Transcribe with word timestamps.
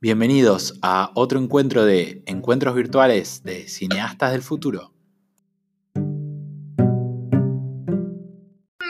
Bienvenidos 0.00 0.78
a 0.82 1.10
otro 1.16 1.40
encuentro 1.40 1.84
de 1.84 2.22
encuentros 2.26 2.74
virtuales 2.76 3.42
de 3.42 3.66
cineastas 3.68 4.30
del 4.32 4.42
futuro. 4.42 4.92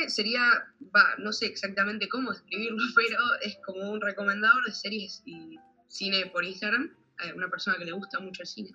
Sería, 0.09 0.41
va, 0.95 1.05
no 1.19 1.33
sé 1.33 1.47
exactamente 1.47 2.09
cómo 2.09 2.33
escribirlo, 2.33 2.83
pero 2.97 3.19
es 3.43 3.57
como 3.65 3.91
un 3.91 4.01
recomendador 4.01 4.65
de 4.67 4.73
series 4.73 5.23
y 5.25 5.57
cine 5.89 6.27
por 6.27 6.45
Instagram, 6.45 6.95
una 7.35 7.49
persona 7.49 7.77
que 7.79 7.85
le 7.85 7.93
gusta 7.93 8.21
mucho 8.21 8.43
el 8.43 8.49
cine. 8.49 8.71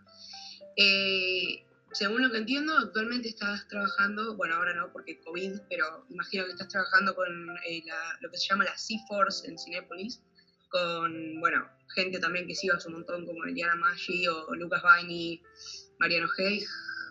Eh, 0.75 1.65
según 1.91 2.23
lo 2.23 2.31
que 2.31 2.37
entiendo, 2.37 2.75
actualmente 2.77 3.29
estás 3.29 3.67
trabajando, 3.67 4.35
bueno, 4.35 4.55
ahora 4.55 4.73
no 4.73 4.91
porque 4.91 5.19
COVID, 5.21 5.59
pero 5.69 6.05
imagino 6.09 6.45
que 6.45 6.51
estás 6.51 6.67
trabajando 6.69 7.13
con 7.13 7.27
eh, 7.69 7.83
la- 7.85 8.17
lo 8.21 8.31
que 8.31 8.37
se 8.37 8.47
llama 8.49 8.63
la 8.63 8.75
C-Force 8.75 9.47
en 9.47 9.59
Cinepolis, 9.59 10.23
con, 10.73 11.39
bueno, 11.39 11.69
gente 11.93 12.19
también 12.19 12.47
que 12.47 12.55
sigas 12.55 12.85
un 12.87 12.93
montón 12.93 13.25
como 13.27 13.45
Eliana 13.45 13.75
Maggi 13.75 14.27
o 14.27 14.55
Lucas 14.55 14.81
Baini, 14.81 15.41
Mariano 15.99 16.27
Hey, 16.35 16.65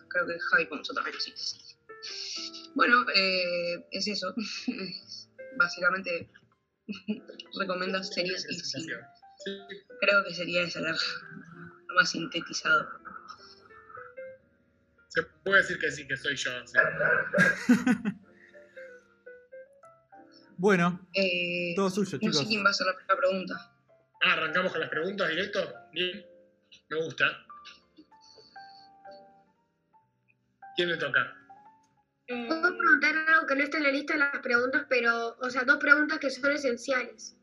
creo 0.09 0.27
que 0.27 0.39
Javi 0.51 0.67
Ponzo 0.67 0.93
también 0.93 1.15
existe. 1.15 1.77
Bueno, 2.75 3.07
eh, 3.15 3.87
es 3.93 4.09
eso. 4.09 4.35
Básicamente 5.57 6.29
recomiendo 7.61 8.03
series 8.03 8.47
y 8.51 8.55
cine. 8.55 8.95
Creo 10.01 10.25
que 10.25 10.35
sería 10.35 10.63
esa 10.63 10.81
la, 10.81 10.91
lo 10.91 11.95
más 11.95 12.11
sintetizado. 12.11 12.89
Se 15.09 15.23
puede 15.45 15.63
decir 15.63 15.79
que 15.79 15.91
sí, 15.93 16.09
que 16.09 16.17
soy 16.17 16.35
yo. 16.35 16.51
sí. 16.67 16.79
Bueno, 20.63 21.09
Eh, 21.13 21.73
todo 21.75 21.91
suyo, 21.91 22.19
no 22.23 22.33
sé 22.33 22.39
chicos. 22.39 22.47
quién 22.49 22.63
va 22.65 22.69
a 22.69 22.71
hacer 22.71 22.87
la 22.87 22.95
primera 22.95 23.17
pregunta. 23.17 23.73
Ah, 24.23 24.33
arrancamos 24.35 24.71
con 24.71 24.81
las 24.81 24.91
preguntas 24.91 25.29
directo. 25.29 25.59
Bien, 25.93 26.25
me 26.89 27.05
gusta. 27.05 27.25
¿Quién 30.77 30.89
le 30.91 30.97
toca? 30.99 31.35
Puedo 32.29 32.79
preguntar 32.79 33.17
algo 33.27 33.47
que 33.49 33.57
no 33.57 33.65
está 33.65 33.79
en 33.79 33.83
la 33.83 33.91
lista 33.91 34.13
de 34.13 34.21
las 34.21 34.39
preguntas, 34.39 34.87
pero, 34.89 35.37
o 35.41 35.51
sea, 35.51 35.65
dos 35.65 35.79
preguntas 35.79 36.21
que 36.21 36.31
son 36.31 36.53
esenciales. 36.53 37.35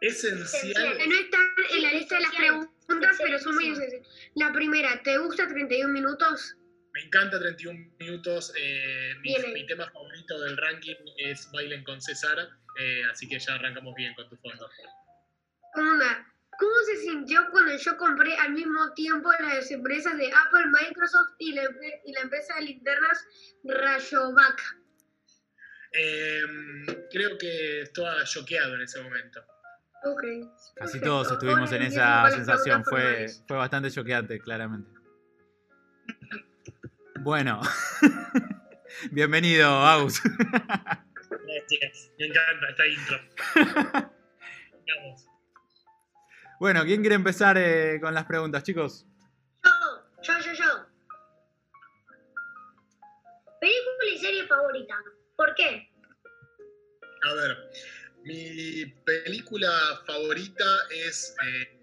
Esencial. 0.00 0.96
Que 0.98 1.08
no 1.08 1.14
están 1.16 1.40
en 1.74 1.82
la 1.82 1.92
lista 1.94 2.14
de 2.14 2.20
las 2.22 2.30
preguntas, 2.36 3.16
pero 3.18 3.38
son 3.40 3.56
muy 3.56 3.72
esenciales. 3.72 4.06
La 4.36 4.52
primera, 4.52 5.02
¿te 5.02 5.18
gusta 5.18 5.48
31 5.48 5.92
minutos? 5.92 6.56
Me 6.94 7.00
encanta 7.02 7.38
31 7.38 7.94
minutos. 7.98 8.52
eh, 8.56 9.14
mi, 9.22 9.66
tema 9.66 9.90
favorito 9.90 10.40
del 10.40 10.56
ranking 10.56 10.94
es 11.16 11.48
Bailen 11.52 11.82
con 11.84 12.00
César. 12.00 12.38
eh, 12.78 13.02
así 13.10 13.28
que 13.28 13.38
ya 13.38 13.54
arrancamos 13.54 13.94
bien 13.94 14.14
con 14.14 14.28
tu 14.28 14.36
fondo. 14.38 14.68
Una, 15.74 16.26
¿cómo 16.58 16.72
se 16.86 16.96
sintió 17.02 17.48
cuando 17.50 17.76
yo 17.76 17.96
compré 17.96 18.36
al 18.36 18.52
mismo 18.52 18.92
tiempo 18.94 19.30
las 19.40 19.70
empresas 19.70 20.16
de 20.16 20.26
Apple, 20.32 20.66
Microsoft 20.66 21.30
y 21.38 21.52
la, 21.52 21.64
empre- 21.64 22.00
y 22.04 22.12
la 22.12 22.20
empresa 22.22 22.54
de 22.56 22.62
linternas 22.62 23.26
Rayovac? 23.64 24.60
Eh, 25.92 26.42
creo 27.10 27.36
que 27.38 27.82
estaba 27.82 28.24
choqueado 28.24 28.74
en 28.74 28.82
ese 28.82 29.02
momento. 29.02 29.40
Ok. 30.04 30.22
Casi 30.22 30.74
perfecto. 30.74 31.06
todos 31.06 31.32
estuvimos 31.32 31.72
en 31.72 31.82
esa 31.82 32.30
sensación. 32.30 32.84
Fue, 32.84 33.26
fue 33.46 33.56
bastante 33.58 33.90
choqueante, 33.90 34.40
claramente. 34.40 34.90
Bueno, 37.22 37.60
bienvenido, 39.12 39.68
Aus. 39.68 40.20
Gracias. 40.22 42.10
Me 42.18 42.26
encanta 42.26 42.68
esta 42.70 42.86
intro. 42.86 43.20
Vamos. 44.96 45.26
Bueno, 46.58 46.84
¿quién 46.84 47.00
quiere 47.00 47.14
empezar 47.16 47.56
eh, 47.58 48.00
con 48.00 48.14
las 48.14 48.24
preguntas, 48.24 48.62
chicos? 48.64 49.06
Yo, 49.64 49.70
yo, 50.22 50.38
yo, 50.40 50.52
yo. 50.52 50.86
Película 53.60 54.10
y 54.14 54.18
serie 54.18 54.46
favorita. 54.46 54.94
¿Por 55.36 55.54
qué? 55.54 55.88
A 57.28 57.34
ver, 57.34 57.56
mi 58.24 58.84
película 59.04 59.70
favorita 60.06 60.64
es. 60.90 61.36
eh, 61.44 61.78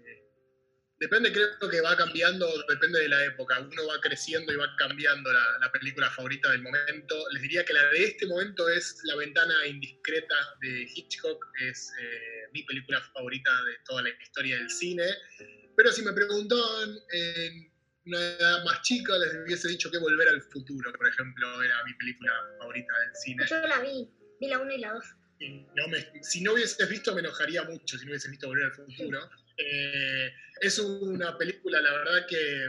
depende, 1.00 1.32
creo 1.32 1.70
que 1.70 1.80
va 1.80 1.96
cambiando, 1.96 2.46
depende 2.68 3.00
de 3.00 3.08
la 3.08 3.24
época. 3.24 3.58
Uno 3.58 3.86
va 3.88 4.00
creciendo 4.00 4.52
y 4.52 4.56
va 4.56 4.68
cambiando 4.76 5.32
la, 5.32 5.58
la 5.58 5.72
película 5.72 6.10
favorita 6.10 6.50
del 6.50 6.62
momento. 6.62 7.16
Les 7.32 7.42
diría 7.42 7.64
que 7.64 7.72
la 7.72 7.84
de 7.86 8.04
este 8.04 8.26
momento 8.26 8.68
es 8.68 9.00
La 9.04 9.16
ventana 9.16 9.66
indiscreta 9.66 10.36
de 10.60 10.86
Hitchcock. 10.94 11.44
Es 11.62 11.90
eh, 12.00 12.48
mi 12.52 12.62
película 12.64 13.00
favorita 13.14 13.50
de 13.64 13.72
toda 13.86 14.02
la 14.02 14.10
historia 14.10 14.56
del 14.56 14.70
cine. 14.70 15.06
Pero 15.76 15.90
si 15.90 16.02
me 16.02 16.12
preguntaban 16.12 16.94
en 17.12 17.72
una 18.04 18.18
edad 18.18 18.64
más 18.64 18.82
chica, 18.82 19.16
les 19.18 19.34
hubiese 19.34 19.68
dicho 19.68 19.90
que 19.90 19.98
Volver 19.98 20.28
al 20.28 20.42
Futuro, 20.42 20.92
por 20.92 21.08
ejemplo, 21.08 21.62
era 21.62 21.82
mi 21.84 21.94
película 21.94 22.32
favorita 22.58 22.98
del 22.98 23.16
cine. 23.16 23.46
Yo 23.48 23.60
la 23.66 23.80
vi. 23.80 24.08
Vi 24.38 24.48
la 24.48 24.58
1 24.58 24.72
y 24.72 24.78
la 24.78 24.92
2. 24.92 25.04
Y 25.40 25.48
no 25.74 25.96
si 26.20 26.42
no 26.42 26.52
hubieses 26.52 26.86
visto, 26.90 27.14
me 27.14 27.20
enojaría 27.20 27.64
mucho 27.64 27.96
si 27.96 28.04
no 28.04 28.10
hubieses 28.10 28.30
visto 28.30 28.48
Volver 28.48 28.66
al 28.66 28.72
Futuro. 28.72 29.30
Eh, 29.62 30.32
es 30.62 30.78
una 30.78 31.36
película, 31.36 31.80
la 31.80 31.92
verdad, 31.92 32.26
que, 32.28 32.66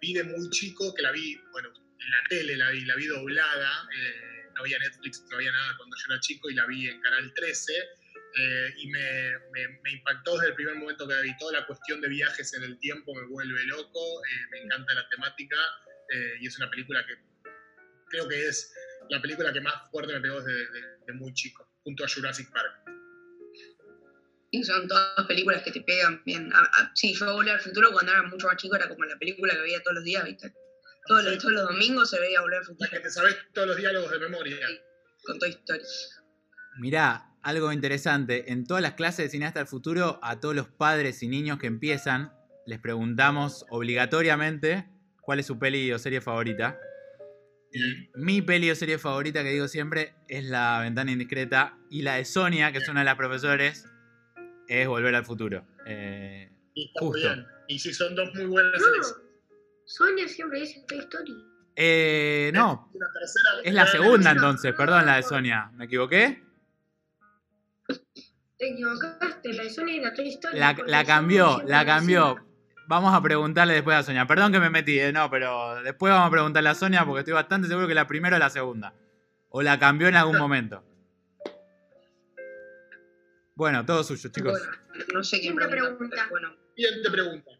vi 0.00 0.14
de 0.14 0.24
muy 0.24 0.48
chico, 0.50 0.94
que 0.94 1.02
la 1.02 1.12
vi, 1.12 1.36
bueno, 1.52 1.70
en 1.76 2.10
la 2.10 2.22
tele 2.28 2.56
la 2.56 2.70
vi, 2.70 2.84
la 2.84 2.96
vi 2.96 3.06
doblada. 3.06 3.88
eh, 3.96 4.22
no 4.54 4.62
había 4.62 4.78
Netflix, 4.80 5.24
no 5.30 5.36
había 5.36 5.52
nada 5.52 5.76
cuando 5.76 5.96
yo 5.96 6.12
era 6.12 6.20
chico 6.20 6.50
y 6.50 6.54
la 6.54 6.66
vi 6.66 6.88
en 6.88 7.00
Canal 7.00 7.32
13. 7.34 7.72
eh, 8.40 8.74
y 8.76 8.88
me, 8.90 9.32
impactó 9.90 10.34
desde 10.34 10.48
el 10.48 10.54
primer 10.54 10.74
momento 10.76 11.08
que 11.08 11.20
vi. 11.22 11.36
Toda 11.38 11.60
la 11.60 11.66
cuestión 11.66 12.00
de 12.00 12.08
viajes 12.08 12.52
en 12.54 12.62
el 12.62 12.78
tiempo 12.78 13.14
me 13.14 13.26
vuelve 13.26 13.64
loco. 13.66 14.20
me 14.50 14.58
encanta 14.60 14.94
la 14.94 15.08
temática 15.08 15.56
y 16.40 16.46
es 16.46 16.56
una 16.58 16.70
película 16.70 17.04
que 17.06 17.14
creo 18.10 18.28
que 18.28 18.46
es 18.46 18.72
la 19.10 19.20
película 19.22 19.52
que 19.52 19.60
más 19.60 19.90
fuerte 19.90 20.12
me 20.12 20.20
pegó 20.20 20.40
desde 20.42 20.70
de- 20.72 20.98
de 21.06 21.12
muy 21.14 21.32
chico, 21.34 21.66
junto 21.82 22.04
a 22.04 22.08
Jurassic 22.08 22.50
Park. 22.52 22.97
Y 24.50 24.64
son 24.64 24.88
todas 24.88 25.26
películas 25.26 25.62
que 25.62 25.70
te 25.72 25.80
pegan 25.82 26.22
bien. 26.24 26.50
A- 26.54 26.60
a- 26.60 26.92
sí, 26.94 27.14
yo 27.14 27.32
Volver 27.34 27.54
al 27.54 27.60
Futuro 27.60 27.92
cuando 27.92 28.12
era 28.12 28.22
mucho 28.22 28.46
más 28.46 28.56
chico 28.56 28.76
era 28.76 28.88
como 28.88 29.04
la 29.04 29.18
película 29.18 29.54
que 29.54 29.60
veía 29.60 29.82
todos 29.82 29.96
los 29.96 30.04
días, 30.04 30.24
¿viste? 30.24 30.52
Todos 31.06 31.24
los, 31.24 31.38
todos 31.38 31.52
los 31.52 31.68
domingos 31.68 32.08
se 32.10 32.18
veía 32.20 32.40
Volver 32.40 32.58
al 32.58 32.62
La 32.62 32.66
Futuro 32.66 32.90
que 32.90 33.00
te 33.00 33.10
sabes 33.10 33.36
todos 33.52 33.68
los 33.68 33.76
diálogos 33.76 34.10
de 34.10 34.18
memoria. 34.20 34.56
con 35.24 35.38
Toy 35.38 35.50
Story. 35.50 35.82
Mirá, 36.80 37.26
algo 37.42 37.72
interesante. 37.72 38.50
En 38.52 38.64
todas 38.66 38.82
las 38.82 38.94
clases 38.94 39.26
de 39.26 39.30
Cineasta 39.30 39.58
del 39.60 39.66
Futuro, 39.68 40.18
a 40.22 40.40
todos 40.40 40.54
los 40.54 40.68
padres 40.68 41.22
y 41.22 41.28
niños 41.28 41.58
que 41.58 41.66
empiezan, 41.66 42.32
les 42.66 42.78
preguntamos 42.78 43.66
obligatoriamente 43.70 44.86
cuál 45.20 45.40
es 45.40 45.46
su 45.46 45.58
peli 45.58 45.92
o 45.92 45.98
serie 45.98 46.20
favorita. 46.20 46.78
Bien. 47.72 48.10
Mi 48.14 48.40
peli 48.40 48.70
o 48.70 48.74
serie 48.76 48.98
favorita 48.98 49.42
que 49.42 49.50
digo 49.50 49.68
siempre 49.68 50.14
es 50.28 50.44
La 50.44 50.80
Ventana 50.80 51.12
Indiscreta 51.12 51.76
y 51.90 52.00
la 52.02 52.14
de 52.14 52.24
Sonia, 52.24 52.72
que 52.72 52.78
es 52.78 52.88
una 52.88 53.00
de 53.00 53.04
las 53.06 53.16
profesores, 53.16 53.84
es 54.68 54.86
Volver 54.86 55.14
al 55.14 55.24
Futuro. 55.24 55.64
Eh, 55.86 56.50
Y 56.74 56.86
está 56.86 57.00
muy 57.04 57.12
Justo. 57.12 57.28
bien. 57.34 57.46
Y 57.68 57.78
si 57.78 57.92
son 57.92 58.14
dos 58.14 58.32
muy 58.34 58.44
buenas 58.46 58.72
No. 58.80 58.86
series. 58.86 59.14
Sonia 59.86 60.28
siempre 60.28 60.60
dice 60.60 60.84
Toy 60.86 60.98
Story. 60.98 61.34
eh, 61.76 62.50
no, 62.54 62.90
La 62.94 63.06
tercera, 63.12 63.48
es 63.64 63.72
la 63.74 63.86
segunda 63.86 64.30
entonces, 64.32 64.74
perdón, 64.74 65.06
la 65.06 65.16
de 65.16 65.22
Sonia. 65.22 65.70
¿Me 65.74 65.84
equivoqué? 65.86 66.42
Te 68.58 68.68
equivocaste, 68.72 69.52
la 69.52 69.62
de 69.62 69.70
Sonia 69.70 69.94
y 69.94 70.00
la 70.00 70.12
Toy 70.12 70.28
Story. 70.28 70.58
La, 70.58 71.04
cambió, 71.04 71.62
la 71.66 71.86
cambió. 71.86 72.36
Vamos 72.88 73.14
a 73.14 73.22
preguntarle 73.22 73.74
después 73.74 73.96
a 73.96 74.02
Sonia. 74.02 74.26
Perdón 74.26 74.50
que 74.52 74.58
me 74.60 74.70
metí, 74.70 74.98
eh, 74.98 75.12
no, 75.12 75.30
pero 75.30 75.80
después 75.82 76.12
vamos 76.12 76.28
a 76.28 76.30
preguntarle 76.30 76.68
a 76.70 76.74
Sonia 76.74 77.04
porque 77.04 77.20
estoy 77.20 77.34
bastante 77.34 77.68
seguro 77.68 77.86
que 77.86 77.94
la 77.94 78.06
primera 78.06 78.36
o 78.36 78.38
la 78.40 78.50
segunda. 78.50 78.94
O 79.50 79.62
la 79.62 79.78
cambió 79.78 80.08
en 80.08 80.16
algún 80.16 80.38
momento. 80.38 80.82
Bueno, 83.58 83.84
todo 83.84 84.04
suyo, 84.04 84.30
chicos. 84.32 84.52
Bueno, 84.52 85.04
no 85.14 85.24
sé 85.24 85.40
quién 85.40 85.54
Siguiente 85.54 85.76
pregunta, 85.76 86.28
bueno. 86.30 86.56
¿Quién 86.76 87.02
te 87.02 87.10
pregunta? 87.10 87.50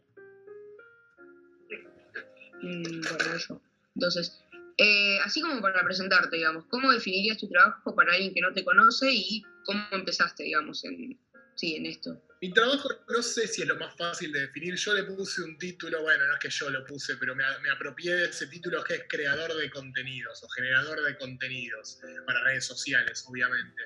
Mm, 2.61 3.01
bueno, 3.01 3.37
yo. 3.37 3.61
Entonces, 3.95 4.41
eh, 4.77 5.19
así 5.25 5.41
como 5.41 5.61
para 5.61 5.83
presentarte, 5.83 6.37
digamos, 6.37 6.63
¿cómo 6.69 6.89
definirías 6.89 7.37
tu 7.37 7.49
trabajo 7.49 7.93
para 7.93 8.13
alguien 8.13 8.33
que 8.33 8.39
no 8.39 8.53
te 8.53 8.63
conoce 8.63 9.11
y 9.11 9.43
cómo 9.65 9.83
empezaste, 9.91 10.43
digamos, 10.43 10.85
en, 10.85 11.19
sí, 11.55 11.75
en 11.75 11.85
esto? 11.85 12.23
Mi 12.41 12.53
trabajo 12.53 12.87
no 13.09 13.21
sé 13.21 13.45
si 13.47 13.63
es 13.63 13.67
lo 13.67 13.75
más 13.75 13.93
fácil 13.97 14.31
de 14.31 14.39
definir. 14.39 14.75
Yo 14.75 14.93
le 14.93 15.03
puse 15.03 15.41
un 15.41 15.57
título, 15.57 16.01
bueno, 16.01 16.25
no 16.27 16.33
es 16.35 16.39
que 16.39 16.49
yo 16.49 16.69
lo 16.69 16.85
puse, 16.85 17.17
pero 17.17 17.35
me, 17.35 17.43
me 17.61 17.71
apropié 17.71 18.15
de 18.15 18.29
ese 18.29 18.47
título 18.47 18.81
que 18.85 18.93
es 18.93 19.03
creador 19.09 19.53
de 19.53 19.69
contenidos 19.69 20.41
o 20.43 20.47
generador 20.47 21.03
de 21.03 21.17
contenidos 21.17 21.99
para 22.25 22.41
redes 22.45 22.65
sociales, 22.65 23.25
obviamente. 23.27 23.83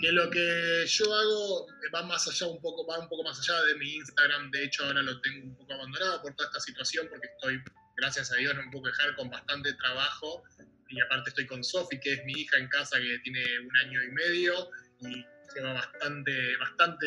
Que 0.00 0.10
lo 0.10 0.30
que 0.30 0.84
yo 0.86 1.14
hago 1.14 1.66
va 1.94 2.02
más 2.02 2.26
allá 2.26 2.46
un 2.46 2.60
poco, 2.60 2.86
va 2.86 2.98
un 2.98 3.08
poco 3.08 3.22
más 3.22 3.38
allá 3.40 3.62
de 3.64 3.74
mi 3.76 3.94
Instagram. 3.94 4.50
De 4.50 4.64
hecho, 4.64 4.84
ahora 4.84 5.02
lo 5.02 5.20
tengo 5.20 5.46
un 5.46 5.56
poco 5.56 5.74
abandonado 5.74 6.22
por 6.22 6.34
toda 6.34 6.48
esta 6.48 6.60
situación, 6.60 7.06
porque 7.08 7.28
estoy, 7.28 7.62
gracias 7.96 8.32
a 8.32 8.36
Dios, 8.36 8.54
no 8.54 8.62
me 8.64 8.70
puedo 8.70 8.86
dejar 8.86 9.14
con 9.16 9.30
bastante 9.30 9.72
trabajo. 9.74 10.42
Y 10.88 11.00
aparte 11.00 11.30
estoy 11.30 11.46
con 11.46 11.62
Sofi, 11.62 11.98
que 12.00 12.14
es 12.14 12.24
mi 12.24 12.32
hija 12.32 12.58
en 12.58 12.68
casa, 12.68 12.98
que 12.98 13.18
tiene 13.20 13.42
un 13.60 13.76
año 13.78 14.02
y 14.02 14.10
medio, 14.10 14.70
y 15.00 15.24
lleva 15.54 15.72
bastante, 15.74 16.56
bastante 16.56 17.06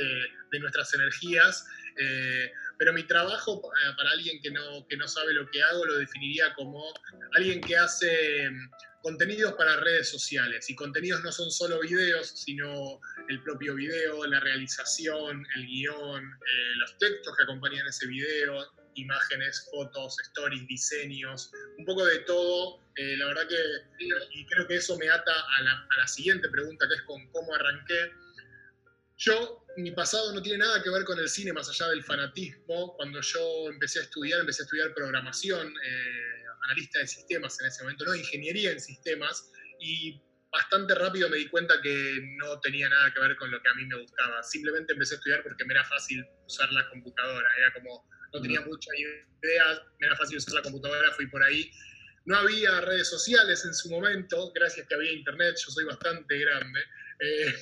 de 0.52 0.60
nuestras 0.60 0.94
energías. 0.94 1.68
Eh, 1.98 2.52
pero 2.78 2.94
mi 2.94 3.04
trabajo, 3.04 3.62
eh, 3.74 3.94
para 3.96 4.12
alguien 4.12 4.42
que 4.42 4.52
no, 4.52 4.86
que 4.88 4.98
no 4.98 5.08
sabe 5.08 5.34
lo 5.34 5.50
que 5.50 5.62
hago, 5.64 5.86
lo 5.86 5.98
definiría 5.98 6.54
como 6.54 6.94
alguien 7.36 7.62
que 7.62 7.78
hace 7.78 8.50
contenidos 9.06 9.54
para 9.54 9.80
redes 9.82 10.10
sociales. 10.10 10.68
Y 10.68 10.74
contenidos 10.74 11.24
no 11.24 11.32
son 11.32 11.52
solo 11.52 11.80
videos, 11.82 12.28
sino 12.28 13.00
el 13.30 13.40
propio 13.44 13.76
video, 13.76 14.26
la 14.26 14.40
realización, 14.40 15.46
el 15.56 15.68
guion, 15.68 16.24
eh, 16.24 16.76
los 16.78 16.98
textos 16.98 17.38
que 17.38 17.44
acompañan 17.44 17.86
ese 17.86 18.08
video, 18.08 18.68
imágenes, 18.96 19.70
fotos, 19.70 20.18
stories, 20.32 20.66
diseños, 20.66 21.52
un 21.78 21.86
poco 21.86 22.04
de 22.04 22.18
todo. 22.22 22.80
Eh, 22.96 23.16
la 23.18 23.28
verdad 23.28 23.48
que, 23.48 24.06
y 24.34 24.46
creo 24.48 24.68
que 24.68 24.78
eso 24.78 24.98
me 24.98 25.08
ata 25.08 25.34
a 25.60 25.62
la, 25.62 26.08
siguiente 26.08 26.50
pregunta, 26.50 26.88
que 26.88 26.96
es 26.96 27.02
con 27.04 27.30
cómo 27.32 27.54
arranqué. 27.54 28.12
Yo, 29.18 29.68
mi 29.78 29.92
pasado 29.92 30.34
no 30.34 30.42
tiene 30.42 30.58
nada 30.58 30.82
que 30.82 30.90
ver 30.90 31.04
con 31.04 31.20
el 31.20 31.30
cine 31.30 31.54
más 31.54 31.70
allá 31.70 31.90
del 31.90 32.04
fanatismo. 32.04 32.96
Cuando 32.96 33.22
yo 33.22 33.70
empecé 33.70 34.00
a 34.00 34.02
estudiar, 34.02 34.40
empecé 34.40 34.64
a 34.64 34.66
estudiar 34.66 34.96
programación, 34.96 35.68
eh, 35.68 36.25
analista 36.64 37.00
de 37.00 37.08
sistemas 37.08 37.60
en 37.60 37.68
ese 37.68 37.84
momento, 37.84 38.06
no, 38.06 38.16
ingeniería 38.16 38.72
en 38.72 38.80
sistemas, 38.80 39.52
y 39.80 40.22
bastante 40.56 40.96
rápido 40.96 41.30
me 41.30 41.38
di 41.38 41.50
cuenta 41.50 41.76
que 41.82 42.20
no 42.38 42.60
tenía 42.62 42.88
nada 42.88 43.14
que 43.14 43.20
ver 43.20 43.36
con 43.36 43.52
lo 43.52 43.62
que 43.62 43.70
a 43.70 43.74
mí 43.74 43.86
me 43.86 44.00
gustaba. 44.00 44.42
Simplemente 44.42 44.94
empecé 44.94 45.16
a 45.16 45.18
estudiar 45.18 45.44
porque 45.44 45.66
me 45.66 45.74
era 45.74 45.84
fácil 45.84 46.26
usar 46.48 46.72
la 46.72 46.88
computadora, 46.90 47.48
era 47.58 47.74
como, 47.74 48.08
no 48.34 48.42
tenía 48.42 48.62
mucha 48.62 48.90
idea, 48.96 49.84
me 50.00 50.08
era 50.08 50.16
fácil 50.16 50.38
usar 50.38 50.54
la 50.54 50.62
computadora, 50.62 51.12
fui 51.12 51.28
por 51.28 51.44
ahí. 51.44 51.70
No 52.26 52.38
había 52.38 52.82
redes 52.82 53.10
sociales 53.10 53.66
en 53.66 53.74
su 53.74 53.90
momento, 53.90 54.52
gracias 54.54 54.88
que 54.88 54.96
había 54.96 55.12
internet, 55.12 55.56
yo 55.64 55.72
soy 55.72 55.86
bastante 55.86 56.40
grande. 56.40 56.80
Eh, 57.20 57.56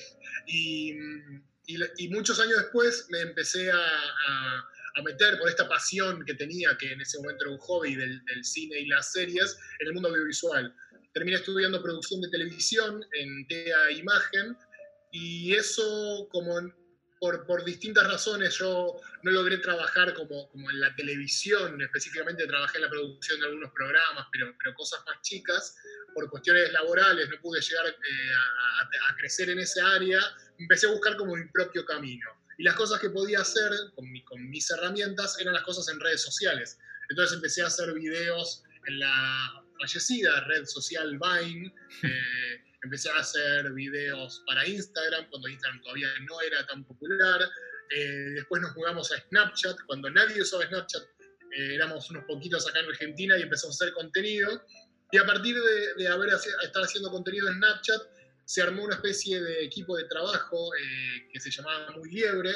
y, 0.46 0.92
y, 1.66 2.08
muchos 2.08 2.38
años 2.40 2.58
después 2.58 3.06
me 3.10 3.20
empecé 3.20 3.70
a, 3.70 3.76
a, 3.76 4.68
a, 4.96 5.02
meter 5.02 5.38
por 5.38 5.48
esta 5.48 5.68
pasión 5.68 6.24
que 6.24 6.34
tenía, 6.34 6.76
que 6.78 6.92
en 6.92 7.00
ese 7.00 7.18
momento 7.18 7.44
era 7.44 7.54
un 7.54 7.58
hobby 7.58 7.94
del, 7.94 8.22
cine 8.42 8.80
y 8.80 8.86
las 8.86 9.12
series, 9.12 9.56
en 9.80 9.88
el 9.88 9.94
mundo 9.94 10.08
audiovisual. 10.08 10.74
Terminé 11.12 11.36
estudiando 11.36 11.82
producción 11.82 12.20
de 12.20 12.28
televisión 12.30 13.04
en 13.12 13.46
TEA 13.46 13.90
Imagen 13.92 14.56
y 15.12 15.54
eso 15.54 16.28
como 16.32 16.60
por, 17.20 17.46
por, 17.46 17.64
distintas 17.64 18.06
razones 18.06 18.58
yo 18.58 19.00
no 19.22 19.30
logré 19.30 19.58
trabajar 19.58 20.12
como, 20.12 20.48
como, 20.50 20.70
en 20.70 20.80
la 20.80 20.94
televisión, 20.94 21.80
específicamente 21.80 22.46
trabajé 22.46 22.78
en 22.78 22.82
la 22.82 22.90
producción 22.90 23.40
de 23.40 23.46
algunos 23.46 23.72
programas, 23.72 24.26
pero, 24.32 24.54
pero 24.58 24.74
cosas 24.74 25.00
más 25.06 25.22
chicas, 25.22 25.76
por 26.14 26.28
cuestiones 26.30 26.72
laborales 26.72 27.28
no 27.30 27.40
pude 27.40 27.60
llegar 27.60 27.86
eh, 27.86 28.34
a, 28.36 29.10
a, 29.10 29.16
crecer 29.16 29.50
en 29.50 29.58
esa 29.58 29.86
área, 29.92 30.20
empecé 30.58 30.86
a 30.86 30.90
buscar 30.90 31.16
como 31.16 31.34
mi 31.34 31.46
propio 31.48 31.84
camino. 31.84 32.28
Y 32.58 32.64
las 32.64 32.74
cosas 32.74 33.00
que 33.00 33.10
podía 33.10 33.40
hacer 33.40 33.70
con, 33.94 34.10
mi, 34.10 34.22
con 34.24 34.48
mis 34.48 34.70
herramientas 34.70 35.38
eran 35.40 35.54
las 35.54 35.64
cosas 35.64 35.88
en 35.88 36.00
redes 36.00 36.22
sociales. 36.22 36.78
Entonces 37.10 37.36
empecé 37.36 37.62
a 37.62 37.66
hacer 37.66 37.92
videos 37.92 38.62
en 38.86 38.98
la 38.98 39.64
fallecida 39.78 40.40
red 40.42 40.64
social 40.64 41.18
Vine. 41.18 41.72
Eh, 42.02 42.60
empecé 42.82 43.08
a 43.10 43.16
hacer 43.16 43.72
videos 43.72 44.42
para 44.46 44.66
Instagram, 44.66 45.26
cuando 45.30 45.48
Instagram 45.48 45.80
todavía 45.82 46.08
no 46.28 46.40
era 46.42 46.66
tan 46.66 46.84
popular. 46.84 47.40
Eh, 47.90 48.32
después 48.34 48.60
nos 48.60 48.72
jugamos 48.72 49.10
a 49.12 49.16
Snapchat, 49.28 49.76
cuando 49.86 50.10
nadie 50.10 50.42
usaba 50.42 50.66
Snapchat, 50.66 51.02
eh, 51.56 51.74
éramos 51.76 52.10
unos 52.10 52.24
poquitos 52.24 52.68
acá 52.68 52.80
en 52.80 52.86
Argentina 52.90 53.38
y 53.38 53.42
empezamos 53.42 53.80
a 53.80 53.84
hacer 53.84 53.94
contenido. 53.94 54.66
Y 55.12 55.18
a 55.18 55.24
partir 55.24 55.56
de, 55.56 55.94
de 55.94 56.08
haber 56.08 56.30
estar 56.30 56.82
haciendo 56.82 57.10
contenido 57.10 57.48
en 57.48 57.54
Snapchat, 57.54 58.02
se 58.44 58.62
armó 58.62 58.84
una 58.84 58.94
especie 58.94 59.40
de 59.40 59.64
equipo 59.64 59.96
de 59.96 60.04
trabajo 60.04 60.74
eh, 60.74 61.28
que 61.32 61.40
se 61.40 61.50
llamaba 61.50 61.90
Muy 61.92 62.10
Liebre, 62.10 62.50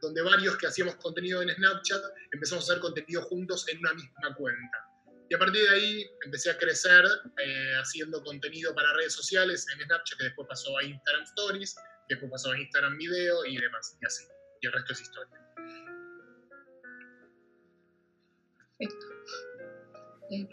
donde 0.00 0.22
varios 0.22 0.56
que 0.56 0.66
hacíamos 0.66 0.96
contenido 0.96 1.42
en 1.42 1.50
Snapchat 1.50 2.02
empezamos 2.32 2.68
a 2.68 2.72
hacer 2.72 2.80
contenido 2.80 3.22
juntos 3.22 3.66
en 3.68 3.78
una 3.78 3.94
misma 3.94 4.34
cuenta. 4.36 4.78
Y 5.30 5.34
a 5.34 5.38
partir 5.38 5.62
de 5.62 5.70
ahí 5.70 6.10
empecé 6.24 6.50
a 6.50 6.58
crecer 6.58 7.04
eh, 7.38 7.72
haciendo 7.80 8.22
contenido 8.22 8.74
para 8.74 8.92
redes 8.94 9.14
sociales 9.14 9.66
en 9.72 9.84
Snapchat, 9.84 10.18
que 10.18 10.24
después 10.24 10.46
pasó 10.48 10.76
a 10.76 10.84
Instagram 10.84 11.24
Stories, 11.24 11.76
después 12.08 12.30
pasó 12.30 12.50
a 12.50 12.58
Instagram 12.58 12.98
Video 12.98 13.44
y 13.46 13.56
demás, 13.56 13.96
y 14.00 14.06
así. 14.06 14.24
Y 14.60 14.66
el 14.66 14.72
resto 14.72 14.92
es 14.92 15.00
historia. 15.00 15.40
Perfecto. 18.78 19.06
Eh, 20.30 20.48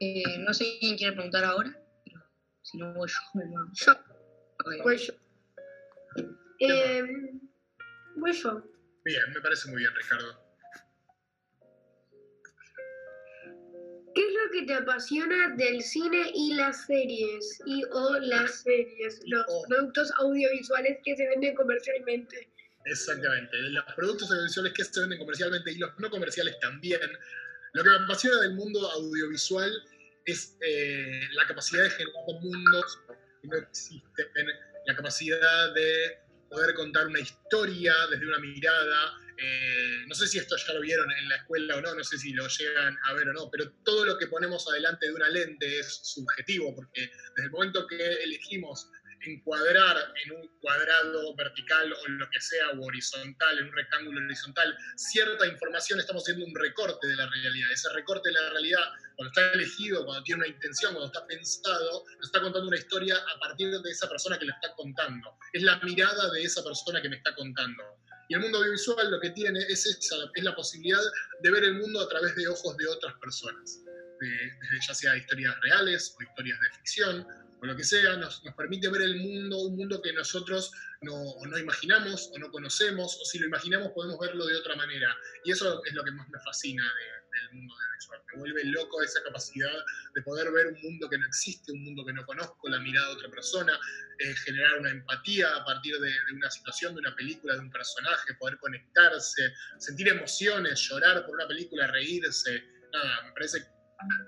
eh, 0.00 0.38
no 0.38 0.54
sé 0.54 0.78
quién 0.80 0.96
quiere 0.96 1.12
preguntar 1.12 1.44
ahora, 1.44 1.78
pero 2.04 2.24
si 2.62 2.78
no 2.78 2.92
voy 2.94 3.08
yo, 3.08 3.18
me 3.34 3.44
mando. 3.46 3.72
Okay. 4.64 4.80
Voy 4.82 4.96
yo. 4.98 5.12
Eh, 6.60 7.02
voy 8.16 8.32
yo. 8.32 8.62
Bien, 9.04 9.22
me 9.34 9.40
parece 9.40 9.70
muy 9.70 9.78
bien, 9.78 9.90
Ricardo. 9.94 10.50
¿Qué 14.14 14.26
es 14.26 14.32
lo 14.34 14.50
que 14.52 14.66
te 14.66 14.74
apasiona 14.74 15.54
del 15.56 15.82
cine 15.82 16.30
y 16.34 16.54
las 16.54 16.84
series? 16.86 17.62
Y 17.64 17.84
o 17.84 18.18
las 18.18 18.62
series, 18.62 19.20
los 19.26 19.44
oh. 19.48 19.64
productos 19.68 20.12
audiovisuales 20.18 20.98
que 21.04 21.16
se 21.16 21.26
venden 21.28 21.54
comercialmente. 21.54 22.50
Exactamente, 22.86 23.56
los 23.56 23.84
productos 23.94 24.30
audiovisuales 24.30 24.72
que 24.72 24.84
se 24.84 25.00
venden 25.00 25.18
comercialmente 25.18 25.72
y 25.72 25.78
los 25.78 25.98
no 25.98 26.10
comerciales 26.10 26.58
también. 26.60 27.00
Lo 27.72 27.84
que 27.84 27.88
me 27.90 27.96
apasiona 28.04 28.40
del 28.40 28.54
mundo 28.54 28.90
audiovisual 28.90 29.70
es 30.26 30.56
eh, 30.60 31.20
la 31.32 31.46
capacidad 31.46 31.84
de 31.84 31.90
generar 31.90 32.42
mundos 32.42 32.98
no 33.42 33.56
existen, 33.56 34.46
la 34.86 34.96
capacidad 34.96 35.74
de 35.74 36.18
poder 36.48 36.74
contar 36.74 37.06
una 37.06 37.20
historia 37.20 37.94
desde 38.10 38.26
una 38.26 38.38
mirada. 38.38 39.18
Eh, 39.42 40.04
no 40.06 40.14
sé 40.14 40.26
si 40.26 40.38
esto 40.38 40.56
ya 40.56 40.74
lo 40.74 40.80
vieron 40.80 41.10
en 41.12 41.28
la 41.28 41.36
escuela 41.36 41.76
o 41.76 41.80
no, 41.80 41.94
no 41.94 42.04
sé 42.04 42.18
si 42.18 42.32
lo 42.32 42.46
llegan 42.46 42.98
a 43.04 43.14
ver 43.14 43.28
o 43.30 43.32
no, 43.32 43.50
pero 43.50 43.72
todo 43.84 44.04
lo 44.04 44.18
que 44.18 44.26
ponemos 44.26 44.68
adelante 44.68 45.06
de 45.06 45.14
una 45.14 45.28
lente 45.30 45.78
es 45.78 46.00
subjetivo, 46.02 46.74
porque 46.74 47.10
desde 47.36 47.46
el 47.46 47.50
momento 47.50 47.86
que 47.86 48.22
elegimos 48.22 48.90
encuadrar 49.26 49.96
en 50.24 50.32
un 50.32 50.48
cuadrado 50.60 51.34
vertical 51.34 51.92
o 51.92 52.08
lo 52.08 52.28
que 52.30 52.40
sea, 52.40 52.70
o 52.70 52.84
horizontal, 52.84 53.58
en 53.58 53.66
un 53.66 53.72
rectángulo 53.72 54.20
horizontal, 54.24 54.76
cierta 54.96 55.46
información, 55.46 56.00
estamos 56.00 56.22
haciendo 56.22 56.46
un 56.46 56.54
recorte 56.54 57.06
de 57.06 57.16
la 57.16 57.26
realidad. 57.28 57.70
Ese 57.72 57.88
recorte 57.92 58.28
de 58.28 58.34
la 58.34 58.50
realidad, 58.50 58.92
cuando 59.16 59.28
está 59.28 59.52
elegido, 59.52 60.04
cuando 60.04 60.22
tiene 60.24 60.44
una 60.44 60.48
intención, 60.48 60.94
cuando 60.94 61.12
está 61.12 61.26
pensado, 61.26 62.04
nos 62.16 62.26
está 62.26 62.40
contando 62.40 62.68
una 62.68 62.78
historia 62.78 63.16
a 63.16 63.38
partir 63.40 63.70
de 63.70 63.90
esa 63.90 64.08
persona 64.08 64.38
que 64.38 64.46
lo 64.46 64.54
está 64.54 64.74
contando. 64.74 65.36
Es 65.52 65.62
la 65.62 65.78
mirada 65.80 66.30
de 66.30 66.42
esa 66.42 66.62
persona 66.62 67.00
que 67.02 67.08
me 67.08 67.16
está 67.16 67.34
contando. 67.34 67.82
Y 68.30 68.34
el 68.34 68.40
mundo 68.40 68.58
audiovisual 68.58 69.10
lo 69.10 69.20
que 69.20 69.30
tiene 69.30 69.58
es, 69.68 69.86
esa, 69.86 70.16
es 70.34 70.44
la 70.44 70.54
posibilidad 70.54 71.00
de 71.40 71.50
ver 71.50 71.64
el 71.64 71.74
mundo 71.74 72.00
a 72.00 72.08
través 72.08 72.36
de 72.36 72.46
ojos 72.46 72.76
de 72.76 72.86
otras 72.86 73.14
personas. 73.14 73.82
De, 74.20 74.52
ya 74.86 74.94
sea 74.94 75.16
historias 75.16 75.58
reales 75.62 76.14
o 76.16 76.22
historias 76.22 76.60
de 76.60 76.70
ficción, 76.76 77.26
o 77.60 77.66
lo 77.66 77.76
que 77.76 77.84
sea, 77.84 78.16
nos, 78.16 78.42
nos, 78.44 78.54
permite 78.54 78.88
ver 78.88 79.02
el 79.02 79.16
mundo, 79.16 79.58
un 79.58 79.76
mundo 79.76 80.00
que 80.00 80.12
nosotros 80.12 80.72
no, 81.02 81.34
no, 81.46 81.58
imaginamos 81.58 82.30
o 82.32 82.38
no 82.38 82.50
conocemos, 82.50 83.18
o 83.20 83.24
si 83.24 83.38
lo 83.38 83.46
imaginamos 83.46 83.92
podemos 83.92 84.18
verlo 84.18 84.46
de 84.46 84.56
otra 84.56 84.76
manera. 84.76 85.14
Y 85.44 85.52
eso 85.52 85.82
es 85.84 85.92
lo 85.92 86.02
que 86.02 86.10
más 86.12 86.28
me 86.30 86.38
fascina 86.40 86.82
de, 86.82 87.38
del 87.38 87.52
mundo 87.52 87.74
audiovisual. 87.74 88.22
Me 88.32 88.38
vuelve 88.40 88.64
loco 88.64 89.02
esa 89.02 89.22
capacidad 89.22 89.72
de 90.14 90.22
poder 90.22 90.50
ver 90.52 90.68
un 90.68 90.80
mundo 90.80 91.08
que 91.08 91.18
no 91.18 91.26
existe, 91.26 91.72
un 91.72 91.84
mundo 91.84 92.04
que 92.04 92.12
no 92.12 92.24
conozco, 92.24 92.68
la 92.68 92.80
mirada 92.80 93.08
de 93.08 93.14
otra 93.14 93.30
persona, 93.30 93.78
eh, 94.18 94.34
generar 94.44 94.78
una 94.78 94.90
empatía 94.90 95.54
a 95.54 95.64
partir 95.64 95.98
de, 95.98 96.08
de, 96.08 96.32
una 96.34 96.50
situación, 96.50 96.94
de 96.94 97.00
una 97.00 97.14
película, 97.14 97.54
de 97.54 97.60
un 97.60 97.70
personaje, 97.70 98.34
poder 98.38 98.58
conectarse, 98.58 99.52
sentir 99.78 100.08
emociones, 100.08 100.80
llorar 100.80 101.24
por 101.26 101.34
una 101.34 101.46
película, 101.46 101.86
reírse. 101.88 102.64
Nada, 102.92 103.22
me 103.24 103.32
parece 103.32 103.66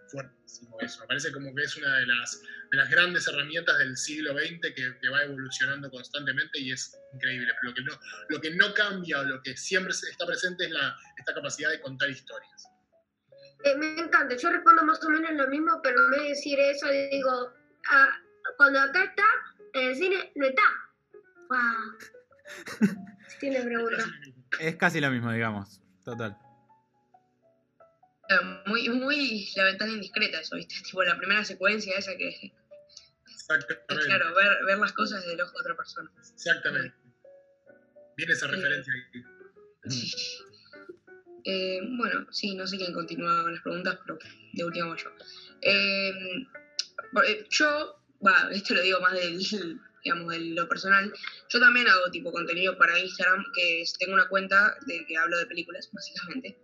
fuertísimo 0.09 0.79
eso. 0.81 1.01
Me 1.01 1.07
parece 1.07 1.33
como 1.33 1.55
que 1.55 1.63
es 1.63 1.77
una 1.77 1.99
de 1.99 2.07
las, 2.07 2.41
de 2.73 2.79
las 2.79 2.91
grandes 2.91 3.29
herramientas 3.29 3.79
del 3.79 3.97
siglo 3.97 4.33
XX 4.33 4.75
que, 4.75 4.99
que, 4.99 5.09
va 5.11 5.23
evolucionando 5.23 5.91
constantemente 5.91 6.59
y 6.59 6.73
es 6.73 6.99
increíble. 7.13 7.53
Pero 7.61 7.71
lo 7.71 7.75
que 7.75 7.83
no, 7.83 8.01
lo 8.31 8.41
que 8.41 8.51
no 8.53 8.75
cambia 8.75 9.21
o 9.21 9.25
lo 9.25 9.43
que 9.43 9.55
siempre 9.57 9.93
está 9.93 10.27
presente 10.27 10.65
es 10.65 10.71
la, 10.71 10.97
esta 11.19 11.35
capacidad 11.35 11.71
de 11.71 11.81
contar 11.83 12.09
historias. 12.09 12.69
Eh, 13.65 13.77
me 13.77 14.01
encanta, 14.01 14.37
yo 14.37 14.51
respondo 14.51 14.83
más 14.85 15.05
o 15.05 15.11
menos 15.11 15.33
lo 15.33 15.49
mismo, 15.49 15.81
pero 15.83 15.97
en 16.03 16.11
vez 16.13 16.23
de 16.23 16.29
decir 16.31 16.59
eso, 16.59 16.89
digo, 16.89 17.53
ah, 17.91 18.09
cuando 18.57 18.81
acá 18.81 19.05
está, 19.05 19.27
en 19.75 19.89
el 19.91 19.97
cine 19.97 20.33
no 20.35 20.47
está. 20.47 20.63
Wow. 21.51 22.97
Tiene 23.41 23.61
pregunta. 23.61 24.05
Es 24.59 24.77
casi 24.77 25.01
lo 25.01 25.11
mismo, 25.11 25.31
digamos, 25.31 25.83
total 26.05 26.39
muy, 28.67 28.89
muy 28.89 29.49
la 29.57 29.65
ventana 29.65 29.93
indiscreta 29.93 30.41
eso, 30.41 30.57
¿viste? 30.57 30.75
Tipo 30.85 31.03
la 31.03 31.17
primera 31.19 31.45
secuencia 31.45 31.97
esa 31.97 32.17
que... 32.17 32.53
Exactamente. 33.51 34.07
Claro, 34.07 34.35
ver, 34.35 34.65
ver 34.67 34.79
las 34.79 34.93
cosas 34.93 35.21
desde 35.21 35.35
el 35.35 35.41
ojo 35.41 35.53
de 35.53 35.61
otra 35.61 35.77
persona. 35.77 36.11
Exactamente. 36.35 36.95
Viene 38.17 38.33
esa 38.33 38.47
referencia. 38.47 38.93
Sí. 39.89 40.13
Eh, 41.45 41.81
bueno, 41.99 42.25
sí, 42.31 42.55
no 42.55 42.65
sé 42.69 42.77
quién 42.77 42.93
continúa 42.93 43.43
con 43.43 43.53
las 43.53 43.63
preguntas, 43.63 43.99
pero 44.07 44.17
de 44.53 44.65
último 44.65 44.95
yo. 44.95 45.11
Eh, 45.63 46.47
yo 47.51 47.97
va, 48.25 48.49
esto 48.53 48.75
lo 48.75 48.81
digo 48.83 49.01
más 49.01 49.13
del, 49.15 49.39
digamos, 50.05 50.31
de 50.33 50.39
lo 50.39 50.69
personal. 50.69 51.13
Yo 51.49 51.59
también 51.59 51.89
hago 51.89 52.13
tipo 52.13 52.31
contenido 52.31 52.79
para 52.79 52.97
Instagram, 52.97 53.45
que 53.57 53.83
es- 53.83 53.93
tengo 53.95 54.15
una 54.15 54.29
cuenta 54.29 54.77
de 54.87 55.05
que 55.05 55.17
hablo 55.17 55.37
de 55.37 55.47
películas, 55.47 55.91
básicamente. 55.93 56.57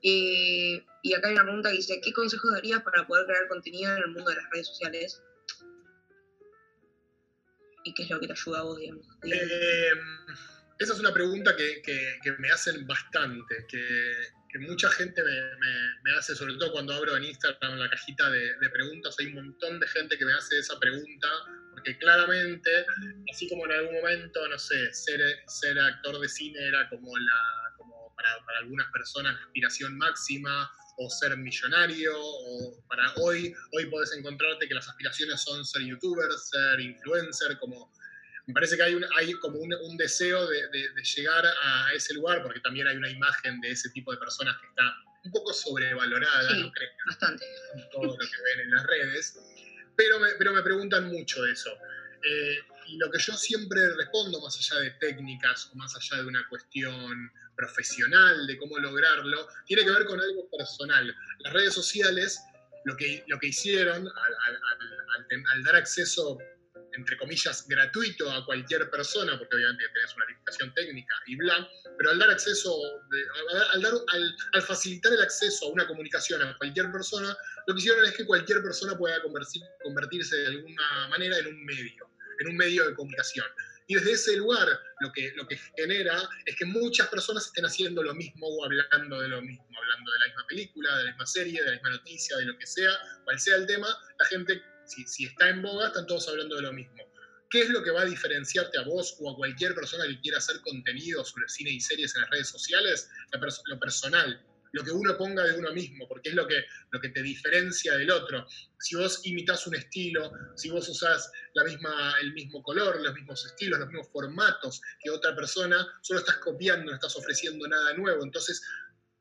Y 0.00 1.12
acá 1.14 1.28
hay 1.28 1.34
una 1.34 1.42
pregunta 1.44 1.70
que 1.70 1.76
dice, 1.76 2.00
¿qué 2.02 2.12
consejos 2.14 2.50
darías 2.52 2.82
para 2.82 3.06
poder 3.06 3.26
crear 3.26 3.46
contenido 3.48 3.92
en 3.94 4.04
el 4.04 4.08
mundo 4.08 4.30
de 4.30 4.36
las 4.36 4.50
redes 4.52 4.68
sociales? 4.68 5.22
¿Y 7.84 7.94
qué 7.94 8.02
es 8.04 8.10
lo 8.10 8.18
que 8.20 8.26
te 8.26 8.32
ayuda 8.32 8.60
a 8.60 8.62
vos, 8.62 8.78
digamos? 8.78 9.06
Eh, 9.22 9.90
esa 10.78 10.92
es 10.94 10.98
una 11.00 11.12
pregunta 11.12 11.54
que, 11.56 11.80
que- 11.82 12.32
me 12.38 12.50
hacen 12.50 12.86
bastante, 12.86 13.66
que, 13.68 14.58
mucha 14.60 14.88
gente 14.90 15.20
me, 15.22 15.30
me- 16.04 16.16
hace, 16.16 16.34
sobre 16.34 16.54
todo 16.54 16.70
cuando 16.72 16.94
abro 16.94 17.16
en 17.16 17.24
Instagram 17.24 17.76
la 17.76 17.90
cajita 17.90 18.30
de, 18.30 18.56
de 18.58 18.70
preguntas, 18.70 19.16
hay 19.18 19.26
un 19.26 19.34
montón 19.34 19.80
de 19.80 19.88
gente 19.88 20.16
que 20.16 20.24
me 20.24 20.32
hace 20.32 20.58
esa 20.58 20.78
pregunta, 20.78 21.28
porque 21.72 21.98
claramente, 21.98 22.70
así 23.32 23.48
como 23.48 23.66
en 23.66 23.72
algún 23.72 23.94
momento, 23.94 24.48
no 24.48 24.58
sé, 24.58 24.92
ser, 24.94 25.20
ser 25.48 25.78
actor 25.78 26.20
de 26.20 26.28
cine 26.28 26.68
era 26.68 26.88
como, 26.88 27.16
la, 27.18 27.72
como 27.76 28.14
para, 28.16 28.28
para 28.46 28.58
algunas 28.60 28.86
personas 28.92 29.34
la 29.34 29.40
aspiración 29.44 29.96
máxima, 29.98 30.70
o 30.96 31.10
ser 31.10 31.36
millonario, 31.36 32.12
o 32.16 32.84
para 32.88 33.12
hoy, 33.16 33.52
hoy 33.72 33.86
podés 33.86 34.12
encontrarte 34.12 34.68
que 34.68 34.74
las 34.74 34.88
aspiraciones 34.88 35.40
son 35.42 35.64
ser 35.64 35.82
youtuber, 35.82 36.30
ser 36.32 36.80
influencer, 36.80 37.58
como 37.58 37.92
me 38.46 38.52
parece 38.52 38.76
que 38.76 38.82
hay, 38.82 38.94
un, 38.94 39.04
hay 39.16 39.32
como 39.34 39.58
un, 39.58 39.72
un 39.74 39.96
deseo 39.96 40.46
de, 40.46 40.68
de- 40.68 40.88
de 40.90 41.02
llegar 41.02 41.44
a 41.62 41.92
ese 41.94 42.12
lugar, 42.14 42.42
porque 42.42 42.60
también 42.60 42.86
hay 42.86 42.96
una 42.96 43.08
imagen 43.10 43.60
de 43.62 43.70
ese 43.70 43.88
tipo 43.90 44.12
de 44.12 44.18
personas 44.18 44.56
que 44.60 44.66
está 44.66 44.82
un 45.24 45.30
poco 45.32 45.52
sobrevalorada, 45.54 46.50
Sí. 46.50 46.60
¿no 46.62 46.70
creo? 46.70 46.90
Bastante. 47.06 47.44
todo 47.90 48.04
lo 48.04 48.18
que 48.18 48.24
ven 48.44 48.60
en 48.66 48.70
las 48.70 48.86
redes, 48.86 49.38
pero 49.96 50.20
me, 50.20 50.28
pero 50.38 50.52
me 50.52 50.62
preguntan 50.62 51.08
mucho 51.10 51.44
eso. 51.46 51.70
Eh, 52.22 52.58
y 52.88 52.98
lo 52.98 53.10
que 53.10 53.18
yo 53.18 53.32
siempre 53.34 53.80
respondo, 53.96 54.40
más 54.42 54.56
allá 54.58 54.80
de 54.82 54.90
técnicas 54.92 55.70
o 55.72 55.76
más 55.76 55.94
allá 55.96 56.22
de 56.22 56.28
una 56.28 56.46
cuestión 56.48 57.32
profesional, 57.56 58.46
de 58.46 58.56
cómo 58.58 58.78
lograrlo, 58.78 59.48
tiene 59.66 59.84
que 59.84 59.90
ver 59.90 60.04
con 60.06 60.20
algo 60.20 60.48
personal. 60.50 61.14
Las 61.40 61.52
redes 61.52 61.74
sociales, 61.74 62.40
lo 62.84 62.96
que, 62.96 63.24
lo 63.28 63.38
que 63.38 63.48
hicieron 63.48 64.06
al, 64.06 65.64
dar 65.64 65.76
acceso 65.76 66.38
entre 66.96 67.16
comillas, 67.18 67.66
gratuito 67.66 68.30
a 68.30 68.46
cualquier 68.46 68.88
persona, 68.88 69.36
porque 69.36 69.56
obviamente 69.56 69.84
tenés 69.92 70.14
una 70.14 70.26
limitación 70.26 70.72
técnica 70.74 71.14
y 71.26 71.34
bla, 71.34 71.68
pero 71.98 72.10
al 72.10 72.18
dar 72.20 72.30
acceso, 72.30 72.72
al, 73.72 73.82
dar- 73.82 73.94
al- 74.52 74.62
facilitar 74.62 75.12
el 75.12 75.20
acceso 75.22 75.66
a 75.66 75.70
una 75.70 75.88
comunicación 75.88 76.40
a 76.42 76.56
cualquier 76.56 76.92
persona, 76.92 77.36
lo 77.66 77.74
que 77.74 77.80
hicieron 77.80 78.04
es 78.04 78.12
que 78.12 78.24
cualquier 78.24 78.62
persona 78.62 78.96
pueda 78.96 79.20
convertir- 79.24 79.64
convertirse 79.82 80.36
de 80.36 80.46
alguna 80.46 81.08
manera 81.08 81.36
en 81.38 81.48
un 81.48 81.64
medio, 81.64 82.08
en 82.38 82.48
un 82.48 82.56
medio 82.56 82.86
de 82.86 82.94
comunicación. 82.94 83.46
Y 83.86 83.94
desde 83.96 84.12
ese 84.12 84.36
lugar 84.36 84.66
lo 85.00 85.12
que, 85.12 85.32
lo 85.36 85.46
que 85.46 85.58
genera 85.76 86.16
es 86.46 86.56
que 86.56 86.64
muchas 86.64 87.08
personas 87.08 87.46
estén 87.46 87.66
haciendo 87.66 88.02
lo 88.02 88.14
mismo 88.14 88.46
o 88.46 88.64
hablando 88.64 89.20
de 89.20 89.28
lo 89.28 89.42
mismo, 89.42 89.66
hablando 89.76 90.12
de 90.12 90.18
la 90.20 90.26
misma 90.26 90.46
película, 90.48 90.96
de 90.96 91.04
la 91.04 91.10
misma 91.10 91.26
serie, 91.26 91.60
de 91.60 91.66
la 91.66 91.72
misma 91.72 91.90
noticia, 91.90 92.36
de 92.38 92.46
lo 92.46 92.58
que 92.58 92.66
sea, 92.66 92.90
cual 93.24 93.38
sea 93.38 93.56
el 93.56 93.66
tema, 93.66 93.88
la 94.18 94.26
gente, 94.26 94.62
si, 94.86 95.06
si 95.06 95.26
está 95.26 95.50
en 95.50 95.62
boga, 95.62 95.88
están 95.88 96.06
todos 96.06 96.28
hablando 96.28 96.56
de 96.56 96.62
lo 96.62 96.72
mismo. 96.72 97.04
¿Qué 97.50 97.60
es 97.60 97.68
lo 97.68 97.82
que 97.82 97.90
va 97.90 98.02
a 98.02 98.06
diferenciarte 98.06 98.78
a 98.78 98.82
vos 98.82 99.16
o 99.20 99.30
a 99.30 99.36
cualquier 99.36 99.74
persona 99.74 100.06
que 100.06 100.20
quiera 100.20 100.38
hacer 100.38 100.60
contenido 100.62 101.24
sobre 101.24 101.48
cine 101.48 101.70
y 101.70 101.80
series 101.80 102.14
en 102.16 102.22
las 102.22 102.30
redes 102.30 102.48
sociales? 102.48 103.08
Lo 103.66 103.78
personal, 103.78 104.44
lo 104.74 104.82
que 104.84 104.90
uno 104.90 105.16
ponga 105.16 105.44
de 105.44 105.52
uno 105.56 105.72
mismo, 105.72 106.06
porque 106.08 106.30
es 106.30 106.34
lo 106.34 106.46
que, 106.48 106.64
lo 106.90 107.00
que 107.00 107.10
te 107.10 107.22
diferencia 107.22 107.96
del 107.96 108.10
otro. 108.10 108.44
Si 108.80 108.96
vos 108.96 109.20
imitas 109.24 109.66
un 109.68 109.76
estilo, 109.76 110.32
si 110.56 110.68
vos 110.68 110.88
usás 110.88 111.30
la 111.54 111.62
misma, 111.62 112.14
el 112.20 112.32
mismo 112.32 112.60
color, 112.60 113.00
los 113.00 113.14
mismos 113.14 113.46
estilos, 113.46 113.78
los 113.78 113.88
mismos 113.88 114.08
formatos 114.12 114.80
que 115.00 115.10
otra 115.10 115.34
persona, 115.36 115.86
solo 116.02 116.18
estás 116.20 116.38
copiando, 116.38 116.86
no 116.90 116.94
estás 116.94 117.14
ofreciendo 117.14 117.68
nada 117.68 117.94
nuevo. 117.94 118.24
Entonces, 118.24 118.60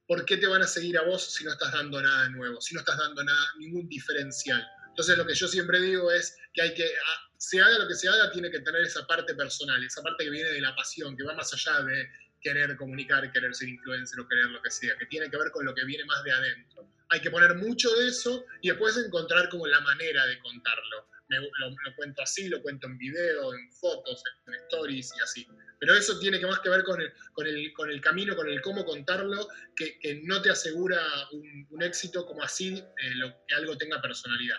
¿por 0.08 0.26
qué 0.26 0.38
te 0.38 0.48
van 0.48 0.64
a 0.64 0.68
seguir 0.68 0.98
a 0.98 1.04
vos 1.04 1.34
si 1.34 1.44
no 1.44 1.52
estás 1.52 1.72
dando 1.72 2.02
nada 2.02 2.30
nuevo, 2.30 2.60
si 2.60 2.74
no 2.74 2.80
estás 2.80 2.98
dando 2.98 3.24
nada, 3.24 3.46
ningún 3.60 3.88
diferencial? 3.88 4.66
Entonces, 4.90 5.18
lo 5.18 5.26
que 5.26 5.36
yo 5.36 5.48
siempre 5.48 5.80
digo 5.82 6.12
es 6.12 6.36
que 6.54 6.64
hay 6.64 6.74
que, 6.74 6.86
a- 6.86 7.32
se 7.38 7.62
haga 7.62 7.78
lo 7.78 7.88
que 7.88 7.96
se 7.96 8.08
haga, 8.08 8.32
tiene 8.32 8.50
que 8.50 8.62
tener 8.62 8.82
esa 8.82 9.06
parte 9.06 9.36
personal, 9.36 9.84
esa 9.84 10.02
parte 10.02 10.24
que 10.24 10.30
viene 10.30 10.50
de 10.50 10.62
la 10.62 10.76
pasión, 10.76 11.16
que 11.16 11.24
va 11.24 11.34
más 11.36 11.54
allá 11.54 11.82
de 11.84 12.08
querer 12.44 12.76
comunicar, 12.78 13.32
querer 13.32 13.56
ser 13.56 13.70
influencer 13.70 14.20
o 14.20 14.28
querer 14.28 14.48
lo 14.48 14.62
que 14.62 14.70
sea, 14.70 14.96
que 14.98 15.06
tiene 15.08 15.30
que 15.32 15.38
ver 15.38 15.50
con 15.52 15.66
lo 15.66 15.74
que 15.74 15.86
viene 15.86 16.06
más 16.06 16.24
de 16.24 16.32
adentro. 16.32 16.88
Hay 17.10 17.22
que 17.22 17.32
poner 17.32 17.56
mucho 17.56 17.92
de 17.96 18.08
eso 18.10 18.46
y 18.62 18.70
después 18.70 18.98
encontrar 18.98 19.50
como 19.50 19.66
la 19.66 19.80
manera 19.82 20.26
de 20.26 20.38
contarlo. 20.40 21.08
Me- 21.30 21.38
lo, 21.40 21.70
lo 21.70 21.96
cuento 21.96 22.22
así, 22.22 22.50
lo 22.50 22.62
cuento 22.62 22.88
en 22.88 22.98
video, 22.98 23.54
en 23.54 23.72
fotos, 23.72 24.22
en 24.48 24.54
stories 24.66 25.12
y 25.18 25.24
así. 25.24 25.48
Pero 25.80 25.96
eso 25.96 26.20
tiene 26.20 26.40
que 26.40 26.46
más 26.48 26.60
que 26.60 26.70
ver 26.70 26.84
con 26.84 27.00
el, 27.02 27.12
con 27.34 27.48
el, 27.48 27.72
con 27.74 27.90
el 27.90 28.02
camino, 28.02 28.36
con 28.36 28.48
el 28.50 28.62
cómo 28.62 28.84
contarlo, 28.86 29.48
que, 29.76 29.98
que 30.00 30.22
no 30.24 30.42
te 30.42 30.50
asegura 30.50 31.00
un, 31.32 31.68
un 31.70 31.84
éxito 31.84 32.26
como 32.26 32.44
así 32.44 32.78
eh, 32.78 33.16
lo, 33.16 33.34
que 33.48 33.56
algo 33.56 33.78
tenga 33.78 34.02
personalidad. 34.02 34.58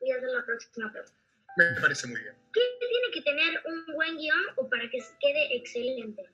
Voy 0.00 0.10
a 0.12 0.16
hacer 0.16 0.28
la 0.30 0.44
próxima 0.44 0.90
pregunta. 0.92 1.14
Me 1.56 1.80
parece 1.80 2.06
muy 2.06 2.20
bien. 2.20 2.39
¿Qué 2.52 2.60
tiene 2.80 3.10
que 3.12 3.22
tener 3.22 3.62
un 3.66 3.94
buen 3.94 4.16
guion 4.16 4.44
o 4.56 4.68
para 4.68 4.88
que 4.90 4.98
quede 5.20 5.56
excelente? 5.56 6.24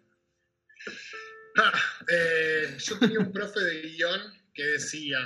Ah, 1.58 1.72
eh, 2.08 2.76
yo 2.78 2.98
tenía 2.98 3.18
un 3.18 3.32
profe 3.32 3.60
de 3.60 3.82
guion 3.82 4.20
que 4.54 4.64
decía 4.64 5.18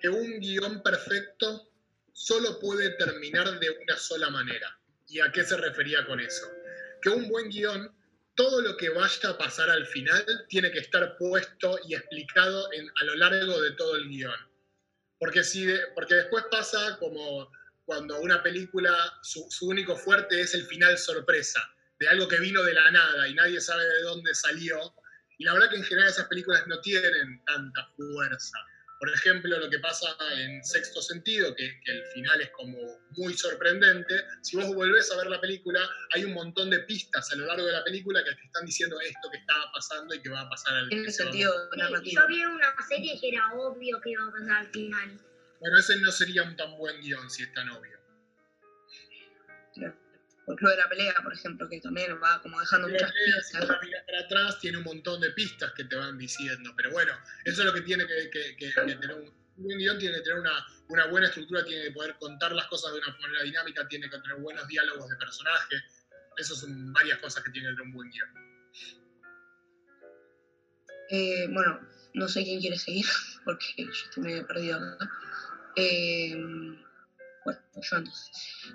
que 0.00 0.08
un 0.08 0.40
guion 0.40 0.82
perfecto 0.82 1.72
solo 2.12 2.58
puede 2.60 2.90
terminar 2.90 3.58
de 3.58 3.70
una 3.70 3.96
sola 3.96 4.30
manera. 4.30 4.78
¿Y 5.08 5.20
a 5.20 5.30
qué 5.30 5.44
se 5.44 5.56
refería 5.56 6.04
con 6.06 6.20
eso? 6.20 6.46
Que 7.00 7.10
un 7.10 7.28
buen 7.28 7.48
guion, 7.50 7.94
todo 8.34 8.62
lo 8.62 8.76
que 8.76 8.88
vaya 8.88 9.30
a 9.30 9.38
pasar 9.38 9.70
al 9.70 9.86
final 9.86 10.24
tiene 10.48 10.70
que 10.70 10.78
estar 10.78 11.16
puesto 11.16 11.78
y 11.86 11.94
explicado 11.94 12.68
a 13.00 13.04
lo 13.04 13.14
largo 13.16 13.60
de 13.60 13.72
todo 13.72 13.96
el 13.96 14.08
guion. 14.08 14.52
Porque, 15.18 15.44
si 15.44 15.66
porque 15.94 16.14
después 16.14 16.44
pasa 16.50 16.96
como 16.98 17.50
cuando 17.84 18.20
una 18.20 18.42
película, 18.42 18.94
su, 19.22 19.46
su 19.50 19.66
único 19.66 19.96
fuerte 19.96 20.40
es 20.40 20.54
el 20.54 20.64
final 20.66 20.96
sorpresa, 20.98 21.60
de 21.98 22.08
algo 22.08 22.28
que 22.28 22.38
vino 22.40 22.62
de 22.62 22.74
la 22.74 22.90
nada 22.90 23.28
y 23.28 23.34
nadie 23.34 23.60
sabe 23.60 23.84
de 23.84 24.02
dónde 24.02 24.34
salió. 24.34 24.94
Y 25.38 25.44
la 25.44 25.54
verdad 25.54 25.70
que 25.70 25.76
en 25.76 25.84
general 25.84 26.10
esas 26.10 26.28
películas 26.28 26.66
no 26.66 26.80
tienen 26.80 27.42
tanta 27.44 27.86
fuerza. 27.96 28.58
Por 29.02 29.12
ejemplo, 29.12 29.58
lo 29.58 29.68
que 29.68 29.80
pasa 29.80 30.06
en 30.36 30.62
Sexto 30.62 31.02
Sentido, 31.02 31.52
que, 31.56 31.80
que 31.84 31.90
el 31.90 32.04
final 32.14 32.40
es 32.40 32.50
como 32.50 32.78
muy 33.16 33.34
sorprendente, 33.34 34.14
si 34.42 34.56
vos 34.56 34.72
volvés 34.76 35.10
a 35.10 35.16
ver 35.16 35.26
la 35.26 35.40
película, 35.40 35.80
hay 36.14 36.24
un 36.24 36.32
montón 36.32 36.70
de 36.70 36.78
pistas 36.80 37.32
a 37.32 37.34
lo 37.34 37.46
largo 37.46 37.66
de 37.66 37.72
la 37.72 37.82
película 37.82 38.22
que 38.22 38.32
te 38.32 38.44
están 38.44 38.64
diciendo 38.64 39.00
esto 39.00 39.28
que 39.32 39.38
estaba 39.38 39.72
pasando 39.72 40.14
y 40.14 40.22
que 40.22 40.28
va 40.28 40.42
a 40.42 40.48
pasar 40.48 40.76
al 40.76 40.88
sentido 41.10 41.52
Sí, 42.04 42.14
yo 42.14 42.28
vi 42.28 42.44
una 42.44 42.74
serie 42.88 43.18
que 43.20 43.28
era 43.30 43.52
obvio 43.54 44.00
que 44.00 44.10
iba 44.10 44.24
a 44.24 44.30
pasar 44.30 44.56
al 44.58 44.68
final. 44.68 45.31
Bueno, 45.62 45.78
ese 45.78 45.96
no 46.00 46.10
sería 46.10 46.42
un 46.42 46.56
tan 46.56 46.76
buen 46.76 47.00
guion 47.00 47.30
si 47.30 47.44
es 47.44 47.52
tan 47.54 47.68
obvio. 47.70 47.96
Por 50.44 50.60
lo 50.60 50.70
de 50.70 50.76
la 50.76 50.88
pelea, 50.88 51.14
por 51.22 51.32
ejemplo, 51.32 51.68
que 51.68 51.80
también 51.80 52.20
va 52.20 52.42
como 52.42 52.58
dejando 52.58 52.88
Pero 52.88 52.98
muchas 53.06 53.12
si 53.12 53.30
vos 53.30 53.60
pistas. 53.60 53.68
la 53.68 53.80
mirás 53.80 54.02
para 54.04 54.18
atrás, 54.22 54.58
tiene 54.58 54.78
un 54.78 54.82
montón 54.84 55.20
de 55.20 55.30
pistas 55.30 55.72
que 55.76 55.84
te 55.84 55.94
van 55.94 56.18
diciendo. 56.18 56.72
Pero 56.76 56.90
bueno, 56.90 57.12
eso 57.44 57.60
es 57.62 57.66
lo 57.66 57.72
que 57.72 57.82
tiene 57.82 58.04
que, 58.08 58.28
que- 58.28 58.56
que- 58.56 58.72
que 58.74 58.94
tener 58.96 59.14
un, 59.14 59.22
un 59.28 59.62
buen 59.64 59.78
guion, 59.78 59.98
tiene 59.98 60.16
que 60.16 60.22
tener 60.22 60.40
una, 60.40 60.66
una 60.88 61.06
buena 61.06 61.28
estructura, 61.28 61.64
tiene 61.64 61.84
que 61.84 61.90
poder 61.92 62.16
contar 62.18 62.50
las 62.52 62.66
cosas 62.66 62.92
de 62.92 62.98
una 62.98 63.16
manera 63.20 63.44
dinámica, 63.44 63.86
tiene 63.86 64.10
que 64.10 64.18
tener 64.18 64.36
buenos 64.38 64.66
diálogos 64.66 65.08
de 65.08 65.16
personaje. 65.16 65.76
Esas 66.36 66.58
son 66.58 66.92
varias 66.92 67.20
cosas 67.20 67.44
que 67.44 67.50
tiene 67.52 67.68
que 67.68 67.74
tener 67.74 67.86
un 67.86 67.92
buen 67.92 68.10
guion. 68.10 68.28
Eh, 71.10 71.46
bueno, 71.50 71.88
no 72.14 72.26
sé 72.26 72.42
quién 72.42 72.58
quiere 72.60 72.76
seguir, 72.78 73.06
porque 73.44 73.64
yo 73.76 73.90
estoy 73.92 74.24
medio 74.24 74.44
perdido 74.46 74.76
acá. 74.78 75.08
Eh, 75.76 76.34
bueno, 77.44 77.60
yo 77.74 77.96
entonces. 77.96 78.30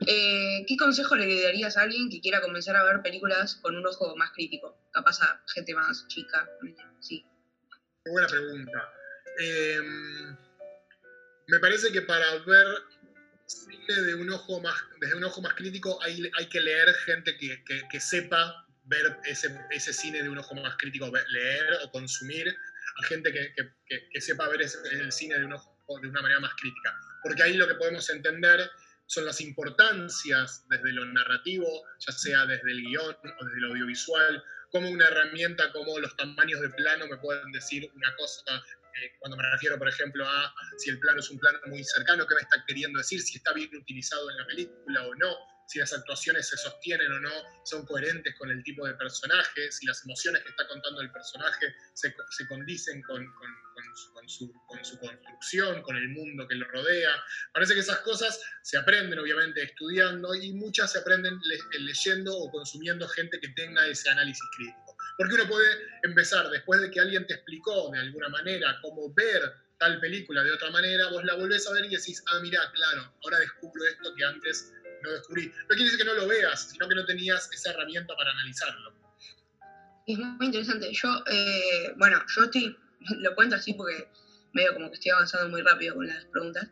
Eh, 0.06 0.66
¿Qué 0.68 0.76
consejo 0.78 1.16
le 1.16 1.42
darías 1.44 1.78
a 1.78 1.84
alguien 1.84 2.10
que 2.10 2.22
quiera 2.22 2.42
comenzar 2.42 2.76
a 2.76 2.84
ver 2.84 3.02
películas 3.02 3.56
con 3.56 3.76
un 3.76 3.86
ojo 3.86 4.16
más 4.16 4.32
crítico? 4.32 4.78
Capaz 4.92 5.22
a 5.22 5.44
gente 5.54 5.74
más 5.74 6.08
chica. 6.08 6.50
Sí. 7.00 7.26
Buena 8.06 8.28
pregunta. 8.28 8.94
Eh, 9.40 9.82
me 11.48 11.60
parece 11.60 11.92
que 11.92 12.02
para 12.02 12.38
ver 12.40 12.66
cine 13.46 14.02
de 14.02 14.16
un 14.16 14.30
ojo 14.30 14.60
más, 14.60 14.76
desde 15.00 15.16
un 15.16 15.24
ojo 15.24 15.42
más 15.42 15.54
crítico 15.54 16.02
hay, 16.04 16.30
que 16.50 16.60
leer 16.60 16.94
gente 17.06 17.38
que, 17.38 18.00
sepa 18.00 18.66
ver 18.84 19.18
ese, 19.26 19.94
cine 19.94 20.24
de 20.24 20.30
un 20.30 20.38
ojo 20.38 20.56
más 20.56 20.76
crítico, 20.78 21.10
leer 21.30 21.66
o 21.84 21.92
consumir 21.92 22.48
a 22.50 23.04
gente 23.06 23.32
que 23.32 24.22
sepa 24.22 24.50
ver 24.50 24.64
ese- 24.64 24.80
el 24.92 25.12
cine 25.12 25.40
de, 25.40 25.46
un 25.46 25.54
ojo, 25.54 25.77
de 26.02 26.08
una 26.08 26.22
manera 26.22 26.40
más 26.40 26.54
crítica. 26.56 26.96
Porque 27.24 27.44
ahí 27.44 27.56
lo 27.56 27.68
que 27.68 27.76
podemos 27.76 28.10
entender 28.10 28.70
son 29.06 29.26
las 29.26 29.40
importancias 29.40 30.66
desde 30.70 30.92
lo 30.92 31.06
narrativo, 31.06 31.68
ya 32.00 32.12
sea 32.12 32.46
desde 32.46 32.72
el 32.72 32.82
guion 32.84 33.16
o 33.40 33.46
desde 33.46 33.62
lo 33.62 33.70
audiovisual, 33.70 34.44
como 34.70 34.90
una 34.90 35.08
herramienta 35.08 35.72
como 35.72 35.98
los 36.00 36.16
tamaños 36.18 36.60
de 36.60 36.70
plano 36.72 37.08
me 37.08 37.18
pueden 37.18 37.52
decir 37.54 37.90
una 37.96 38.14
cosa 38.18 38.62
eh, 39.02 39.12
cuando 39.20 39.38
me 39.38 39.44
refiero, 39.52 39.78
por 39.78 39.88
ejemplo, 39.88 40.28
a 40.28 40.54
si 40.78 40.90
el 40.90 41.00
plano 41.00 41.20
es 41.20 41.30
un 41.30 41.38
plano 41.38 41.60
muy 41.68 41.84
cercano, 41.84 42.26
qué 42.26 42.36
me 42.36 42.42
está 42.42 42.64
queriendo 42.66 42.98
decir, 42.98 43.22
si 43.22 43.38
está 43.38 43.54
bien 43.54 43.70
utilizado 43.76 44.30
en 44.32 44.38
la 44.38 44.48
película 44.48 45.08
o 45.08 45.16
no, 45.16 45.36
si 45.68 45.80
las 45.80 45.94
actuaciones 45.94 46.48
se 46.48 46.58
sostienen 46.58 47.12
o 47.12 47.20
no, 47.20 47.32
son 47.64 47.86
coherentes 47.86 48.34
con 48.40 48.50
el 48.50 48.64
tipo 48.64 48.88
de 48.88 48.94
personaje, 48.96 49.72
si 49.72 49.86
las 49.86 50.04
emociones 50.04 50.42
que 50.44 50.50
está 50.50 50.68
contando 50.68 51.02
el 51.02 51.12
personaje 51.12 51.76
se, 51.94 52.16
se 52.30 52.48
condicen 52.48 53.02
con, 53.04 53.26
con, 53.34 54.28
su, 54.30 54.52
con, 54.66 54.84
su, 54.86 54.98
construcción, 54.98 55.82
con 55.82 55.96
el 55.98 56.10
mundo 56.10 56.48
que 56.48 56.56
lo 56.56 56.68
rodea. 56.68 57.12
Parece 57.54 57.74
que 57.74 57.82
esas 57.82 58.00
cosas 58.00 58.42
se 58.64 58.78
aprenden, 58.78 59.20
obviamente, 59.20 59.62
estudiando 59.62 60.34
y 60.36 60.54
muchas 60.54 60.92
se 60.94 61.00
aprenden 61.00 61.40
leyendo 61.80 62.36
o 62.36 62.50
consumiendo 62.50 63.08
gente 63.10 63.40
que 63.40 63.50
tenga 63.50 63.86
ese 63.88 64.10
análisis 64.10 64.44
crítico. 64.56 64.98
Porque 65.18 65.36
uno 65.36 65.48
puede 65.48 65.68
empezar, 66.04 66.50
después 66.50 66.80
de 66.80 66.92
que 66.92 67.00
alguien 67.00 67.26
te 67.28 67.34
explicó 67.34 67.92
de 67.92 68.00
alguna 68.00 68.30
manera 68.30 68.80
cómo 68.82 69.14
ver 69.14 69.42
tal 69.80 70.00
película 70.00 70.44
de 70.44 70.52
otra 70.52 70.70
manera, 70.72 71.08
vos 71.10 71.24
la 71.24 71.36
volvés 71.36 71.68
a 71.68 71.74
ver 71.74 71.86
y 71.86 71.96
decís, 71.96 72.24
ah, 72.28 72.40
mira, 72.42 72.60
claro, 72.74 73.14
ahora 73.24 73.40
descubro 73.40 73.84
esto 73.86 74.14
que 74.16 74.24
antes 74.24 74.74
no 75.04 75.12
descubrí. 75.12 75.48
No 75.48 75.68
quiere 75.70 75.84
decir 75.84 76.00
que 76.00 76.06
no 76.06 76.14
lo 76.14 76.28
veas, 76.28 76.70
sino 76.70 76.88
que 76.88 76.96
no 76.96 77.06
tenías 77.06 77.50
esa 77.52 77.72
herramienta 77.72 78.16
para 78.16 78.32
analizarlo. 78.32 78.94
Es 80.06 80.18
muy 80.18 80.46
interesante. 80.46 80.90
Yo, 80.94 81.24
eh, 81.30 81.94
bueno, 81.98 82.22
yo 82.36 82.44
estoy, 82.44 82.78
lo 83.20 83.36
cuento 83.36 83.56
así 83.56 83.74
porque 83.74 84.10
medio 84.54 84.74
como 84.74 84.90
que 84.90 84.96
estoy 84.96 85.12
avanzando 85.12 85.50
muy 85.50 85.62
rápido 85.62 85.96
con 85.96 86.08
las 86.08 86.26
preguntas, 86.26 86.68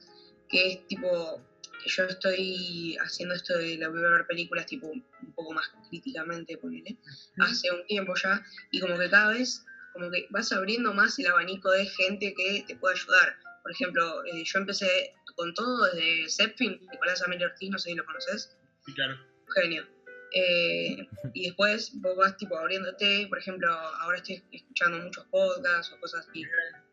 que 0.50 0.72
es 0.72 0.88
tipo, 0.88 1.46
yo 1.86 2.03
estoy 2.05 2.98
haciendo 3.01 3.36
esto 3.36 3.58
de 3.58 3.77
la 3.77 3.89
ver 3.89 4.25
películas 4.27 4.65
tipo 4.65 4.88
un 4.88 5.03
poco 5.36 5.53
más 5.53 5.70
críticamente, 5.89 6.58
ponele, 6.58 6.98
hace 7.39 7.72
un 7.72 7.86
tiempo 7.86 8.13
ya, 8.15 8.44
y 8.72 8.79
como 8.79 8.98
que 8.98 9.10
cada 9.10 9.32
vez 9.34 9.63
como 9.94 10.12
que 10.12 10.27
vas 10.29 10.51
abriendo 10.51 10.94
más 10.94 11.17
el 11.20 11.27
abanico 11.27 11.72
de 11.72 11.86
gente 11.86 12.34
que 12.36 12.65
te 12.67 12.75
puede 12.75 12.96
ayudar. 12.96 13.38
Por 13.63 13.72
ejemplo, 13.72 14.25
eh, 14.25 14.44
yo 14.44 14.60
empecé 14.60 15.13
con 15.36 15.54
todo 15.54 15.86
desde 15.92 16.30
Zepfin, 16.30 16.80
Nicolás 16.92 17.22
Amelio 17.24 17.48
Ortiz, 17.48 17.70
no 17.70 17.77
sé 17.77 17.89
si 17.89 17.96
lo 17.96 18.06
conoces. 18.06 18.58
Sí, 18.86 18.94
claro. 18.94 19.18
Genio. 19.54 19.86
Eh, 20.34 21.08
y 21.34 21.46
después 21.46 21.92
vos 22.01 22.18
vas 22.18 22.36
tipo 22.38 22.58
abriéndote, 22.58 23.27
por 23.30 23.39
ejemplo, 23.39 23.70
ahora 23.70 24.18
estoy 24.18 24.44
escuchando 24.51 25.00
muchos 25.00 25.25
podcasts 25.27 25.94
o 25.94 26.00
cosas 26.00 26.27
así. 26.27 26.44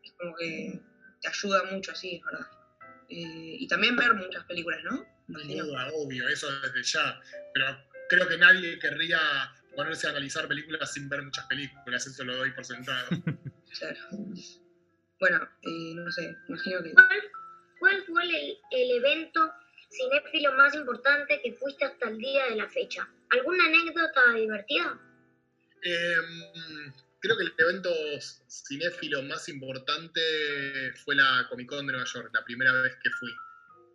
Es 0.03 0.11
como 0.13 0.35
que 0.35 0.79
te 1.21 1.27
ayuda 1.27 1.63
mucho 1.71 1.91
así, 1.91 2.15
es 2.15 2.23
verdad. 2.23 2.47
Eh, 3.09 3.57
y 3.59 3.67
también 3.67 3.95
ver 3.95 4.13
muchas 4.13 4.45
películas, 4.45 4.79
¿no? 4.83 5.05
Duda, 5.27 5.89
obvio, 5.93 6.27
eso 6.29 6.47
desde 6.61 6.83
ya. 6.83 7.19
Pero 7.53 7.65
creo 8.09 8.27
que 8.27 8.37
nadie 8.37 8.79
querría 8.79 9.19
ponerse 9.75 10.07
a 10.07 10.11
analizar 10.11 10.47
películas 10.47 10.93
sin 10.93 11.09
ver 11.09 11.23
muchas 11.23 11.45
películas, 11.47 12.05
eso 12.05 12.23
lo 12.23 12.37
doy 12.37 12.51
por 12.51 12.65
sentado. 12.65 13.07
claro. 13.79 13.99
Bueno, 15.19 15.49
eh, 15.61 15.93
no 15.95 16.11
sé, 16.11 16.35
imagino 16.47 16.83
que... 16.83 16.93
¿Cuál 17.83 18.01
fue 18.05 18.23
el, 18.23 18.91
evento 18.91 19.41
cinéfilo 19.91 20.53
más 20.53 20.73
importante 20.73 21.41
que 21.43 21.51
fuiste 21.51 21.83
hasta 21.83 22.07
el 22.07 22.17
día 22.17 22.45
de 22.45 22.55
la 22.55 22.69
fecha? 22.69 23.05
¿Alguna 23.31 23.65
anécdota 23.65 24.21
divertida? 24.35 24.97
Em, 25.81 26.93
creo 27.19 27.35
que 27.35 27.43
el 27.43 27.53
evento 27.57 27.89
cinéfilo 28.47 29.21
más 29.23 29.49
importante 29.49 30.21
fue 31.03 31.15
la 31.15 31.45
Comic 31.49 31.67
Con 31.67 31.85
de 31.85 31.91
Nueva 31.91 32.07
York, 32.07 32.29
la 32.33 32.45
primera 32.45 32.71
vez 32.71 32.93
que 33.03 33.09
fui. 33.09 33.31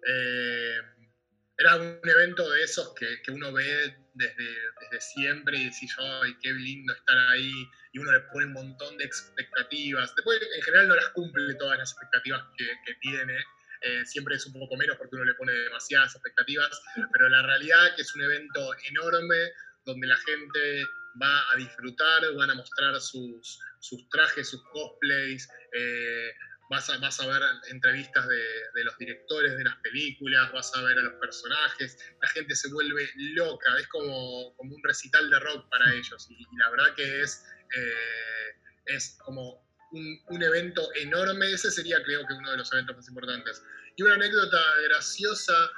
Em, 0.04 1.09
era 1.57 1.76
un 1.76 1.99
evento 2.04 2.50
de 2.50 2.64
esos 2.64 2.92
que, 2.92 3.33
uno 3.33 3.54
ve 3.54 3.97
desde, 4.12 4.54
desde, 4.83 5.00
siempre 5.00 5.57
y 5.57 5.64
decís, 5.64 5.97
ay, 5.99 6.37
qué 6.42 6.52
lindo 6.52 6.92
estar 6.92 7.16
ahí, 7.30 7.66
y 7.95 7.99
uno 8.00 8.12
le 8.12 8.21
pone 8.33 8.45
un 8.45 8.52
montón 8.52 8.99
de 8.99 9.04
expectativas. 9.04 10.14
Después, 10.14 10.40
en 10.42 10.62
general, 10.62 10.88
no 10.88 10.95
las 10.95 11.09
cumple 11.09 11.54
todas 11.54 11.78
las 11.78 11.90
expectativas 11.92 12.42
que, 12.59 12.66
que 12.85 12.95
tiene, 13.00 13.38
eh, 13.82 14.04
siempre 14.06 14.37
es 14.37 14.47
un 14.47 14.54
poco 14.54 14.76
menos 14.76 14.97
porque 14.97 15.16
uno 15.16 15.25
le 15.25 15.35
pone 15.35 15.52
demasiadas 15.52 16.14
expectativas, 16.14 16.80
pero 17.12 17.28
la 17.28 17.42
realidad 17.42 17.94
que 17.97 18.02
es 18.02 18.14
un 18.14 18.23
evento 18.23 18.70
enorme 18.90 19.37
donde 19.85 20.06
la 20.06 20.16
gente 20.16 20.84
va 21.21 21.52
a 21.52 21.56
disfrutar, 21.56 22.23
van 22.34 22.50
a 22.50 22.54
mostrar 22.54 23.00
sus, 23.00 23.58
sus 23.80 24.08
trajes, 24.08 24.49
sus 24.49 24.62
cosplays, 24.73 25.49
eh, 25.73 26.32
vas, 26.71 26.88
a, 26.91 26.99
vas 26.99 27.21
a 27.21 27.26
ver 27.26 27.43
entrevistas 27.71 28.28
de, 28.28 28.45
de, 28.75 28.84
los 28.84 28.97
directores 28.99 29.56
de 29.56 29.64
las 29.64 29.76
películas, 29.76 30.52
vas 30.52 30.75
a 30.76 30.82
ver 30.82 30.99
a 30.99 31.02
los 31.02 31.14
personajes, 31.14 31.99
la 32.21 32.28
gente 32.28 32.54
se 32.54 32.71
vuelve 32.73 33.08
loca, 33.17 33.78
es 33.78 33.86
como, 33.88 34.54
como 34.56 34.75
un 34.75 34.82
recital 34.82 35.30
de 35.30 35.38
rock 35.41 35.69
para 35.71 35.93
ellos 35.95 36.26
y, 36.30 36.45
la 36.56 36.71
verdad 36.71 36.95
que 36.95 37.23
es, 37.23 37.45
eh, 37.76 38.56
es 38.86 39.19
como 39.25 39.68
un, 39.93 40.43
evento 40.43 40.89
enorme. 40.95 41.53
Ese 41.53 41.71
sería, 41.71 42.03
creo 42.05 42.27
que, 42.27 42.35
uno 42.35 42.51
de 42.51 42.59
los 42.59 42.73
eventos 42.73 42.97
más 42.97 43.09
importantes. 43.09 43.63
Y 43.97 44.03
una 44.03 44.15
anécdota 44.15 44.61
graciosa 44.89 45.71